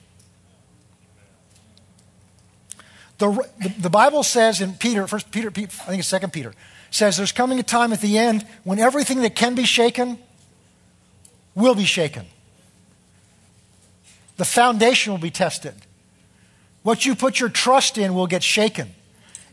The, 3.17 3.31
the, 3.59 3.69
the 3.79 3.89
Bible 3.89 4.21
says 4.21 4.61
in 4.61 4.73
Peter, 4.73 5.07
first 5.07 5.31
Peter, 5.31 5.47
I 5.49 5.65
think 5.65 5.99
it's 5.99 6.07
second 6.07 6.33
Peter, 6.33 6.53
says 6.95 7.17
there's 7.17 7.33
coming 7.33 7.59
a 7.59 7.63
time 7.63 7.91
at 7.91 7.99
the 7.99 8.17
end 8.17 8.45
when 8.63 8.79
everything 8.79 9.21
that 9.21 9.35
can 9.35 9.53
be 9.53 9.65
shaken 9.65 10.17
will 11.53 11.75
be 11.75 11.85
shaken. 11.85 12.25
The 14.37 14.45
foundation 14.45 15.11
will 15.11 15.19
be 15.19 15.31
tested. 15.31 15.73
What 16.83 17.05
you 17.05 17.15
put 17.15 17.39
your 17.39 17.49
trust 17.49 17.97
in 17.97 18.13
will 18.13 18.27
get 18.27 18.43
shaken. 18.43 18.89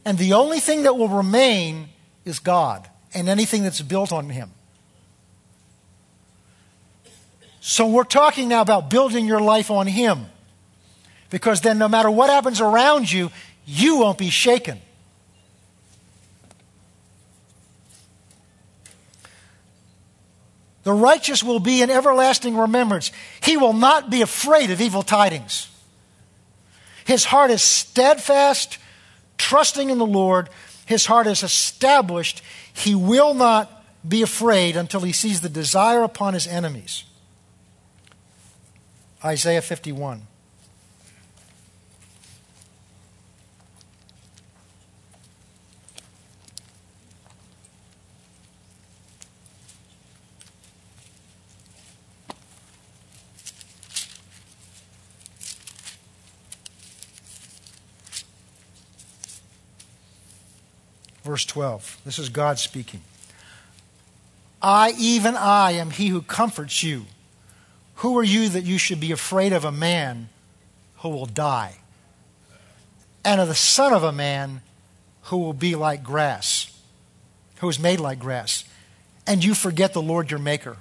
And 0.05 0.19
the 0.19 0.35
only 0.35 0.61
thing 0.61 0.85
that 0.85 0.97
will 0.97 1.09
remain 1.09 1.89
is 2.25 2.39
God 2.39 2.89
and 3.15 3.29
anything 3.29 3.63
that's 3.65 3.81
built 3.81 4.13
on 4.13 4.29
Him. 4.29 4.51
So 7.61 7.89
we're 7.89 8.05
talking 8.05 8.49
now 8.49 8.61
about 8.61 8.91
building 8.91 9.27
your 9.27 9.41
life 9.41 9.71
on 9.71 9.87
Him. 9.87 10.27
Because 11.31 11.61
then, 11.61 11.79
no 11.79 11.89
matter 11.89 12.11
what 12.11 12.29
happens 12.29 12.61
around 12.61 13.11
you, 13.11 13.31
you 13.65 13.99
won't 13.99 14.19
be 14.19 14.31
shaken. 14.31 14.81
The 20.85 20.93
righteous 20.93 21.43
will 21.43 21.61
be 21.61 21.83
in 21.83 21.91
everlasting 21.91 22.57
remembrance. 22.57 23.13
He 23.43 23.57
will 23.57 23.73
not 23.73 24.11
be 24.11 24.23
afraid 24.23 24.71
of 24.71 24.81
evil 24.81 25.03
tidings. 25.03 25.69
His 27.05 27.25
heart 27.25 27.51
is 27.51 27.63
steadfast, 27.63 28.79
trusting 29.39 29.91
in 29.91 29.99
the 29.99 30.07
Lord. 30.07 30.49
His 30.87 31.07
heart 31.07 31.27
is 31.27 31.43
established. 31.43 32.43
He 32.73 32.95
will 32.95 33.35
not 33.35 33.85
be 34.07 34.23
afraid 34.23 34.77
until 34.77 35.01
he 35.01 35.13
sees 35.13 35.41
the 35.41 35.49
desire 35.49 36.03
upon 36.03 36.35
his 36.35 36.47
enemies. 36.47 37.05
Isaiah 39.25 39.63
51. 39.63 40.27
Verse 61.33 61.47
12. 61.47 62.03
This 62.05 62.19
is 62.19 62.29
God 62.29 62.59
speaking. 62.59 63.01
I, 64.61 64.93
even 64.99 65.35
I, 65.35 65.71
am 65.71 65.89
he 65.89 66.09
who 66.09 66.21
comforts 66.21 66.83
you. 66.83 67.07
Who 67.95 68.19
are 68.19 68.23
you 68.23 68.51
that 68.51 68.65
you 68.65 68.77
should 68.77 69.01
be 69.01 69.13
afraid 69.13 69.55
of 69.55 69.65
a 69.65 69.73
man 69.73 70.29
who 70.97 71.09
will 71.09 71.25
die, 71.25 71.77
and 73.25 73.41
of 73.41 73.49
the 73.49 73.55
Son 73.55 73.95
of 73.95 74.03
a 74.03 74.13
man 74.13 74.61
who 75.23 75.39
will 75.39 75.55
be 75.55 75.75
like 75.75 76.05
grass, 76.05 76.79
who 77.61 77.69
is 77.71 77.79
made 77.79 77.99
like 77.99 78.19
grass, 78.19 78.65
and 79.27 79.43
you 79.43 79.55
forget 79.55 79.95
the 79.95 80.03
Lord 80.03 80.31
your 80.31 80.39
Maker, 80.39 80.77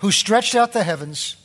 who 0.00 0.10
stretched 0.10 0.56
out 0.56 0.72
the 0.72 0.82
heavens, 0.82 1.36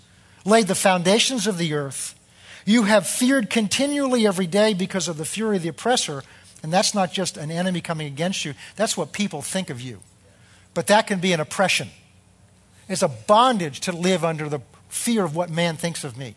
laid 0.45 0.65
the 0.65 0.73
foundations 0.73 1.45
of 1.45 1.59
the 1.59 1.75
earth. 1.75 2.19
You 2.65 2.83
have 2.85 3.05
feared 3.05 3.51
continually 3.51 4.25
every 4.25 4.47
day 4.47 4.73
because 4.73 5.07
of 5.07 5.17
the 5.17 5.25
fury 5.25 5.57
of 5.57 5.61
the 5.61 5.69
oppressor 5.69 6.23
and 6.65 6.73
that's 6.73 6.95
not 6.95 7.13
just 7.13 7.37
an 7.37 7.51
enemy 7.51 7.79
coming 7.79 8.07
against 8.07 8.43
you, 8.43 8.55
that's 8.75 8.97
what 8.97 9.11
people 9.11 9.43
think 9.43 9.69
of 9.69 9.79
you. 9.79 9.99
But 10.73 10.87
that 10.87 11.05
can 11.05 11.19
be 11.19 11.31
an 11.31 11.39
oppression. 11.39 11.89
It's 12.89 13.03
a 13.03 13.07
bondage 13.07 13.81
to 13.81 13.91
live 13.91 14.25
under 14.25 14.49
the 14.49 14.61
fear 14.89 15.23
of 15.23 15.35
what 15.35 15.51
man 15.51 15.77
thinks 15.77 16.03
of 16.03 16.17
me. 16.17 16.33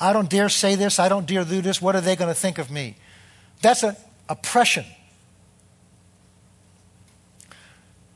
I 0.00 0.12
don't 0.12 0.28
dare 0.28 0.48
say 0.48 0.74
this, 0.74 0.98
I 0.98 1.08
don't 1.08 1.24
dare 1.24 1.44
do 1.44 1.60
this, 1.60 1.80
what 1.80 1.94
are 1.94 2.00
they 2.00 2.16
going 2.16 2.34
to 2.34 2.34
think 2.34 2.58
of 2.58 2.68
me? 2.68 2.96
That's 3.62 3.84
an 3.84 3.94
oppression. 4.28 4.86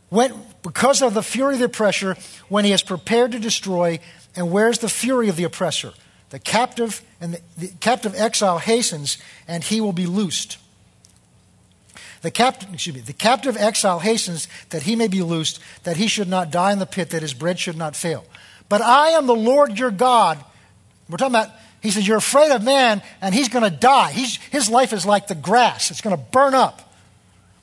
When, 0.09 0.35
because 0.65 1.03
of 1.03 1.15
the 1.15 1.23
fury 1.23 1.55
of 1.55 1.61
the 1.61 1.67
oppressor, 1.67 2.17
when 2.49 2.65
he 2.65 2.73
is 2.73 2.83
prepared 2.83 3.31
to 3.31 3.39
destroy, 3.39 4.01
and 4.35 4.51
where's 4.51 4.81
the 4.81 4.89
fury 4.89 5.29
of 5.29 5.37
the 5.37 5.45
oppressor? 5.45 5.93
The 6.31 6.41
captive 6.41 7.01
and 7.21 7.35
the, 7.35 7.41
the 7.57 7.69
captive 7.79 8.17
exile 8.17 8.59
hastens, 8.59 9.19
and 9.47 9.63
he 9.63 9.81
will 9.81 9.93
be 9.93 10.07
loosed. 10.07 10.59
The 12.21 12.31
captive, 12.31 12.73
excuse 12.73 12.97
me, 12.97 13.03
the 13.03 13.13
captive 13.13 13.57
exile 13.57 14.01
hastens 14.01 14.49
that 14.71 14.83
he 14.83 14.97
may 14.97 15.09
be 15.09 15.23
loosed, 15.23 15.61
that 15.85 15.97
he 15.97 16.09
should 16.09 16.29
not 16.29 16.51
die 16.51 16.73
in 16.73 16.79
the 16.79 16.87
pit, 16.87 17.11
that 17.11 17.23
his 17.23 17.35
bread 17.35 17.59
should 17.59 17.77
not 17.77 17.95
fail. 17.95 18.25
But 18.69 18.83
I 18.83 19.11
am 19.11 19.27
the 19.27 19.37
Lord 19.37 19.79
your 19.79 19.91
God. 19.91 20.45
We're 21.09 21.17
talking 21.17 21.35
about, 21.35 21.51
he 21.81 21.91
says, 21.91 22.07
you're 22.07 22.19
afraid 22.19 22.51
of 22.51 22.63
man, 22.63 23.03
and 23.21 23.35
he's 23.35 23.49
going 23.49 23.71
to 23.71 23.77
die. 23.77 24.11
He's, 24.11 24.37
his 24.37 24.69
life 24.69 24.93
is 24.93 25.07
like 25.07 25.29
the 25.29 25.35
grass, 25.35 25.91
it's 25.91 26.01
going 26.01 26.17
to 26.17 26.23
burn 26.23 26.55
up. 26.55 26.93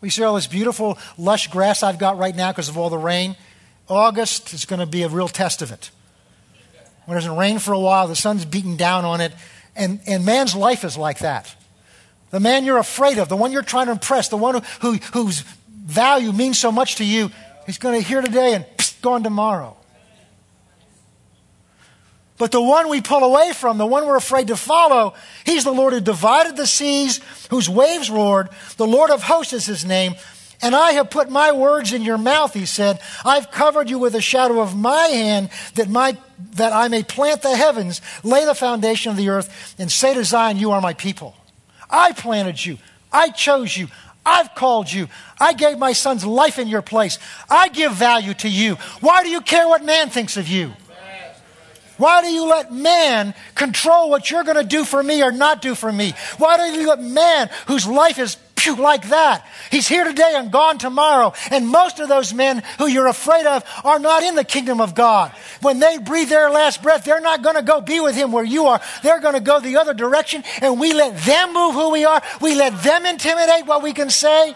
We 0.01 0.09
see 0.09 0.23
all 0.23 0.35
this 0.35 0.47
beautiful, 0.47 0.97
lush 1.17 1.47
grass 1.47 1.81
I've 1.81 1.97
got 1.97 2.17
right 2.17 2.35
now 2.35 2.51
because 2.51 2.69
of 2.69 2.77
all 2.77 2.89
the 2.89 2.97
rain. 2.97 3.35
August 3.87 4.53
is 4.53 4.65
going 4.65 4.79
to 4.79 4.85
be 4.85 5.03
a 5.03 5.09
real 5.09 5.27
test 5.27 5.61
of 5.61 5.71
it. 5.71 5.89
When 7.05 7.17
it 7.17 7.21
doesn't 7.21 7.37
rain 7.37 7.59
for 7.59 7.73
a 7.73 7.79
while, 7.79 8.07
the 8.07 8.15
sun's 8.15 8.45
beating 8.45 8.77
down 8.77 9.05
on 9.05 9.21
it, 9.21 9.31
and, 9.75 9.99
and 10.07 10.25
man's 10.25 10.55
life 10.55 10.83
is 10.83 10.97
like 10.97 11.19
that. 11.19 11.55
The 12.35 12.41
man 12.41 12.65
you're 12.65 12.79
afraid 12.79 13.17
of, 13.17 13.29
the 13.29 13.37
one 13.37 13.53
you're 13.53 13.61
trying 13.61 13.85
to 13.85 13.93
impress, 13.93 14.27
the 14.27 14.35
one 14.35 14.55
who, 14.55 14.61
who 14.81 14.93
whose 15.13 15.39
value 15.69 16.33
means 16.33 16.59
so 16.59 16.69
much 16.69 16.97
to 16.97 17.05
you, 17.05 17.31
he's 17.65 17.77
going 17.77 17.97
to 17.97 18.05
here 18.05 18.19
today 18.19 18.55
and 18.55 18.65
psst, 18.75 19.01
gone 19.01 19.23
tomorrow. 19.23 19.77
But 22.37 22.51
the 22.51 22.61
one 22.61 22.89
we 22.89 22.99
pull 22.99 23.23
away 23.23 23.53
from, 23.53 23.77
the 23.77 23.85
one 23.85 24.05
we're 24.05 24.17
afraid 24.17 24.47
to 24.47 24.57
follow, 24.57 25.13
he's 25.45 25.63
the 25.63 25.71
Lord 25.71 25.93
who 25.93 26.01
divided 26.01 26.57
the 26.57 26.67
seas, 26.67 27.21
whose 27.49 27.69
waves 27.69 28.09
roared. 28.09 28.49
The 28.75 28.85
Lord 28.85 29.11
of 29.11 29.23
hosts 29.23 29.53
is 29.53 29.65
his 29.65 29.85
name. 29.85 30.15
And 30.61 30.75
I 30.75 30.91
have 30.91 31.09
put 31.09 31.29
my 31.29 31.53
words 31.53 31.93
in 31.93 32.01
your 32.01 32.17
mouth, 32.17 32.53
he 32.53 32.65
said. 32.65 32.99
I've 33.23 33.49
covered 33.49 33.89
you 33.89 33.97
with 33.97 34.11
the 34.11 34.19
shadow 34.19 34.59
of 34.59 34.75
my 34.75 35.07
hand 35.07 35.51
that, 35.75 35.87
my, 35.87 36.17
that 36.55 36.73
I 36.73 36.89
may 36.89 37.03
plant 37.03 37.43
the 37.43 37.55
heavens, 37.55 38.01
lay 38.25 38.43
the 38.43 38.55
foundation 38.55 39.09
of 39.11 39.15
the 39.15 39.29
earth, 39.29 39.73
and 39.79 39.89
say 39.89 40.13
to 40.13 40.25
Zion, 40.25 40.57
You 40.57 40.71
are 40.71 40.81
my 40.81 40.93
people. 40.93 41.33
I 41.89 42.13
planted 42.13 42.63
you. 42.63 42.77
I 43.11 43.29
chose 43.29 43.75
you. 43.75 43.87
I've 44.25 44.55
called 44.55 44.91
you. 44.91 45.07
I 45.39 45.53
gave 45.53 45.77
my 45.77 45.93
son's 45.93 46.25
life 46.25 46.57
in 46.57 46.67
your 46.67 46.81
place. 46.81 47.19
I 47.49 47.69
give 47.69 47.93
value 47.93 48.33
to 48.35 48.49
you. 48.49 48.75
Why 48.99 49.23
do 49.23 49.29
you 49.29 49.41
care 49.41 49.67
what 49.67 49.83
man 49.83 50.09
thinks 50.09 50.35
of 50.37 50.47
you? 50.47 50.73
Why 51.97 52.21
do 52.21 52.27
you 52.27 52.45
let 52.49 52.73
man 52.73 53.33
control 53.53 54.09
what 54.09 54.29
you're 54.29 54.43
going 54.43 54.57
to 54.57 54.63
do 54.63 54.83
for 54.83 55.01
me 55.01 55.23
or 55.23 55.31
not 55.31 55.61
do 55.61 55.75
for 55.75 55.91
me? 55.91 56.13
Why 56.37 56.57
do 56.57 56.77
you 56.77 56.87
let 56.87 57.01
man, 57.01 57.49
whose 57.67 57.87
life 57.87 58.19
is 58.19 58.35
like 58.73 59.09
that. 59.09 59.45
He's 59.69 59.87
here 59.87 60.03
today 60.03 60.33
and 60.35 60.51
gone 60.51 60.77
tomorrow. 60.77 61.33
And 61.51 61.67
most 61.67 61.99
of 61.99 62.09
those 62.09 62.33
men 62.33 62.63
who 62.79 62.87
you're 62.87 63.07
afraid 63.07 63.45
of 63.45 63.63
are 63.83 63.99
not 63.99 64.23
in 64.23 64.35
the 64.35 64.43
kingdom 64.43 64.81
of 64.81 64.95
God. 64.95 65.31
When 65.61 65.79
they 65.79 65.97
breathe 65.99 66.29
their 66.29 66.49
last 66.49 66.81
breath, 66.81 67.03
they're 67.03 67.21
not 67.21 67.43
going 67.43 67.55
to 67.55 67.61
go 67.61 67.81
be 67.81 67.99
with 67.99 68.15
him 68.15 68.31
where 68.31 68.43
you 68.43 68.65
are. 68.65 68.81
They're 69.03 69.19
going 69.19 69.35
to 69.35 69.39
go 69.39 69.59
the 69.59 69.77
other 69.77 69.93
direction 69.93 70.43
and 70.61 70.79
we 70.79 70.93
let 70.93 71.17
them 71.21 71.53
move 71.53 71.75
who 71.75 71.91
we 71.91 72.05
are. 72.05 72.21
We 72.41 72.55
let 72.55 72.81
them 72.81 73.05
intimidate 73.05 73.67
what 73.67 73.83
we 73.83 73.93
can 73.93 74.09
say 74.09 74.55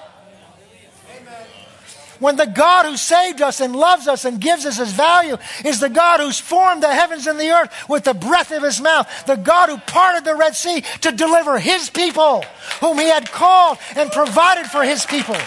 when 2.19 2.35
the 2.35 2.45
God 2.45 2.85
who 2.85 2.97
saved 2.97 3.41
us 3.41 3.59
and 3.59 3.75
loves 3.75 4.07
us 4.07 4.25
and 4.25 4.39
gives 4.39 4.65
us 4.65 4.77
his 4.77 4.91
value 4.91 5.37
is 5.65 5.79
the 5.79 5.89
God 5.89 6.19
who's 6.19 6.39
formed 6.39 6.83
the 6.83 6.93
heavens 6.93 7.27
and 7.27 7.39
the 7.39 7.49
earth 7.49 7.89
with 7.89 8.03
the 8.03 8.13
breath 8.13 8.51
of 8.51 8.63
his 8.63 8.81
mouth, 8.81 9.07
the 9.25 9.35
God 9.35 9.69
who 9.69 9.77
parted 9.77 10.25
the 10.25 10.35
Red 10.35 10.55
Sea 10.55 10.81
to 11.01 11.11
deliver 11.11 11.59
his 11.59 11.89
people, 11.89 12.43
whom 12.81 12.99
he 12.99 13.09
had 13.09 13.31
called 13.31 13.77
and 13.95 14.11
provided 14.11 14.67
for 14.67 14.83
his 14.83 15.05
people. 15.05 15.37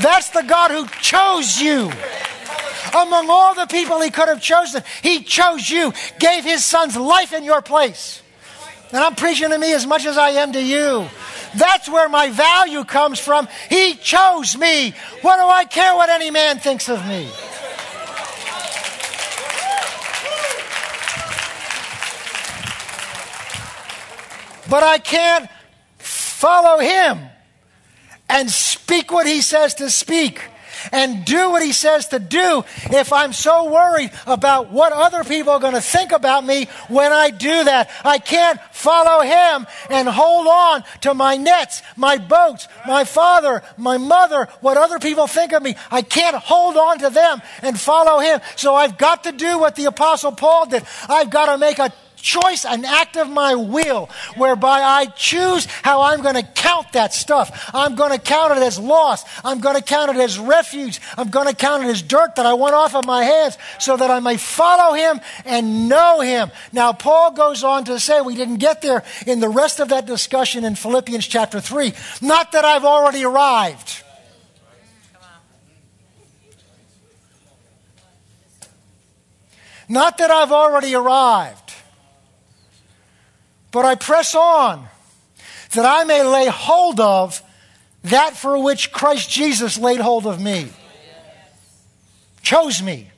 That's 0.00 0.30
the 0.30 0.42
God 0.42 0.70
who 0.70 0.86
chose 1.00 1.60
you. 1.60 1.90
Among 2.94 3.30
all 3.30 3.54
the 3.54 3.66
people 3.66 4.00
he 4.00 4.10
could 4.10 4.28
have 4.28 4.42
chosen, 4.42 4.82
he 5.02 5.22
chose 5.22 5.70
you, 5.70 5.92
gave 6.18 6.44
his 6.44 6.64
son's 6.64 6.96
life 6.96 7.32
in 7.32 7.44
your 7.44 7.62
place. 7.62 8.22
And 8.92 9.02
I'm 9.02 9.14
preaching 9.14 9.48
to 9.48 9.58
me 9.58 9.72
as 9.72 9.86
much 9.86 10.04
as 10.04 10.18
I 10.18 10.30
am 10.30 10.52
to 10.52 10.62
you. 10.62 11.08
That's 11.54 11.88
where 11.88 12.08
my 12.10 12.28
value 12.28 12.84
comes 12.84 13.18
from. 13.18 13.48
He 13.70 13.94
chose 13.94 14.56
me. 14.56 14.90
What 15.22 15.36
do 15.36 15.48
I 15.48 15.64
care 15.64 15.94
what 15.94 16.10
any 16.10 16.30
man 16.30 16.58
thinks 16.58 16.90
of 16.90 17.04
me? 17.06 17.28
But 24.68 24.82
I 24.82 24.98
can't 24.98 25.48
follow 25.98 26.78
him 26.78 27.18
and 28.28 28.50
speak 28.50 29.10
what 29.10 29.26
he 29.26 29.40
says 29.40 29.74
to 29.76 29.90
speak 29.90 30.40
and 30.90 31.24
do 31.24 31.50
what 31.50 31.62
he 31.62 31.72
says 31.72 32.08
to 32.08 32.18
do 32.18 32.64
if 32.90 33.12
I'm 33.12 33.32
so 33.32 33.70
worried 33.72 34.10
about 34.26 34.70
what 34.70 34.92
other 34.92 35.24
people 35.24 35.52
are 35.52 35.60
going 35.60 35.74
to 35.74 35.80
think 35.80 36.12
about 36.12 36.44
me 36.44 36.66
when 36.88 37.12
I 37.12 37.30
do 37.30 37.64
that. 37.64 37.90
I 38.04 38.18
can't 38.18 38.60
follow 38.72 39.22
him 39.22 39.66
and 39.90 40.08
hold 40.08 40.46
on 40.46 40.84
to 41.02 41.14
my 41.14 41.36
nets, 41.36 41.82
my 41.96 42.18
boats, 42.18 42.68
my 42.86 43.04
father, 43.04 43.62
my 43.76 43.98
mother, 43.98 44.48
what 44.60 44.76
other 44.76 44.98
people 44.98 45.26
think 45.26 45.52
of 45.52 45.62
me. 45.62 45.76
I 45.90 46.02
can't 46.02 46.36
hold 46.36 46.76
on 46.76 46.98
to 47.00 47.10
them 47.10 47.42
and 47.62 47.78
follow 47.78 48.20
him. 48.20 48.40
So 48.56 48.74
I've 48.74 48.98
got 48.98 49.24
to 49.24 49.32
do 49.32 49.58
what 49.58 49.76
the 49.76 49.84
apostle 49.84 50.32
Paul 50.32 50.66
did. 50.66 50.84
I've 51.08 51.30
got 51.30 51.52
to 51.52 51.58
make 51.58 51.78
a 51.78 51.92
choice, 52.22 52.64
an 52.64 52.84
act 52.84 53.16
of 53.16 53.28
my 53.28 53.54
will, 53.54 54.08
whereby 54.36 54.80
I 54.80 55.06
choose 55.06 55.66
how 55.66 56.02
I'm 56.02 56.22
going 56.22 56.36
to 56.36 56.42
count 56.42 56.92
that 56.92 57.12
stuff. 57.12 57.70
I'm 57.74 57.94
going 57.94 58.12
to 58.12 58.18
count 58.18 58.56
it 58.56 58.62
as 58.62 58.78
loss. 58.78 59.24
I'm 59.44 59.60
going 59.60 59.76
to 59.76 59.82
count 59.82 60.10
it 60.10 60.16
as 60.16 60.38
refuge. 60.38 61.00
I'm 61.18 61.28
going 61.28 61.48
to 61.48 61.54
count 61.54 61.84
it 61.84 61.88
as 61.88 62.00
dirt 62.00 62.36
that 62.36 62.46
I 62.46 62.54
want 62.54 62.74
off 62.74 62.94
of 62.94 63.04
my 63.04 63.24
hands 63.24 63.58
so 63.78 63.96
that 63.96 64.10
I 64.10 64.20
may 64.20 64.36
follow 64.36 64.94
him 64.94 65.20
and 65.44 65.88
know 65.88 66.20
him. 66.20 66.50
Now, 66.72 66.92
Paul 66.92 67.32
goes 67.32 67.64
on 67.64 67.84
to 67.86 67.98
say, 67.98 68.20
we 68.20 68.36
didn't 68.36 68.56
get 68.56 68.80
there 68.80 69.02
in 69.26 69.40
the 69.40 69.48
rest 69.48 69.80
of 69.80 69.88
that 69.88 70.06
discussion 70.06 70.64
in 70.64 70.76
Philippians 70.76 71.26
chapter 71.26 71.60
3. 71.60 71.92
Not 72.22 72.52
that 72.52 72.64
I've 72.64 72.84
already 72.84 73.24
arrived. 73.24 74.04
Not 79.88 80.16
that 80.18 80.30
I've 80.30 80.52
already 80.52 80.94
arrived 80.94 81.61
but 83.72 83.84
I 83.84 83.96
press 83.96 84.34
on 84.34 84.86
that 85.72 85.84
I 85.84 86.04
may 86.04 86.22
lay 86.22 86.46
hold 86.46 87.00
of 87.00 87.42
that 88.04 88.36
for 88.36 88.62
which 88.62 88.92
Christ 88.92 89.30
Jesus 89.30 89.78
laid 89.78 90.00
hold 90.00 90.26
of 90.26 90.40
me. 90.40 90.68
Chose 92.42 92.82
me. 92.82 93.08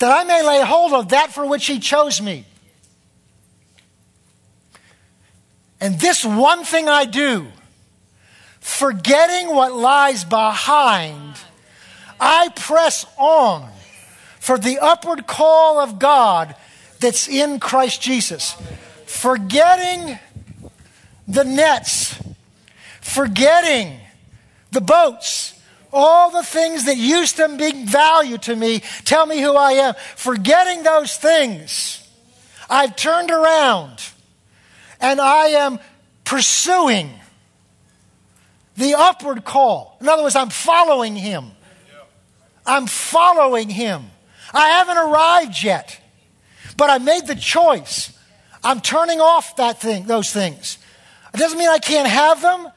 That 0.00 0.10
I 0.10 0.24
may 0.24 0.42
lay 0.42 0.62
hold 0.62 0.92
of 0.92 1.10
that 1.10 1.32
for 1.32 1.46
which 1.46 1.66
He 1.66 1.78
chose 1.78 2.20
me. 2.20 2.44
And 5.80 6.00
this 6.00 6.24
one 6.24 6.64
thing 6.64 6.88
I 6.88 7.04
do, 7.04 7.46
forgetting 8.60 9.54
what 9.54 9.72
lies 9.74 10.24
behind, 10.24 11.36
I 12.18 12.48
press 12.56 13.06
on 13.16 13.70
for 14.40 14.58
the 14.58 14.78
upward 14.78 15.26
call 15.26 15.78
of 15.78 15.98
God 15.98 16.56
that's 17.00 17.28
in 17.28 17.60
Christ 17.60 18.02
Jesus. 18.02 18.56
Forgetting 19.08 20.18
the 21.26 21.42
nets, 21.42 22.22
forgetting 23.00 23.98
the 24.70 24.82
boats, 24.82 25.58
all 25.90 26.30
the 26.30 26.42
things 26.42 26.84
that 26.84 26.98
used 26.98 27.36
to 27.36 27.56
be 27.56 27.86
value 27.86 28.36
to 28.36 28.54
me, 28.54 28.82
tell 29.06 29.24
me 29.24 29.40
who 29.40 29.56
I 29.56 29.72
am. 29.72 29.94
Forgetting 30.14 30.82
those 30.82 31.16
things, 31.16 32.06
I've 32.68 32.96
turned 32.96 33.30
around 33.30 33.98
and 35.00 35.22
I 35.22 35.46
am 35.46 35.78
pursuing 36.24 37.10
the 38.76 38.94
upward 38.94 39.42
call. 39.42 39.96
In 40.02 40.08
other 40.08 40.22
words, 40.22 40.36
I'm 40.36 40.50
following 40.50 41.16
him. 41.16 41.52
I'm 42.66 42.86
following 42.86 43.70
him. 43.70 44.10
I 44.52 44.68
haven't 44.68 44.98
arrived 44.98 45.62
yet, 45.62 45.98
but 46.76 46.90
I 46.90 46.98
made 46.98 47.26
the 47.26 47.34
choice. 47.34 48.12
I'm 48.62 48.80
turning 48.80 49.20
off 49.20 49.56
that 49.56 49.80
thing, 49.80 50.04
those 50.06 50.32
things. 50.32 50.78
It 51.34 51.38
doesn't 51.38 51.58
mean 51.58 51.68
I 51.68 51.78
can't 51.78 52.08
have 52.08 52.42
them, 52.42 52.68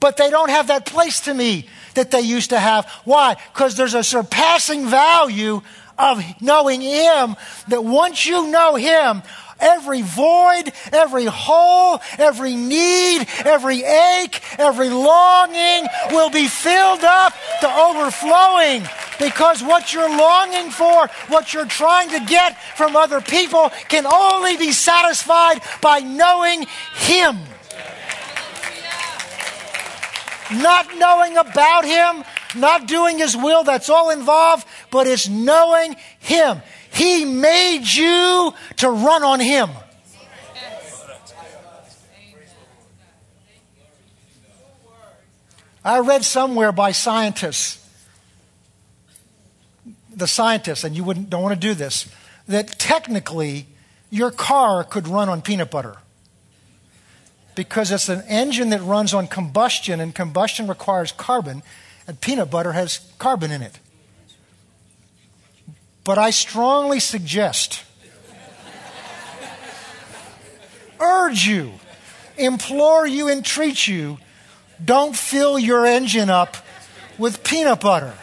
but 0.00 0.16
they 0.16 0.30
don't 0.30 0.50
have 0.50 0.68
that 0.68 0.86
place 0.86 1.20
to 1.22 1.34
me 1.34 1.68
that 1.94 2.10
they 2.10 2.20
used 2.20 2.50
to 2.50 2.58
have. 2.58 2.86
Why? 3.04 3.36
Because 3.52 3.76
there's 3.76 3.94
a 3.94 4.04
surpassing 4.04 4.86
value 4.86 5.62
of 5.98 6.22
knowing 6.40 6.80
Him 6.80 7.36
that 7.68 7.84
once 7.84 8.24
you 8.24 8.50
know 8.50 8.76
Him, 8.76 9.22
every 9.60 10.02
void, 10.02 10.72
every 10.92 11.26
hole, 11.26 12.00
every 12.18 12.54
need, 12.54 13.26
every 13.44 13.82
ache, 13.82 14.40
every 14.58 14.88
longing 14.88 15.86
will 16.10 16.30
be 16.30 16.48
filled 16.48 17.04
up 17.04 17.34
to 17.60 17.68
overflowing. 17.68 18.86
Because 19.18 19.62
what 19.62 19.92
you're 19.92 20.08
longing 20.08 20.70
for, 20.70 21.08
what 21.28 21.52
you're 21.52 21.66
trying 21.66 22.10
to 22.10 22.20
get 22.20 22.56
from 22.76 22.94
other 22.96 23.20
people, 23.20 23.70
can 23.88 24.06
only 24.06 24.56
be 24.56 24.72
satisfied 24.72 25.60
by 25.80 26.00
knowing 26.00 26.66
Him. 26.94 27.36
Not 30.50 30.96
knowing 30.96 31.36
about 31.36 31.84
Him, 31.84 32.24
not 32.56 32.86
doing 32.86 33.18
His 33.18 33.36
will, 33.36 33.64
that's 33.64 33.90
all 33.90 34.10
involved, 34.10 34.66
but 34.90 35.06
it's 35.06 35.28
knowing 35.28 35.96
Him. 36.20 36.62
He 36.92 37.24
made 37.24 37.84
you 37.84 38.54
to 38.76 38.90
run 38.90 39.22
on 39.22 39.40
Him. 39.40 39.70
I 45.84 46.00
read 46.00 46.24
somewhere 46.24 46.72
by 46.72 46.92
scientists, 46.92 47.82
the 50.14 50.26
scientists, 50.26 50.84
and 50.84 50.94
you 50.94 51.02
wouldn't, 51.04 51.30
don't 51.30 51.42
want 51.42 51.54
to 51.54 51.68
do 51.68 51.72
this, 51.72 52.08
that 52.46 52.78
technically 52.78 53.66
your 54.10 54.30
car 54.30 54.84
could 54.84 55.08
run 55.08 55.28
on 55.28 55.40
peanut 55.40 55.70
butter 55.70 55.96
because 57.54 57.90
it's 57.90 58.08
an 58.08 58.22
engine 58.28 58.70
that 58.70 58.80
runs 58.82 59.12
on 59.12 59.26
combustion, 59.26 59.98
and 59.98 60.14
combustion 60.14 60.68
requires 60.68 61.10
carbon, 61.10 61.62
and 62.06 62.20
peanut 62.20 62.50
butter 62.50 62.72
has 62.72 63.00
carbon 63.18 63.50
in 63.50 63.62
it. 63.62 63.78
But 66.08 66.16
I 66.16 66.30
strongly 66.30 67.00
suggest, 67.00 67.84
urge 70.98 71.44
you, 71.44 71.72
implore 72.38 73.06
you, 73.06 73.28
entreat 73.28 73.86
you, 73.86 74.16
don't 74.82 75.14
fill 75.14 75.58
your 75.58 75.84
engine 75.84 76.30
up 76.30 76.56
with 77.18 77.44
peanut 77.44 77.80
butter 77.80 78.14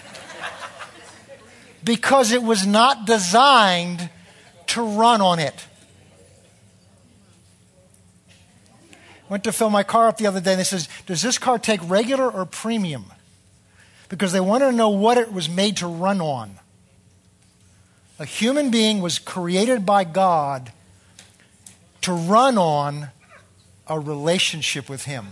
because 1.83 2.31
it 2.31 2.41
was 2.41 2.65
not 2.65 3.05
designed 3.05 4.09
to 4.65 4.81
run 4.81 5.21
on 5.21 5.37
it. 5.37 5.67
Went 9.29 9.43
to 9.43 9.51
fill 9.51 9.69
my 9.69 9.83
car 9.83 10.07
up 10.07 10.17
the 10.17 10.25
other 10.25 10.41
day 10.41 10.53
and 10.53 10.59
they 10.59 10.63
says, 10.63 10.89
Does 11.05 11.21
this 11.21 11.37
car 11.37 11.59
take 11.59 11.87
regular 11.87 12.27
or 12.27 12.47
premium? 12.47 13.05
Because 14.09 14.31
they 14.31 14.39
wanted 14.39 14.71
to 14.71 14.75
know 14.75 14.89
what 14.89 15.19
it 15.19 15.31
was 15.31 15.47
made 15.47 15.77
to 15.77 15.87
run 15.87 16.19
on. 16.19 16.57
A 18.17 18.25
human 18.25 18.71
being 18.71 19.01
was 19.01 19.19
created 19.19 19.85
by 19.85 20.05
God 20.05 20.71
to 22.01 22.13
run 22.13 22.57
on 22.57 23.09
a 23.87 23.99
relationship 23.99 24.89
with 24.89 25.03
Him. 25.03 25.27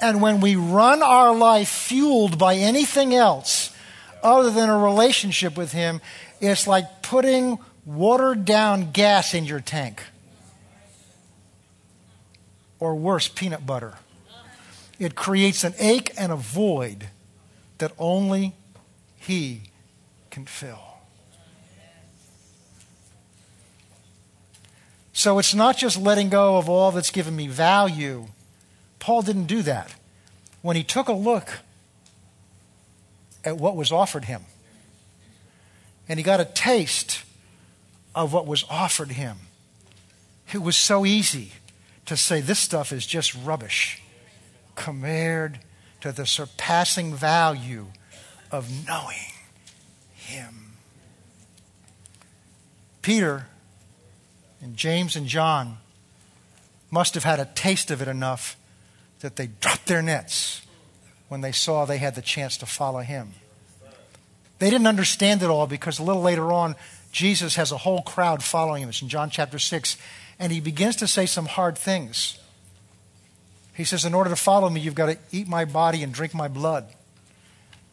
And 0.00 0.22
when 0.22 0.40
we 0.40 0.56
run 0.56 1.02
our 1.02 1.34
life 1.34 1.68
fueled 1.68 2.38
by 2.38 2.56
anything 2.56 3.14
else 3.14 3.74
other 4.22 4.50
than 4.50 4.68
a 4.68 4.78
relationship 4.78 5.56
with 5.56 5.72
Him, 5.72 6.00
it's 6.40 6.66
like 6.66 7.02
putting 7.02 7.58
watered 7.84 8.44
down 8.44 8.92
gas 8.92 9.34
in 9.34 9.44
your 9.44 9.60
tank 9.60 10.02
or 12.78 12.94
worse, 12.94 13.28
peanut 13.28 13.66
butter. 13.66 13.94
It 14.98 15.14
creates 15.14 15.62
an 15.64 15.74
ache 15.78 16.10
and 16.18 16.32
a 16.32 16.36
void 16.36 17.08
that 17.78 17.92
only 17.98 18.54
He 19.16 19.62
can 20.30 20.46
fill. 20.46 20.85
So 25.16 25.38
it's 25.38 25.54
not 25.54 25.78
just 25.78 25.96
letting 25.96 26.28
go 26.28 26.58
of 26.58 26.68
all 26.68 26.92
that's 26.92 27.10
given 27.10 27.34
me 27.34 27.48
value. 27.48 28.26
Paul 28.98 29.22
didn't 29.22 29.46
do 29.46 29.62
that. 29.62 29.94
When 30.60 30.76
he 30.76 30.84
took 30.84 31.08
a 31.08 31.14
look 31.14 31.60
at 33.42 33.56
what 33.56 33.76
was 33.76 33.90
offered 33.90 34.26
him, 34.26 34.42
and 36.06 36.18
he 36.18 36.22
got 36.22 36.38
a 36.38 36.44
taste 36.44 37.24
of 38.14 38.34
what 38.34 38.46
was 38.46 38.66
offered 38.68 39.12
him, 39.12 39.38
it 40.52 40.58
was 40.58 40.76
so 40.76 41.06
easy 41.06 41.52
to 42.04 42.14
say 42.14 42.42
this 42.42 42.58
stuff 42.58 42.92
is 42.92 43.06
just 43.06 43.34
rubbish 43.34 44.02
compared 44.74 45.60
to 46.02 46.12
the 46.12 46.26
surpassing 46.26 47.14
value 47.14 47.86
of 48.50 48.86
knowing 48.86 49.32
Him. 50.14 50.74
Peter 53.00 53.46
and 54.60 54.76
James 54.76 55.16
and 55.16 55.26
John 55.26 55.78
must 56.90 57.14
have 57.14 57.24
had 57.24 57.40
a 57.40 57.48
taste 57.54 57.90
of 57.90 58.00
it 58.00 58.08
enough 58.08 58.56
that 59.20 59.36
they 59.36 59.48
dropped 59.60 59.86
their 59.86 60.02
nets 60.02 60.62
when 61.28 61.40
they 61.40 61.52
saw 61.52 61.84
they 61.84 61.98
had 61.98 62.14
the 62.14 62.22
chance 62.22 62.56
to 62.58 62.66
follow 62.66 63.00
Him. 63.00 63.34
They 64.58 64.70
didn't 64.70 64.86
understand 64.86 65.42
it 65.42 65.50
all 65.50 65.66
because 65.66 65.98
a 65.98 66.02
little 66.02 66.22
later 66.22 66.52
on, 66.52 66.76
Jesus 67.12 67.56
has 67.56 67.72
a 67.72 67.78
whole 67.78 68.02
crowd 68.02 68.42
following 68.42 68.82
him. 68.82 68.88
It's 68.88 69.02
in 69.02 69.08
John 69.08 69.30
chapter 69.30 69.58
6 69.58 69.96
and 70.38 70.52
he 70.52 70.60
begins 70.60 70.96
to 70.96 71.06
say 71.06 71.26
some 71.26 71.46
hard 71.46 71.76
things. 71.78 72.38
He 73.74 73.84
says, 73.84 74.04
In 74.04 74.14
order 74.14 74.30
to 74.30 74.36
follow 74.36 74.68
me, 74.70 74.80
you've 74.80 74.94
got 74.94 75.06
to 75.06 75.18
eat 75.30 75.48
my 75.48 75.64
body 75.64 76.02
and 76.02 76.12
drink 76.12 76.34
my 76.34 76.48
blood. 76.48 76.88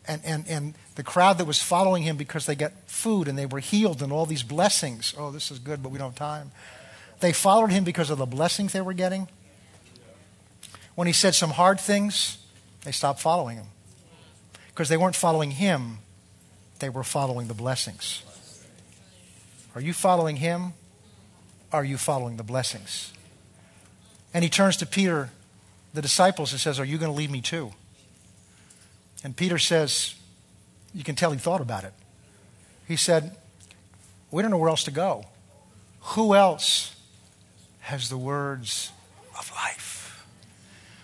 And, 0.05 0.21
and, 0.25 0.47
and 0.47 0.73
the 0.95 1.03
crowd 1.03 1.37
that 1.37 1.45
was 1.45 1.61
following 1.61 2.03
him 2.03 2.17
because 2.17 2.45
they 2.45 2.55
got 2.55 2.73
food 2.87 3.27
and 3.27 3.37
they 3.37 3.45
were 3.45 3.59
healed 3.59 4.01
and 4.01 4.11
all 4.11 4.25
these 4.25 4.43
blessings. 4.43 5.13
Oh, 5.17 5.31
this 5.31 5.49
is 5.49 5.59
good, 5.59 5.81
but 5.81 5.89
we 5.89 5.97
don't 5.97 6.09
have 6.09 6.15
time. 6.15 6.51
They 7.21 7.31
followed 7.31 7.71
him 7.71 7.85
because 7.85 8.09
of 8.09 8.17
the 8.17 8.25
blessings 8.25 8.73
they 8.73 8.81
were 8.81 8.93
getting. 8.93 9.29
When 10.95 11.07
he 11.07 11.13
said 11.13 11.35
some 11.35 11.51
hard 11.51 11.79
things, 11.79 12.37
they 12.83 12.91
stopped 12.91 13.21
following 13.21 13.57
him. 13.57 13.67
Because 14.67 14.89
they 14.89 14.97
weren't 14.97 15.15
following 15.15 15.51
him, 15.51 15.99
they 16.79 16.89
were 16.89 17.03
following 17.03 17.47
the 17.47 17.53
blessings. 17.53 18.23
Are 19.73 19.81
you 19.81 19.93
following 19.93 20.35
him? 20.37 20.73
are 21.73 21.83
you 21.83 21.97
following 21.97 22.37
the 22.37 22.43
blessings? 22.43 23.11
And 24.33 24.43
he 24.43 24.49
turns 24.49 24.77
to 24.77 24.85
Peter, 24.85 25.31
the 25.93 26.01
disciples, 26.01 26.51
and 26.51 26.61
says, 26.61 26.79
Are 26.79 26.85
you 26.85 26.97
going 26.97 27.11
to 27.11 27.17
leave 27.17 27.31
me 27.31 27.41
too? 27.41 27.73
And 29.23 29.35
Peter 29.35 29.57
says, 29.57 30.15
You 30.93 31.03
can 31.03 31.15
tell 31.15 31.31
he 31.31 31.37
thought 31.37 31.61
about 31.61 31.83
it. 31.83 31.93
He 32.87 32.95
said, 32.95 33.35
We 34.31 34.41
don't 34.41 34.51
know 34.51 34.57
where 34.57 34.69
else 34.69 34.83
to 34.85 34.91
go. 34.91 35.25
Who 36.01 36.35
else 36.35 36.95
has 37.81 38.09
the 38.09 38.17
words 38.17 38.91
of 39.39 39.51
life? 39.55 40.25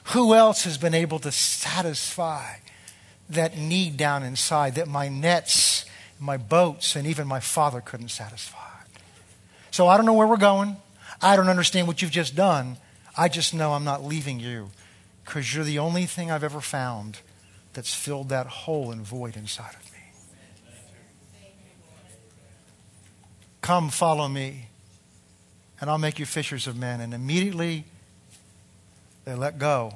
Who 0.06 0.34
else 0.34 0.64
has 0.64 0.78
been 0.78 0.94
able 0.94 1.20
to 1.20 1.32
satisfy 1.32 2.56
that 3.30 3.58
need 3.58 3.96
down 3.96 4.24
inside 4.24 4.76
that 4.76 4.88
my 4.88 5.08
nets, 5.08 5.86
my 6.20 6.36
boats, 6.36 6.96
and 6.96 7.08
even 7.08 7.28
my 7.28 7.40
father 7.40 7.80
couldn't 7.80 8.10
satisfy? 8.10 8.58
So 9.72 9.88
I 9.88 9.98
don't 9.98 10.06
know 10.06 10.14
where 10.14 10.28
we're 10.28 10.38
going. 10.38 10.76
I 11.22 11.36
don't 11.36 11.48
understand 11.48 11.88
what 11.88 12.02
you've 12.02 12.12
just 12.12 12.36
done. 12.36 12.78
I 13.16 13.30
just 13.30 13.54
know 13.54 13.74
I'm 13.74 13.84
not 13.84 14.04
leaving 14.04 14.40
you 14.40 14.72
because 15.24 15.54
you're 15.54 15.64
the 15.64 15.80
only 15.80 16.06
thing 16.06 16.32
I've 16.32 16.44
ever 16.44 16.60
found 16.60 17.20
that's 17.74 17.94
filled 17.94 18.30
that 18.30 18.48
hole 18.48 18.92
and 18.92 19.02
void 19.02 19.36
inside 19.36 19.76
of 19.76 19.92
me. 19.92 20.00
Come, 23.62 23.90
follow 23.90 24.28
me, 24.28 24.70
and 25.80 25.90
I'll 25.90 25.98
make 25.98 26.20
you 26.20 26.26
fishers 26.26 26.68
of 26.68 26.76
men. 26.76 27.02
And 27.02 27.14
immediately 27.14 27.86
they 29.26 29.36
let 29.36 29.60
go 29.60 29.96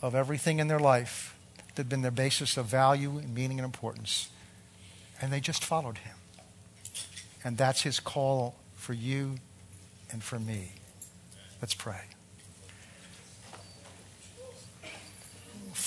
of 0.00 0.14
everything 0.14 0.58
in 0.58 0.66
their 0.66 0.80
life 0.80 1.36
that 1.68 1.76
had 1.76 1.88
been 1.88 2.02
their 2.02 2.10
basis 2.10 2.56
of 2.56 2.66
value 2.66 3.18
and 3.18 3.34
meaning 3.34 3.58
and 3.58 3.64
importance. 3.64 4.28
And 5.20 5.32
they 5.32 5.40
just 5.40 5.64
followed 5.64 5.98
him. 5.98 6.16
And 7.44 7.56
that's 7.56 7.82
his 7.82 8.00
call 8.00 8.56
for 8.74 8.92
you 8.92 9.36
and 10.10 10.22
for 10.22 10.38
me. 10.38 10.72
Let's 11.60 11.74
pray. 11.74 12.00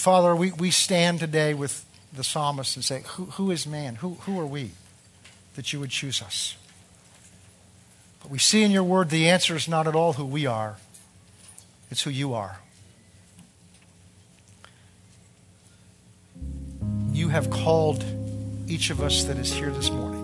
Father, 0.05 0.35
we, 0.35 0.51
we 0.51 0.69
stand 0.69 1.19
today 1.19 1.55
with 1.55 1.83
the 2.13 2.23
psalmist 2.23 2.75
and 2.75 2.85
say, 2.85 3.01
Who, 3.15 3.25
who 3.25 3.49
is 3.49 3.65
man? 3.65 3.95
Who, 3.95 4.13
who 4.21 4.39
are 4.39 4.45
we 4.45 4.69
that 5.55 5.73
you 5.73 5.79
would 5.79 5.89
choose 5.89 6.21
us? 6.21 6.55
But 8.21 8.29
we 8.29 8.37
see 8.37 8.61
in 8.61 8.69
your 8.69 8.83
word 8.83 9.09
the 9.09 9.27
answer 9.27 9.55
is 9.55 9.67
not 9.67 9.87
at 9.87 9.95
all 9.95 10.13
who 10.13 10.23
we 10.23 10.45
are, 10.45 10.77
it's 11.89 12.03
who 12.03 12.11
you 12.11 12.35
are. 12.35 12.59
You 17.11 17.29
have 17.29 17.49
called 17.49 18.05
each 18.67 18.91
of 18.91 19.01
us 19.01 19.23
that 19.23 19.37
is 19.37 19.51
here 19.51 19.71
this 19.71 19.89
morning. 19.89 20.14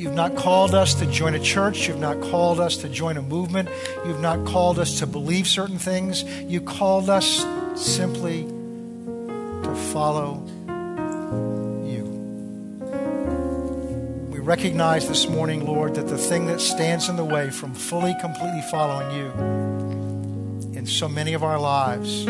You've 0.00 0.14
not 0.14 0.34
called 0.34 0.74
us 0.74 0.94
to 0.94 1.04
join 1.04 1.34
a 1.34 1.38
church. 1.38 1.86
You've 1.86 1.98
not 1.98 2.22
called 2.22 2.58
us 2.58 2.78
to 2.78 2.88
join 2.88 3.18
a 3.18 3.22
movement. 3.22 3.68
You've 4.06 4.22
not 4.22 4.46
called 4.46 4.78
us 4.78 5.00
to 5.00 5.06
believe 5.06 5.46
certain 5.46 5.78
things. 5.78 6.24
You 6.24 6.62
called 6.62 7.10
us 7.10 7.44
simply 7.74 8.44
to 8.44 9.74
follow 9.92 10.42
you. 11.84 12.04
We 14.30 14.38
recognize 14.38 15.06
this 15.06 15.28
morning, 15.28 15.66
Lord, 15.66 15.96
that 15.96 16.08
the 16.08 16.16
thing 16.16 16.46
that 16.46 16.62
stands 16.62 17.10
in 17.10 17.16
the 17.16 17.24
way 17.24 17.50
from 17.50 17.74
fully, 17.74 18.16
completely 18.22 18.62
following 18.70 19.14
you 19.14 19.30
in 20.78 20.86
so 20.86 21.10
many 21.10 21.34
of 21.34 21.44
our 21.44 21.60
lives 21.60 22.26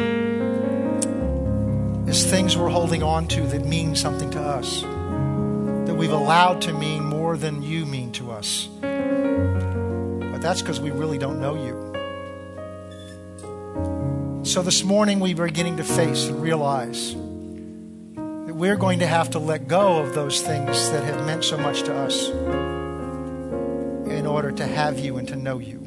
is 2.08 2.28
things 2.28 2.56
we're 2.56 2.68
holding 2.68 3.04
on 3.04 3.28
to 3.28 3.42
that 3.42 3.64
mean 3.64 3.94
something 3.94 4.30
to 4.32 4.40
us, 4.40 4.82
we've 6.00 6.12
allowed 6.12 6.62
to 6.62 6.72
mean 6.72 7.04
more 7.04 7.36
than 7.36 7.62
you 7.62 7.84
mean 7.84 8.10
to 8.10 8.30
us. 8.30 8.68
But 8.80 10.40
that's 10.40 10.62
because 10.62 10.80
we 10.80 10.90
really 10.90 11.18
don't 11.18 11.38
know 11.38 11.56
you. 11.56 11.90
So 14.46 14.62
this 14.62 14.82
morning 14.82 15.20
we're 15.20 15.34
beginning 15.34 15.76
to 15.76 15.84
face 15.84 16.24
and 16.24 16.40
realize 16.40 17.12
that 17.12 18.54
we're 18.54 18.78
going 18.78 19.00
to 19.00 19.06
have 19.06 19.28
to 19.32 19.38
let 19.38 19.68
go 19.68 19.98
of 19.98 20.14
those 20.14 20.40
things 20.40 20.90
that 20.90 21.04
have 21.04 21.26
meant 21.26 21.44
so 21.44 21.58
much 21.58 21.82
to 21.82 21.94
us 21.94 22.30
in 24.08 24.26
order 24.26 24.52
to 24.52 24.66
have 24.66 24.98
you 24.98 25.18
and 25.18 25.28
to 25.28 25.36
know 25.36 25.58
you. 25.58 25.80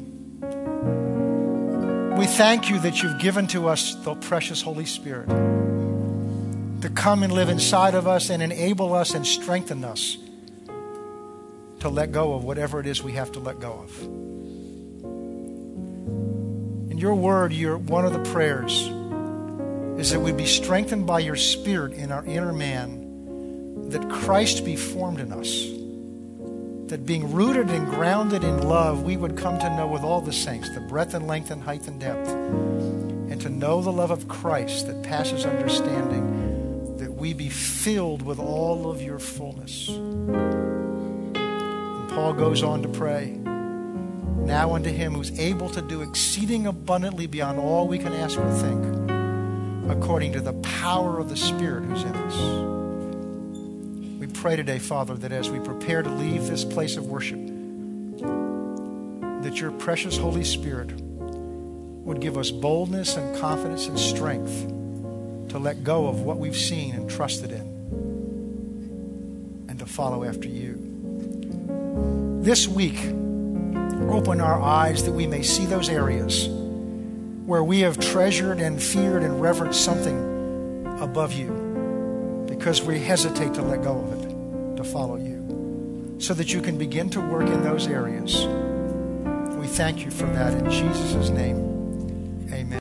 We 2.16 2.26
thank 2.26 2.70
you 2.70 2.78
that 2.78 3.02
you've 3.02 3.18
given 3.18 3.48
to 3.48 3.68
us 3.68 3.96
the 3.96 4.14
precious 4.14 4.62
Holy 4.62 4.84
Spirit 4.84 5.53
to 6.84 6.90
come 6.90 7.22
and 7.22 7.32
live 7.32 7.48
inside 7.48 7.94
of 7.94 8.06
us 8.06 8.28
and 8.28 8.42
enable 8.42 8.92
us 8.92 9.14
and 9.14 9.26
strengthen 9.26 9.82
us 9.84 10.18
to 11.80 11.88
let 11.88 12.12
go 12.12 12.34
of 12.34 12.44
whatever 12.44 12.78
it 12.78 12.84
is 12.86 13.02
we 13.02 13.12
have 13.12 13.32
to 13.32 13.40
let 13.40 13.58
go 13.58 13.72
of. 13.72 14.02
In 16.90 16.98
your 16.98 17.14
word, 17.14 17.54
your, 17.54 17.78
one 17.78 18.04
of 18.04 18.12
the 18.12 18.22
prayers 18.32 18.82
is 19.98 20.10
that 20.10 20.20
we 20.20 20.30
be 20.32 20.44
strengthened 20.44 21.06
by 21.06 21.20
your 21.20 21.36
spirit 21.36 21.94
in 21.94 22.12
our 22.12 22.22
inner 22.26 22.52
man, 22.52 23.88
that 23.88 24.06
Christ 24.10 24.62
be 24.62 24.76
formed 24.76 25.20
in 25.20 25.32
us, 25.32 25.48
that 26.90 27.06
being 27.06 27.32
rooted 27.32 27.70
and 27.70 27.88
grounded 27.88 28.44
in 28.44 28.68
love, 28.68 29.04
we 29.04 29.16
would 29.16 29.38
come 29.38 29.58
to 29.58 29.74
know 29.74 29.86
with 29.86 30.02
all 30.02 30.20
the 30.20 30.34
saints 30.34 30.68
the 30.74 30.82
breadth 30.82 31.14
and 31.14 31.26
length 31.26 31.50
and 31.50 31.62
height 31.62 31.88
and 31.88 31.98
depth, 31.98 32.28
and 32.28 33.40
to 33.40 33.48
know 33.48 33.80
the 33.80 33.90
love 33.90 34.10
of 34.10 34.28
Christ 34.28 34.86
that 34.88 35.02
passes 35.02 35.46
understanding, 35.46 36.43
we 37.24 37.32
be 37.32 37.48
filled 37.48 38.20
with 38.20 38.38
all 38.38 38.90
of 38.90 39.00
your 39.00 39.18
fullness. 39.18 39.88
And 39.88 41.34
Paul 42.10 42.34
goes 42.34 42.62
on 42.62 42.82
to 42.82 42.88
pray, 42.88 43.30
Now 43.30 44.74
unto 44.74 44.90
him 44.90 45.14
who's 45.14 45.30
able 45.40 45.70
to 45.70 45.80
do 45.80 46.02
exceeding 46.02 46.66
abundantly 46.66 47.26
beyond 47.26 47.58
all 47.58 47.88
we 47.88 47.96
can 47.96 48.12
ask 48.12 48.38
or 48.38 48.52
think, 48.52 48.84
according 49.90 50.34
to 50.34 50.42
the 50.42 50.52
power 50.52 51.18
of 51.18 51.30
the 51.30 51.36
Spirit 51.38 51.84
who's 51.84 52.02
in 52.02 52.14
us. 52.14 52.36
We 54.20 54.26
pray 54.26 54.56
today, 54.56 54.78
Father, 54.78 55.14
that 55.14 55.32
as 55.32 55.48
we 55.48 55.60
prepare 55.60 56.02
to 56.02 56.10
leave 56.10 56.46
this 56.46 56.62
place 56.62 56.98
of 56.98 57.06
worship, 57.06 57.40
that 59.42 59.62
your 59.62 59.70
precious 59.70 60.18
Holy 60.18 60.44
Spirit 60.44 60.92
would 61.00 62.20
give 62.20 62.36
us 62.36 62.50
boldness 62.50 63.16
and 63.16 63.34
confidence 63.38 63.86
and 63.86 63.98
strength 63.98 64.73
to 65.48 65.58
let 65.58 65.84
go 65.84 66.06
of 66.06 66.22
what 66.22 66.38
we've 66.38 66.56
seen 66.56 66.94
and 66.94 67.08
trusted 67.08 67.50
in 67.50 67.74
and 69.68 69.78
to 69.78 69.86
follow 69.86 70.24
after 70.24 70.48
you. 70.48 70.78
This 72.42 72.68
week, 72.68 72.98
open 74.10 74.40
our 74.40 74.60
eyes 74.60 75.04
that 75.04 75.12
we 75.12 75.26
may 75.26 75.42
see 75.42 75.64
those 75.66 75.88
areas 75.88 76.48
where 77.46 77.64
we 77.64 77.80
have 77.80 77.98
treasured 77.98 78.58
and 78.58 78.82
feared 78.82 79.22
and 79.22 79.40
reverenced 79.40 79.84
something 79.84 80.96
above 81.00 81.32
you 81.32 82.46
because 82.48 82.82
we 82.82 82.98
hesitate 82.98 83.52
to 83.54 83.62
let 83.62 83.82
go 83.82 83.98
of 83.98 84.12
it, 84.12 84.76
to 84.76 84.84
follow 84.84 85.16
you, 85.16 86.16
so 86.18 86.32
that 86.34 86.52
you 86.52 86.62
can 86.62 86.78
begin 86.78 87.10
to 87.10 87.20
work 87.20 87.48
in 87.48 87.62
those 87.62 87.86
areas. 87.86 88.46
We 89.56 89.66
thank 89.66 90.04
you 90.04 90.10
for 90.10 90.26
that 90.26 90.54
in 90.54 90.70
Jesus' 90.70 91.30
name. 91.30 91.56
Amen. 92.52 92.64